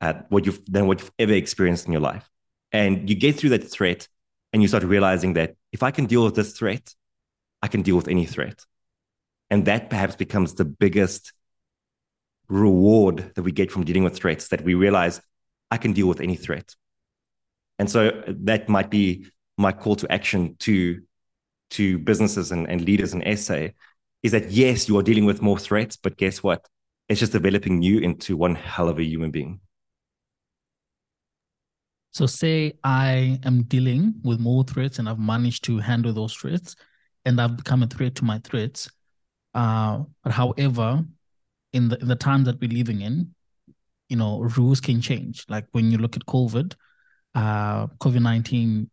at 0.00 0.16
uh, 0.16 0.22
what 0.28 0.46
you've 0.46 0.64
than 0.66 0.86
what 0.86 1.00
you've 1.00 1.12
ever 1.18 1.32
experienced 1.32 1.86
in 1.86 1.92
your 1.92 2.00
life. 2.00 2.28
And 2.72 3.08
you 3.08 3.16
get 3.16 3.36
through 3.36 3.50
that 3.50 3.70
threat 3.70 4.08
and 4.52 4.62
you 4.62 4.68
start 4.68 4.84
realizing 4.84 5.34
that 5.34 5.56
if 5.72 5.82
I 5.82 5.90
can 5.90 6.06
deal 6.06 6.24
with 6.24 6.34
this 6.34 6.52
threat, 6.52 6.94
I 7.62 7.68
can 7.68 7.82
deal 7.82 7.96
with 7.96 8.08
any 8.08 8.26
threat. 8.26 8.64
And 9.50 9.64
that 9.64 9.90
perhaps 9.90 10.16
becomes 10.16 10.54
the 10.54 10.64
biggest 10.64 11.32
reward 12.48 13.32
that 13.34 13.42
we 13.42 13.52
get 13.52 13.70
from 13.70 13.84
dealing 13.84 14.04
with 14.04 14.16
threats 14.16 14.48
that 14.48 14.62
we 14.62 14.74
realize 14.74 15.20
I 15.70 15.76
can 15.76 15.92
deal 15.92 16.06
with 16.06 16.20
any 16.20 16.36
threat. 16.36 16.74
And 17.78 17.90
so 17.90 18.22
that 18.26 18.68
might 18.68 18.90
be 18.90 19.26
my 19.58 19.72
call 19.72 19.96
to 19.96 20.10
action 20.12 20.56
to, 20.60 21.02
to 21.70 21.98
businesses 21.98 22.52
and, 22.52 22.68
and 22.68 22.80
leaders 22.80 23.14
in 23.14 23.36
SA 23.36 23.68
is 24.22 24.32
that 24.32 24.50
yes, 24.50 24.88
you 24.88 24.96
are 24.98 25.02
dealing 25.02 25.24
with 25.24 25.42
more 25.42 25.58
threats, 25.58 25.96
but 25.96 26.16
guess 26.16 26.42
what? 26.42 26.66
It's 27.08 27.20
just 27.20 27.32
developing 27.32 27.82
you 27.82 28.00
into 28.00 28.36
one 28.36 28.54
hell 28.54 28.88
of 28.88 28.98
a 28.98 29.04
human 29.04 29.30
being. 29.30 29.60
So, 32.12 32.26
say 32.26 32.72
I 32.82 33.38
am 33.44 33.62
dealing 33.64 34.14
with 34.24 34.40
more 34.40 34.64
threats 34.64 34.98
and 34.98 35.08
I've 35.08 35.18
managed 35.18 35.64
to 35.64 35.78
handle 35.78 36.12
those 36.12 36.34
threats 36.34 36.74
and 37.24 37.40
I've 37.40 37.56
become 37.56 37.82
a 37.82 37.86
threat 37.86 38.14
to 38.16 38.24
my 38.24 38.40
threats. 38.42 38.90
Uh, 39.54 40.04
but 40.24 40.32
however, 40.32 41.04
in 41.72 41.88
the 41.88 41.98
in 41.98 42.08
the 42.08 42.16
time 42.16 42.44
that 42.44 42.60
we're 42.60 42.70
living 42.70 43.02
in, 43.02 43.34
you 44.08 44.16
know, 44.16 44.40
rules 44.40 44.80
can 44.80 45.00
change. 45.00 45.44
Like 45.48 45.66
when 45.72 45.90
you 45.90 45.98
look 45.98 46.16
at 46.16 46.26
COVID, 46.26 46.74
uh, 47.34 47.86
COVID 47.86 48.22
nineteen, 48.22 48.90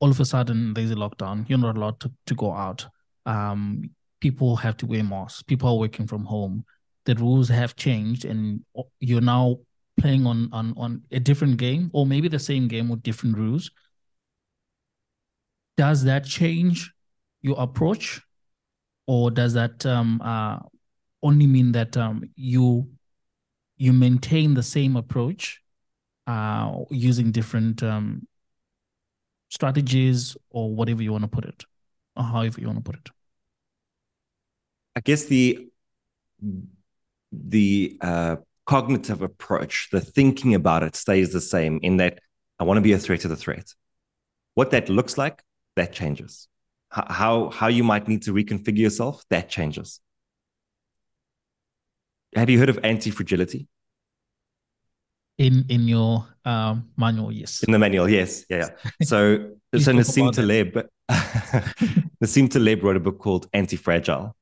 all 0.00 0.10
of 0.10 0.20
a 0.20 0.24
sudden 0.24 0.74
there's 0.74 0.90
a 0.90 0.94
lockdown. 0.94 1.48
You're 1.48 1.58
not 1.58 1.76
allowed 1.76 2.00
to, 2.00 2.12
to 2.26 2.34
go 2.34 2.52
out. 2.52 2.86
Um, 3.26 3.90
people 4.20 4.56
have 4.56 4.76
to 4.78 4.86
wear 4.86 5.04
masks. 5.04 5.42
People 5.42 5.68
are 5.70 5.78
working 5.78 6.06
from 6.06 6.24
home. 6.24 6.64
The 7.04 7.14
rules 7.14 7.48
have 7.48 7.76
changed, 7.76 8.24
and 8.24 8.64
you're 9.00 9.20
now 9.20 9.58
playing 9.98 10.26
on 10.26 10.48
on 10.52 10.74
on 10.76 11.02
a 11.10 11.18
different 11.18 11.56
game 11.56 11.90
or 11.92 12.06
maybe 12.06 12.28
the 12.28 12.38
same 12.38 12.68
game 12.68 12.88
with 12.88 13.02
different 13.02 13.36
rules 13.36 13.72
does 15.76 16.04
that 16.04 16.24
change 16.24 16.92
your 17.42 17.56
approach 17.58 18.20
or 19.08 19.28
does 19.28 19.54
that 19.54 19.84
um 19.84 20.20
uh 20.22 20.60
only 21.22 21.46
mean 21.46 21.72
that 21.72 21.96
um, 21.96 22.22
you 22.36 22.88
you 23.76 23.92
maintain 23.92 24.54
the 24.54 24.62
same 24.62 24.96
approach 24.96 25.60
uh, 26.26 26.72
using 26.90 27.30
different 27.30 27.82
um, 27.82 28.26
strategies 29.48 30.36
or 30.50 30.74
whatever 30.74 31.02
you 31.02 31.12
want 31.12 31.24
to 31.24 31.28
put 31.28 31.44
it, 31.44 31.64
or 32.16 32.24
however 32.24 32.60
you 32.60 32.66
want 32.66 32.84
to 32.84 32.90
put 32.90 32.96
it. 32.96 33.10
I 34.96 35.00
guess 35.00 35.24
the 35.26 35.68
the 37.32 37.98
uh, 38.00 38.36
cognitive 38.66 39.22
approach, 39.22 39.88
the 39.90 40.00
thinking 40.00 40.54
about 40.54 40.82
it 40.82 40.96
stays 40.96 41.32
the 41.32 41.40
same 41.40 41.80
in 41.82 41.98
that 41.98 42.20
I 42.58 42.64
want 42.64 42.78
to 42.78 42.82
be 42.82 42.92
a 42.92 42.98
threat 42.98 43.20
to 43.20 43.28
the 43.28 43.36
threat. 43.36 43.74
What 44.54 44.70
that 44.72 44.88
looks 44.88 45.16
like, 45.16 45.42
that 45.76 45.92
changes. 45.92 46.48
How, 46.90 47.50
how 47.50 47.68
you 47.68 47.84
might 47.84 48.08
need 48.08 48.22
to 48.22 48.32
reconfigure 48.32 48.78
yourself, 48.78 49.22
that 49.30 49.48
changes. 49.48 50.00
Have 52.34 52.50
you 52.50 52.58
heard 52.58 52.68
of 52.68 52.80
anti-fragility? 52.82 53.68
In 55.38 55.64
in 55.68 55.86
your 55.86 56.26
um, 56.44 56.88
manual, 56.96 57.32
yes. 57.32 57.62
In 57.62 57.72
the 57.72 57.78
manual, 57.78 58.08
yes, 58.08 58.44
yeah. 58.50 58.68
yeah. 58.84 58.90
So 59.04 59.50
so 59.76 59.92
Nassim 59.92 60.32
Taleb, 60.32 60.88
Nassim 62.22 62.50
Taleb 62.50 62.82
wrote 62.82 62.96
a 62.96 63.00
book 63.00 63.18
called 63.18 63.48
Anti-Fragile, 63.52 64.34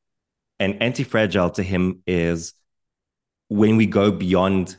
and 0.59 0.83
anti-fragile 0.83 1.51
to 1.51 1.63
him 1.63 2.03
is 2.07 2.55
when 3.49 3.77
we 3.77 3.87
go 3.87 4.11
beyond 4.11 4.77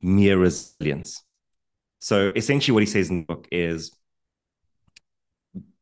mere 0.00 0.38
resilience. 0.38 1.22
So 2.00 2.32
essentially, 2.34 2.74
what 2.74 2.82
he 2.82 2.86
says 2.86 3.10
in 3.10 3.20
the 3.20 3.26
book 3.26 3.46
is, 3.52 3.92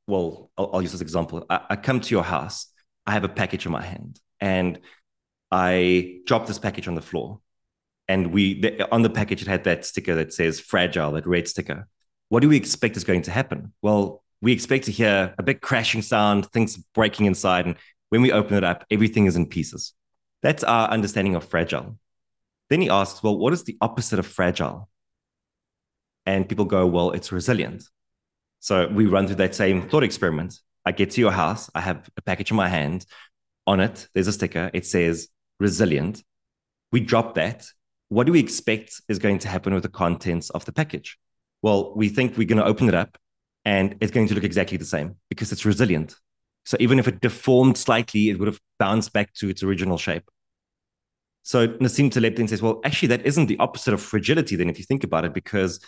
well, 0.06 0.50
I'll, 0.58 0.70
I'll 0.74 0.82
use 0.82 0.92
this 0.92 1.00
example. 1.00 1.46
I, 1.48 1.60
I 1.70 1.76
come 1.76 2.00
to 2.00 2.14
your 2.14 2.24
house, 2.24 2.66
I 3.06 3.12
have 3.12 3.24
a 3.24 3.28
package 3.28 3.64
in 3.64 3.72
my 3.72 3.82
hand, 3.82 4.20
and 4.40 4.80
I 5.50 6.20
drop 6.26 6.46
this 6.46 6.58
package 6.58 6.88
on 6.88 6.94
the 6.94 7.02
floor. 7.02 7.40
And 8.10 8.32
we 8.32 8.76
on 8.90 9.02
the 9.02 9.08
package 9.08 9.42
it 9.42 9.46
had 9.46 9.62
that 9.62 9.84
sticker 9.84 10.16
that 10.16 10.34
says 10.34 10.58
fragile, 10.58 11.12
that 11.12 11.28
red 11.28 11.46
sticker. 11.46 11.86
What 12.28 12.40
do 12.40 12.48
we 12.48 12.56
expect 12.56 12.96
is 12.96 13.04
going 13.04 13.22
to 13.22 13.30
happen? 13.30 13.72
Well, 13.82 14.24
we 14.40 14.50
expect 14.52 14.86
to 14.86 14.90
hear 14.90 15.32
a 15.38 15.44
big 15.44 15.60
crashing 15.60 16.02
sound, 16.02 16.50
things 16.50 16.76
breaking 16.76 17.26
inside, 17.26 17.66
and 17.66 17.76
when 18.08 18.20
we 18.20 18.32
open 18.32 18.56
it 18.56 18.64
up, 18.64 18.84
everything 18.90 19.26
is 19.26 19.36
in 19.36 19.46
pieces. 19.46 19.94
That's 20.42 20.64
our 20.64 20.88
understanding 20.88 21.36
of 21.36 21.44
fragile. 21.44 21.98
Then 22.68 22.80
he 22.80 22.90
asks, 22.90 23.22
well, 23.22 23.38
what 23.38 23.52
is 23.52 23.62
the 23.62 23.78
opposite 23.80 24.18
of 24.18 24.26
fragile? 24.26 24.88
And 26.26 26.48
people 26.48 26.64
go, 26.64 26.88
well, 26.88 27.12
it's 27.12 27.30
resilient. 27.30 27.84
So 28.58 28.88
we 28.88 29.06
run 29.06 29.28
through 29.28 29.36
that 29.36 29.54
same 29.54 29.88
thought 29.88 30.02
experiment. 30.02 30.58
I 30.84 30.90
get 30.90 31.12
to 31.12 31.20
your 31.20 31.30
house, 31.30 31.70
I 31.76 31.80
have 31.80 32.10
a 32.16 32.22
package 32.22 32.50
in 32.50 32.56
my 32.56 32.68
hand. 32.68 33.06
On 33.68 33.78
it, 33.78 34.08
there's 34.14 34.26
a 34.26 34.32
sticker. 34.32 34.68
It 34.74 34.84
says 34.84 35.28
resilient. 35.60 36.24
We 36.90 36.98
drop 36.98 37.36
that. 37.36 37.68
What 38.10 38.26
do 38.26 38.32
we 38.32 38.40
expect 38.40 39.00
is 39.08 39.20
going 39.20 39.38
to 39.38 39.48
happen 39.48 39.72
with 39.72 39.84
the 39.84 39.88
contents 39.88 40.50
of 40.50 40.64
the 40.64 40.72
package? 40.72 41.16
Well, 41.62 41.94
we 41.94 42.08
think 42.08 42.36
we're 42.36 42.48
going 42.48 42.58
to 42.58 42.64
open 42.64 42.88
it 42.88 42.94
up 42.94 43.16
and 43.64 43.94
it's 44.00 44.10
going 44.10 44.26
to 44.26 44.34
look 44.34 44.42
exactly 44.42 44.76
the 44.76 44.84
same 44.84 45.14
because 45.28 45.52
it's 45.52 45.64
resilient. 45.64 46.16
So 46.64 46.76
even 46.80 46.98
if 46.98 47.06
it 47.06 47.20
deformed 47.20 47.78
slightly, 47.78 48.28
it 48.28 48.38
would 48.38 48.48
have 48.48 48.58
bounced 48.80 49.12
back 49.12 49.32
to 49.34 49.48
its 49.48 49.62
original 49.62 49.96
shape. 49.96 50.28
So 51.44 51.68
Nassim 51.68 52.10
Taleb 52.10 52.34
then 52.34 52.48
says, 52.48 52.60
well, 52.60 52.80
actually, 52.84 53.08
that 53.08 53.24
isn't 53.24 53.46
the 53.46 53.58
opposite 53.58 53.94
of 53.94 54.02
fragility, 54.02 54.56
then, 54.56 54.68
if 54.68 54.78
you 54.78 54.84
think 54.84 55.04
about 55.04 55.24
it, 55.24 55.32
because 55.32 55.80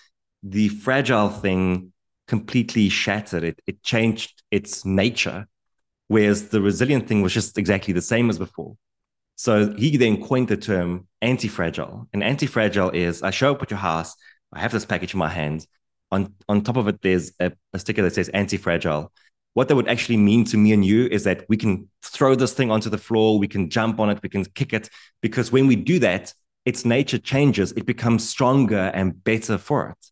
the 0.45 0.69
fragile 0.69 1.29
thing 1.29 1.93
completely 2.29 2.89
shattered, 2.89 3.43
it, 3.43 3.61
it 3.67 3.83
changed 3.83 4.45
its 4.53 4.85
nature, 4.85 5.47
whereas 6.07 6.51
the 6.51 6.61
resilient 6.61 7.09
thing 7.09 7.21
was 7.21 7.35
just 7.35 7.59
exactly 7.59 7.93
the 7.93 8.01
same 8.01 8.31
as 8.31 8.39
before. 8.39 8.77
So 9.37 9.75
he 9.75 9.97
then 9.97 10.23
coined 10.23 10.49
the 10.49 10.57
term 10.57 11.09
anti 11.21 11.49
fragile. 11.49 12.09
And 12.13 12.23
anti 12.23 12.47
fragile 12.47 12.91
is 12.91 13.23
I 13.23 13.31
show 13.31 13.53
up 13.53 13.63
at 13.63 13.71
your 13.71 13.79
house, 13.79 14.15
I 14.53 14.61
have 14.61 14.73
this 14.73 14.85
package 14.85 15.15
in 15.15 15.19
my 15.19 15.29
hand. 15.29 15.67
On, 16.11 16.35
on 16.49 16.63
top 16.63 16.77
of 16.77 16.89
it, 16.89 17.01
there's 17.01 17.33
a, 17.41 17.53
a 17.73 17.79
sticker 17.79 18.03
that 18.03 18.15
says 18.15 18.29
anti 18.29 18.59
fragile 18.59 19.13
what 19.55 19.69
that 19.69 19.77
would 19.77 19.89
actually 19.89 20.17
mean 20.17 20.45
to 20.47 20.57
me 20.57 20.73
and 20.73 20.85
you 20.85 21.07
is 21.07 21.25
that 21.25 21.45
we 21.49 21.57
can 21.57 21.89
throw 22.03 22.35
this 22.35 22.55
thing 22.55 22.71
onto 22.71 22.89
the 22.89 22.99
floor, 22.99 23.39
we 23.39 23.49
can 23.49 23.69
jump 23.69 24.01
on 24.01 24.09
it, 24.11 24.21
we 24.23 24.29
can 24.29 24.45
kick 24.45 24.73
it, 24.73 24.89
because 25.21 25.53
when 25.53 25.67
we 25.67 25.77
do 25.77 25.99
that, 25.99 26.33
its 26.65 26.85
nature 26.85 27.19
changes, 27.19 27.73
it 27.73 27.87
becomes 27.87 28.29
stronger 28.29 28.91
and 28.95 29.23
better 29.25 29.59
for 29.59 29.91
it. 29.91 30.07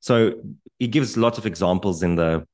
So 0.00 0.34
he 0.78 0.88
gives 0.88 1.16
lots 1.16 1.38
of 1.38 1.46
examples 1.46 2.02
in 2.02 2.16
the 2.16 2.46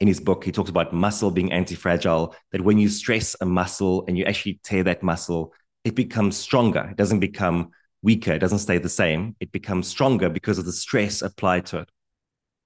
in 0.00 0.08
his 0.08 0.20
book. 0.20 0.44
He 0.44 0.52
talks 0.52 0.70
about 0.70 0.92
muscle 0.92 1.30
being 1.30 1.52
anti-fragile, 1.52 2.34
that 2.52 2.60
when 2.60 2.78
you 2.78 2.88
stress 2.88 3.34
a 3.40 3.46
muscle 3.46 4.04
and 4.06 4.18
you 4.18 4.24
actually 4.24 4.60
tear 4.62 4.82
that 4.84 5.02
muscle, 5.02 5.52
it 5.84 5.94
becomes 5.94 6.36
stronger. 6.36 6.88
It 6.90 6.96
doesn't 6.96 7.20
become 7.20 7.70
weaker, 8.02 8.32
it 8.32 8.40
doesn't 8.40 8.58
stay 8.58 8.78
the 8.78 8.88
same. 8.88 9.36
It 9.40 9.52
becomes 9.52 9.88
stronger 9.88 10.28
because 10.28 10.58
of 10.58 10.64
the 10.64 10.72
stress 10.72 11.22
applied 11.22 11.66
to 11.66 11.78
it. 11.80 11.88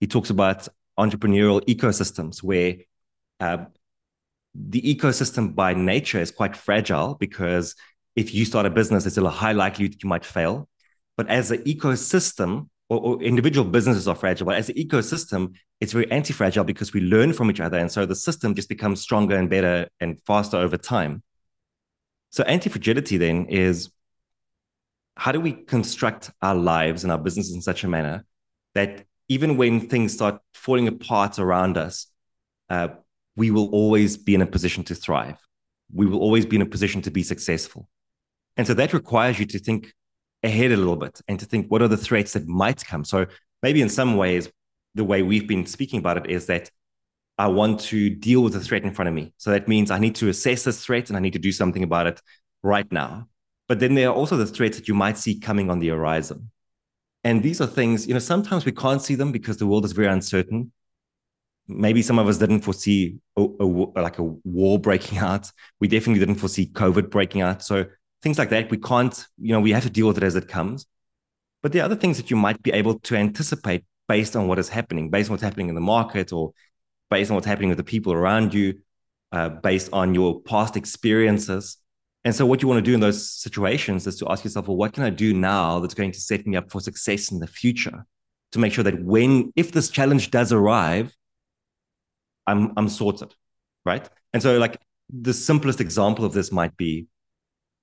He 0.00 0.06
talks 0.06 0.30
about 0.30 0.66
entrepreneurial 0.98 1.62
ecosystems 1.66 2.42
where 2.42 2.76
uh, 3.38 3.66
the 4.54 4.82
ecosystem 4.82 5.54
by 5.54 5.74
nature 5.74 6.20
is 6.20 6.30
quite 6.30 6.56
fragile 6.56 7.14
because 7.14 7.76
if 8.16 8.34
you 8.34 8.44
start 8.44 8.66
a 8.66 8.70
business, 8.70 9.06
it's 9.06 9.16
a 9.16 9.30
high 9.30 9.52
likelihood 9.52 9.92
that 9.92 10.02
you 10.02 10.08
might 10.08 10.24
fail. 10.24 10.68
But 11.16 11.28
as 11.28 11.50
an 11.50 11.62
ecosystem, 11.64 12.69
or, 12.90 13.00
or, 13.00 13.22
individual 13.22 13.64
businesses 13.64 14.08
are 14.08 14.16
fragile, 14.16 14.46
but 14.46 14.56
as 14.56 14.68
an 14.68 14.74
ecosystem, 14.74 15.54
it's 15.80 15.92
very 15.92 16.10
anti-fragile 16.10 16.64
because 16.64 16.92
we 16.92 17.00
learn 17.00 17.32
from 17.32 17.48
each 17.48 17.60
other. 17.60 17.78
And 17.78 17.90
so 17.90 18.04
the 18.04 18.16
system 18.16 18.54
just 18.54 18.68
becomes 18.68 19.00
stronger 19.00 19.36
and 19.36 19.48
better 19.48 19.88
and 20.00 20.20
faster 20.26 20.56
over 20.56 20.76
time. 20.76 21.22
So 22.30 22.42
anti-fragility 22.42 23.16
then 23.16 23.46
is 23.46 23.90
how 25.16 25.30
do 25.30 25.40
we 25.40 25.52
construct 25.52 26.32
our 26.42 26.56
lives 26.56 27.04
and 27.04 27.12
our 27.12 27.18
businesses 27.18 27.54
in 27.54 27.62
such 27.62 27.84
a 27.84 27.88
manner 27.88 28.24
that 28.74 29.04
even 29.28 29.56
when 29.56 29.88
things 29.88 30.12
start 30.12 30.40
falling 30.52 30.88
apart 30.88 31.38
around 31.38 31.78
us, 31.78 32.08
uh, 32.70 32.88
we 33.36 33.52
will 33.52 33.70
always 33.70 34.16
be 34.16 34.34
in 34.34 34.42
a 34.42 34.46
position 34.46 34.82
to 34.84 34.96
thrive. 34.96 35.38
We 35.92 36.06
will 36.06 36.18
always 36.18 36.44
be 36.44 36.56
in 36.56 36.62
a 36.62 36.66
position 36.66 37.02
to 37.02 37.10
be 37.12 37.22
successful. 37.22 37.88
And 38.56 38.66
so 38.66 38.74
that 38.74 38.92
requires 38.92 39.38
you 39.38 39.46
to 39.46 39.60
think 39.60 39.92
ahead 40.42 40.72
a 40.72 40.76
little 40.76 40.96
bit 40.96 41.20
and 41.28 41.38
to 41.40 41.46
think 41.46 41.70
what 41.70 41.82
are 41.82 41.88
the 41.88 41.96
threats 41.96 42.32
that 42.32 42.46
might 42.46 42.84
come. 42.84 43.04
So 43.04 43.26
maybe 43.62 43.82
in 43.82 43.88
some 43.88 44.16
ways, 44.16 44.50
the 44.94 45.04
way 45.04 45.22
we've 45.22 45.46
been 45.46 45.66
speaking 45.66 45.98
about 45.98 46.16
it 46.16 46.30
is 46.30 46.46
that 46.46 46.70
I 47.38 47.48
want 47.48 47.80
to 47.80 48.10
deal 48.10 48.42
with 48.42 48.52
the 48.52 48.60
threat 48.60 48.82
in 48.82 48.92
front 48.92 49.08
of 49.08 49.14
me. 49.14 49.32
So 49.38 49.50
that 49.50 49.68
means 49.68 49.90
I 49.90 49.98
need 49.98 50.14
to 50.16 50.28
assess 50.28 50.64
this 50.64 50.84
threat 50.84 51.08
and 51.08 51.16
I 51.16 51.20
need 51.20 51.32
to 51.32 51.38
do 51.38 51.52
something 51.52 51.82
about 51.82 52.06
it 52.06 52.20
right 52.62 52.90
now. 52.92 53.28
But 53.68 53.80
then 53.80 53.94
there 53.94 54.08
are 54.08 54.14
also 54.14 54.36
the 54.36 54.46
threats 54.46 54.76
that 54.76 54.88
you 54.88 54.94
might 54.94 55.16
see 55.16 55.38
coming 55.38 55.70
on 55.70 55.78
the 55.78 55.88
horizon. 55.88 56.50
And 57.22 57.42
these 57.42 57.60
are 57.60 57.66
things, 57.66 58.06
you 58.06 58.14
know, 58.14 58.20
sometimes 58.20 58.64
we 58.64 58.72
can't 58.72 59.00
see 59.00 59.14
them 59.14 59.30
because 59.32 59.58
the 59.58 59.66
world 59.66 59.84
is 59.84 59.92
very 59.92 60.08
uncertain. 60.08 60.72
Maybe 61.68 62.02
some 62.02 62.18
of 62.18 62.26
us 62.26 62.38
didn't 62.38 62.60
foresee 62.60 63.18
a, 63.36 63.42
a, 63.42 63.64
like 63.64 64.18
a 64.18 64.24
war 64.24 64.78
breaking 64.78 65.18
out. 65.30 65.50
We 65.80 65.88
definitely 65.88 66.20
didn't 66.20 66.40
foresee 66.40 66.66
COVID 66.66 67.10
breaking 67.10 67.42
out. 67.42 67.62
So 67.62 67.86
things 68.22 68.38
like 68.38 68.50
that, 68.50 68.70
we 68.70 68.78
can't, 68.78 69.26
you 69.38 69.52
know, 69.52 69.60
we 69.60 69.72
have 69.72 69.82
to 69.84 69.90
deal 69.90 70.06
with 70.08 70.18
it 70.18 70.22
as 70.22 70.36
it 70.36 70.48
comes. 70.48 70.86
But 71.62 71.72
there 71.72 71.82
are 71.82 71.86
other 71.86 71.96
things 71.96 72.16
that 72.16 72.30
you 72.30 72.36
might 72.36 72.62
be 72.62 72.72
able 72.72 72.98
to 73.00 73.16
anticipate 73.16 73.84
based 74.08 74.34
on 74.34 74.48
what 74.48 74.58
is 74.58 74.68
happening, 74.68 75.10
based 75.10 75.28
on 75.28 75.34
what's 75.34 75.42
happening 75.42 75.68
in 75.68 75.74
the 75.74 75.80
market 75.80 76.32
or 76.32 76.52
based 77.10 77.30
on 77.30 77.34
what's 77.34 77.46
happening 77.46 77.68
with 77.68 77.78
the 77.78 77.84
people 77.84 78.12
around 78.12 78.54
you, 78.54 78.78
uh, 79.32 79.48
based 79.48 79.90
on 79.92 80.14
your 80.14 80.40
past 80.40 80.76
experiences. 80.76 81.76
And 82.24 82.34
so, 82.34 82.44
what 82.44 82.60
you 82.60 82.68
want 82.68 82.84
to 82.84 82.88
do 82.90 82.94
in 82.94 83.00
those 83.00 83.30
situations 83.30 84.06
is 84.06 84.18
to 84.18 84.30
ask 84.30 84.44
yourself, 84.44 84.68
well, 84.68 84.76
what 84.76 84.92
can 84.92 85.04
I 85.04 85.10
do 85.10 85.32
now 85.32 85.80
that's 85.80 85.94
going 85.94 86.12
to 86.12 86.20
set 86.20 86.46
me 86.46 86.56
up 86.56 86.70
for 86.70 86.80
success 86.80 87.32
in 87.32 87.40
the 87.40 87.46
future 87.46 88.04
to 88.52 88.58
make 88.58 88.72
sure 88.72 88.84
that 88.84 89.02
when, 89.02 89.52
if 89.56 89.72
this 89.72 89.88
challenge 89.88 90.30
does 90.30 90.52
arrive, 90.52 91.14
I'm, 92.46 92.72
I'm 92.76 92.88
sorted, 92.88 93.34
right? 93.84 94.08
And 94.32 94.42
so, 94.42 94.58
like, 94.58 94.76
the 95.08 95.32
simplest 95.32 95.80
example 95.80 96.24
of 96.24 96.32
this 96.32 96.52
might 96.52 96.76
be 96.76 97.06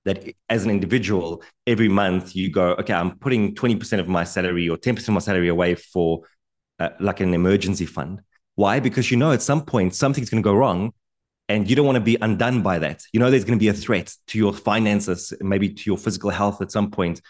that 0.07 0.23
as 0.49 0.63
an 0.63 0.71
individual, 0.71 1.43
every 1.65 1.87
month 1.87 2.35
you 2.35 2.49
go, 2.49 2.71
okay, 2.79 2.93
I'm 2.93 3.17
putting 3.17 3.55
20% 3.55 3.99
of 3.99 4.07
my 4.07 4.23
salary 4.23 4.67
or 4.69 4.77
10% 4.77 5.07
of 5.07 5.13
my 5.13 5.19
salary 5.19 5.49
away 5.49 5.75
for 5.75 6.21
uh, 6.79 6.89
like 6.99 7.19
an 7.19 7.33
emergency 7.33 7.85
fund. 7.85 8.21
Why? 8.55 8.79
Because 8.79 9.11
you 9.11 9.17
know 9.17 9.31
at 9.31 9.41
some 9.41 9.63
point 9.65 9.93
something's 9.93 10.29
going 10.29 10.41
to 10.41 10.47
go 10.47 10.55
wrong 10.55 10.93
and 11.49 11.69
you 11.69 11.75
don't 11.75 11.85
want 11.85 11.97
to 11.97 12.01
be 12.01 12.17
undone 12.21 12.61
by 12.61 12.79
that. 12.79 13.03
You 13.13 13.19
know, 13.19 13.29
there's 13.29 13.45
going 13.45 13.57
to 13.57 13.63
be 13.63 13.69
a 13.69 13.73
threat 13.73 14.13
to 14.27 14.37
your 14.37 14.53
finances, 14.53 15.33
maybe 15.39 15.69
to 15.69 15.83
your 15.85 15.97
physical 15.97 16.29
health 16.29 16.61
at 16.61 16.71
some 16.71 16.91
point. 16.91 17.21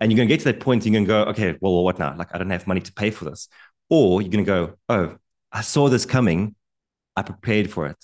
And 0.00 0.12
you're 0.12 0.16
going 0.16 0.28
to 0.28 0.32
get 0.32 0.40
to 0.40 0.52
that 0.52 0.60
point, 0.60 0.84
and 0.84 0.94
you're 0.94 1.04
going 1.04 1.08
to 1.08 1.24
go, 1.24 1.30
okay, 1.30 1.58
well, 1.60 1.82
what 1.82 1.98
now? 1.98 2.14
Like, 2.16 2.32
I 2.32 2.38
don't 2.38 2.50
have 2.50 2.68
money 2.68 2.80
to 2.80 2.92
pay 2.92 3.10
for 3.10 3.24
this. 3.24 3.48
Or 3.90 4.22
you're 4.22 4.30
going 4.30 4.44
to 4.44 4.48
go, 4.48 4.74
oh, 4.88 5.16
I 5.50 5.62
saw 5.62 5.88
this 5.88 6.06
coming. 6.06 6.54
I 7.16 7.22
prepared 7.22 7.70
for 7.70 7.86
it 7.86 7.96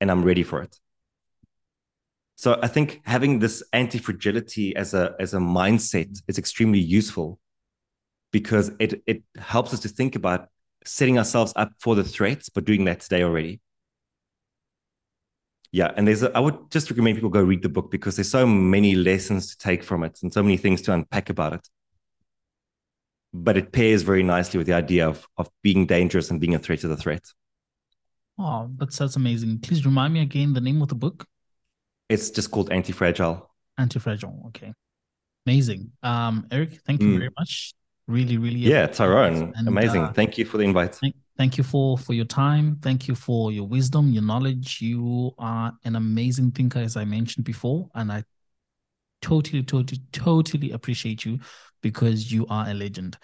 and 0.00 0.10
I'm 0.10 0.24
ready 0.24 0.42
for 0.42 0.62
it. 0.62 0.78
So 2.40 2.58
I 2.62 2.68
think 2.68 3.02
having 3.04 3.38
this 3.38 3.62
anti-fragility 3.74 4.74
as 4.74 4.94
a 4.94 5.14
as 5.20 5.34
a 5.34 5.38
mindset 5.38 6.22
is 6.26 6.38
extremely 6.38 6.78
useful 6.78 7.38
because 8.32 8.70
it 8.78 9.02
it 9.06 9.22
helps 9.36 9.74
us 9.74 9.80
to 9.80 9.88
think 9.88 10.16
about 10.16 10.48
setting 10.86 11.18
ourselves 11.18 11.52
up 11.54 11.72
for 11.78 11.94
the 11.94 12.02
threats, 12.02 12.48
but 12.48 12.64
doing 12.64 12.86
that 12.86 13.00
today 13.00 13.24
already. 13.24 13.60
yeah, 15.70 15.92
and 15.96 16.08
there's 16.08 16.22
a, 16.22 16.34
I 16.34 16.40
would 16.40 16.70
just 16.70 16.90
recommend 16.90 17.18
people 17.18 17.28
go 17.28 17.42
read 17.42 17.62
the 17.62 17.68
book 17.68 17.90
because 17.90 18.16
there's 18.16 18.30
so 18.30 18.46
many 18.46 18.94
lessons 18.94 19.50
to 19.50 19.58
take 19.58 19.84
from 19.84 20.02
it 20.02 20.18
and 20.22 20.32
so 20.32 20.42
many 20.42 20.56
things 20.56 20.80
to 20.82 20.94
unpack 20.94 21.28
about 21.28 21.52
it. 21.52 21.68
But 23.34 23.58
it 23.58 23.70
pairs 23.70 24.00
very 24.00 24.22
nicely 24.22 24.56
with 24.56 24.66
the 24.66 24.72
idea 24.84 25.06
of 25.06 25.28
of 25.36 25.50
being 25.62 25.84
dangerous 25.84 26.30
and 26.30 26.40
being 26.40 26.54
a 26.54 26.58
threat 26.58 26.80
to 26.80 26.88
the 26.88 26.96
threat. 26.96 27.24
Oh, 28.38 28.70
that 28.78 28.94
sounds 28.94 29.16
amazing. 29.16 29.58
Please 29.58 29.84
remind 29.84 30.14
me 30.14 30.22
again 30.22 30.54
the 30.54 30.62
name 30.62 30.80
of 30.80 30.88
the 30.88 30.94
book. 30.94 31.26
It's 32.10 32.28
just 32.30 32.50
called 32.50 32.72
Anti-Fragile. 32.72 33.48
Anti-Fragile. 33.78 34.42
Okay. 34.48 34.74
Amazing. 35.46 35.92
Um, 36.02 36.46
Eric, 36.50 36.80
thank 36.84 37.00
you 37.00 37.08
Mm. 37.08 37.18
very 37.18 37.30
much. 37.38 37.72
Really, 38.08 38.36
really. 38.36 38.58
Yeah, 38.58 38.88
Tyrone. 38.88 39.52
And, 39.56 39.68
amazing. 39.68 40.02
uh, 40.02 40.12
Thank 40.12 40.36
you 40.36 40.44
for 40.44 40.58
the 40.58 40.64
invite. 40.64 40.96
Thank, 40.96 41.14
thank 41.38 41.56
you 41.56 41.62
for 41.62 41.96
for 41.96 42.12
your 42.12 42.24
time. 42.24 42.76
Thank 42.82 43.06
you 43.06 43.14
for 43.14 43.52
your 43.52 43.66
wisdom, 43.68 44.10
your 44.10 44.24
knowledge. 44.24 44.82
You 44.82 45.32
are 45.38 45.72
an 45.84 45.94
amazing 45.94 46.50
thinker, 46.50 46.80
as 46.80 46.96
I 46.96 47.04
mentioned 47.04 47.44
before, 47.46 47.88
and 47.94 48.10
I 48.10 48.24
totally, 49.22 49.62
totally, 49.62 50.00
totally 50.10 50.72
appreciate 50.72 51.24
you 51.24 51.38
because 51.80 52.32
you 52.32 52.44
are 52.48 52.68
a 52.68 52.74
legend. 52.74 53.16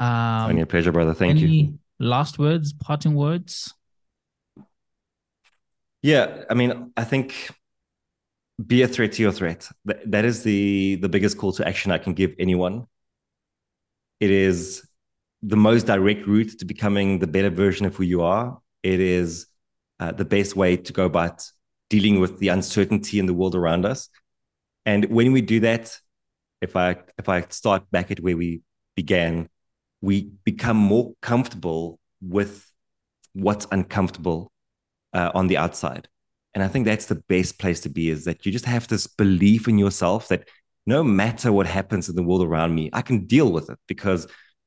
Um, 0.00 0.50
Only 0.50 0.62
a 0.62 0.66
pleasure, 0.66 0.90
brother. 0.90 1.14
Thank 1.14 1.38
any 1.38 1.46
you. 1.46 1.78
last 2.00 2.40
words, 2.40 2.72
parting 2.72 3.14
words? 3.14 3.72
Yeah, 6.02 6.42
I 6.50 6.54
mean, 6.54 6.92
I 6.96 7.04
think 7.04 7.50
be 8.64 8.82
a 8.82 8.88
threat 8.88 9.12
to 9.12 9.22
your 9.22 9.32
threat. 9.32 9.68
That, 9.84 10.24
is 10.24 10.42
the 10.42 10.96
the 10.96 11.08
biggest 11.08 11.38
call 11.38 11.52
to 11.54 11.66
action 11.66 11.92
I 11.92 11.98
can 11.98 12.14
give 12.14 12.34
anyone. 12.38 12.86
It 14.20 14.30
is 14.30 14.86
the 15.42 15.56
most 15.56 15.86
direct 15.86 16.26
route 16.26 16.58
to 16.60 16.64
becoming 16.64 17.18
the 17.18 17.26
better 17.26 17.50
version 17.50 17.86
of 17.86 17.96
who 17.96 18.04
you 18.04 18.22
are. 18.22 18.60
It 18.82 19.00
is 19.00 19.46
uh, 19.98 20.12
the 20.12 20.24
best 20.24 20.54
way 20.54 20.76
to 20.76 20.92
go 20.92 21.06
about 21.06 21.44
dealing 21.90 22.20
with 22.20 22.38
the 22.38 22.48
uncertainty 22.48 23.18
in 23.18 23.26
the 23.26 23.34
world 23.34 23.54
around 23.54 23.84
us. 23.84 24.08
And 24.86 25.04
when 25.06 25.32
we 25.32 25.40
do 25.40 25.60
that, 25.60 25.96
if 26.60 26.76
I 26.76 26.96
if 27.18 27.28
I 27.28 27.46
start 27.48 27.90
back 27.90 28.10
at 28.10 28.20
where 28.20 28.36
we 28.36 28.62
began, 28.96 29.48
we 30.00 30.30
become 30.44 30.76
more 30.76 31.14
comfortable 31.20 31.98
with 32.20 32.70
what's 33.32 33.66
uncomfortable 33.72 34.52
uh, 35.12 35.30
on 35.34 35.46
the 35.46 35.56
outside. 35.56 36.08
And 36.54 36.62
I 36.62 36.68
think 36.68 36.84
that's 36.84 37.06
the 37.06 37.22
best 37.28 37.58
place 37.58 37.80
to 37.80 37.88
be 37.88 38.10
is 38.10 38.24
that 38.24 38.44
you 38.44 38.52
just 38.52 38.66
have 38.66 38.86
this 38.88 39.06
belief 39.06 39.68
in 39.68 39.78
yourself 39.78 40.28
that 40.28 40.48
no 40.86 41.02
matter 41.02 41.52
what 41.52 41.66
happens 41.66 42.08
in 42.08 42.16
the 42.16 42.22
world 42.22 42.42
around 42.42 42.74
me, 42.74 42.90
I 42.92 43.02
can 43.02 43.26
deal 43.26 43.50
with 43.50 43.70
it 43.70 43.78
because 43.86 44.26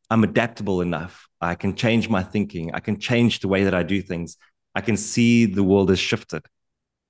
I'm 0.09 0.23
adaptable 0.23 0.81
enough. 0.81 1.27
I 1.41 1.55
can 1.55 1.75
change 1.75 2.09
my 2.09 2.23
thinking. 2.23 2.71
I 2.73 2.79
can 2.79 2.99
change 2.99 3.39
the 3.39 3.47
way 3.47 3.65
that 3.65 3.73
I 3.73 3.83
do 3.83 4.01
things. 4.01 4.37
I 4.73 4.81
can 4.81 4.97
see 4.97 5.45
the 5.45 5.63
world 5.63 5.89
has 5.89 5.99
shifted. 5.99 6.45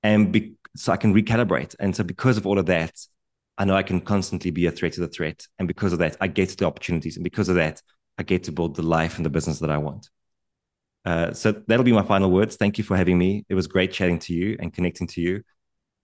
And 0.04 0.32
be, 0.32 0.56
so 0.76 0.92
I 0.92 0.98
can 0.98 1.14
recalibrate. 1.14 1.76
And 1.80 1.96
so, 1.96 2.04
because 2.04 2.38
of 2.38 2.46
all 2.46 2.60
of 2.60 2.68
that, 2.68 2.94
I 3.58 3.66
know 3.66 3.76
I 3.76 3.84
can 3.84 4.02
constantly 4.02 4.52
be 4.52 4.66
a 4.66 4.72
threat 4.72 4.94
to 4.94 5.02
the 5.02 5.08
threat. 5.08 5.46
And 5.58 5.68
because 5.68 5.94
of 5.94 6.00
that, 6.00 6.18
I 6.20 6.28
get 6.28 6.50
the 6.50 6.66
opportunities. 6.66 7.18
And 7.18 7.24
because 7.24 7.50
of 7.50 7.56
that, 7.56 7.82
I 8.18 8.24
get 8.24 8.44
to 8.44 8.52
build 8.52 8.76
the 8.76 8.82
life 8.82 9.18
and 9.18 9.26
the 9.26 9.30
business 9.30 9.60
that 9.60 9.70
I 9.70 9.78
want. 9.78 10.10
Uh, 11.06 11.32
so 11.34 11.52
that'll 11.52 11.84
be 11.84 11.92
my 11.92 12.04
final 12.04 12.32
words. 12.32 12.56
Thank 12.56 12.78
you 12.78 12.84
for 12.84 12.98
having 12.98 13.18
me. 13.18 13.46
It 13.48 13.56
was 13.56 13.68
great 13.68 13.92
chatting 13.92 14.20
to 14.20 14.34
you 14.34 14.58
and 14.60 14.74
connecting 14.74 15.08
to 15.08 15.22
you. 15.22 15.44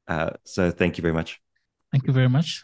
Uh, 0.07 0.31
so 0.43 0.71
thank 0.71 0.97
you 0.97 1.01
very 1.01 1.13
much. 1.13 1.39
Thank 1.91 2.07
you 2.07 2.13
very 2.13 2.29
much. 2.29 2.63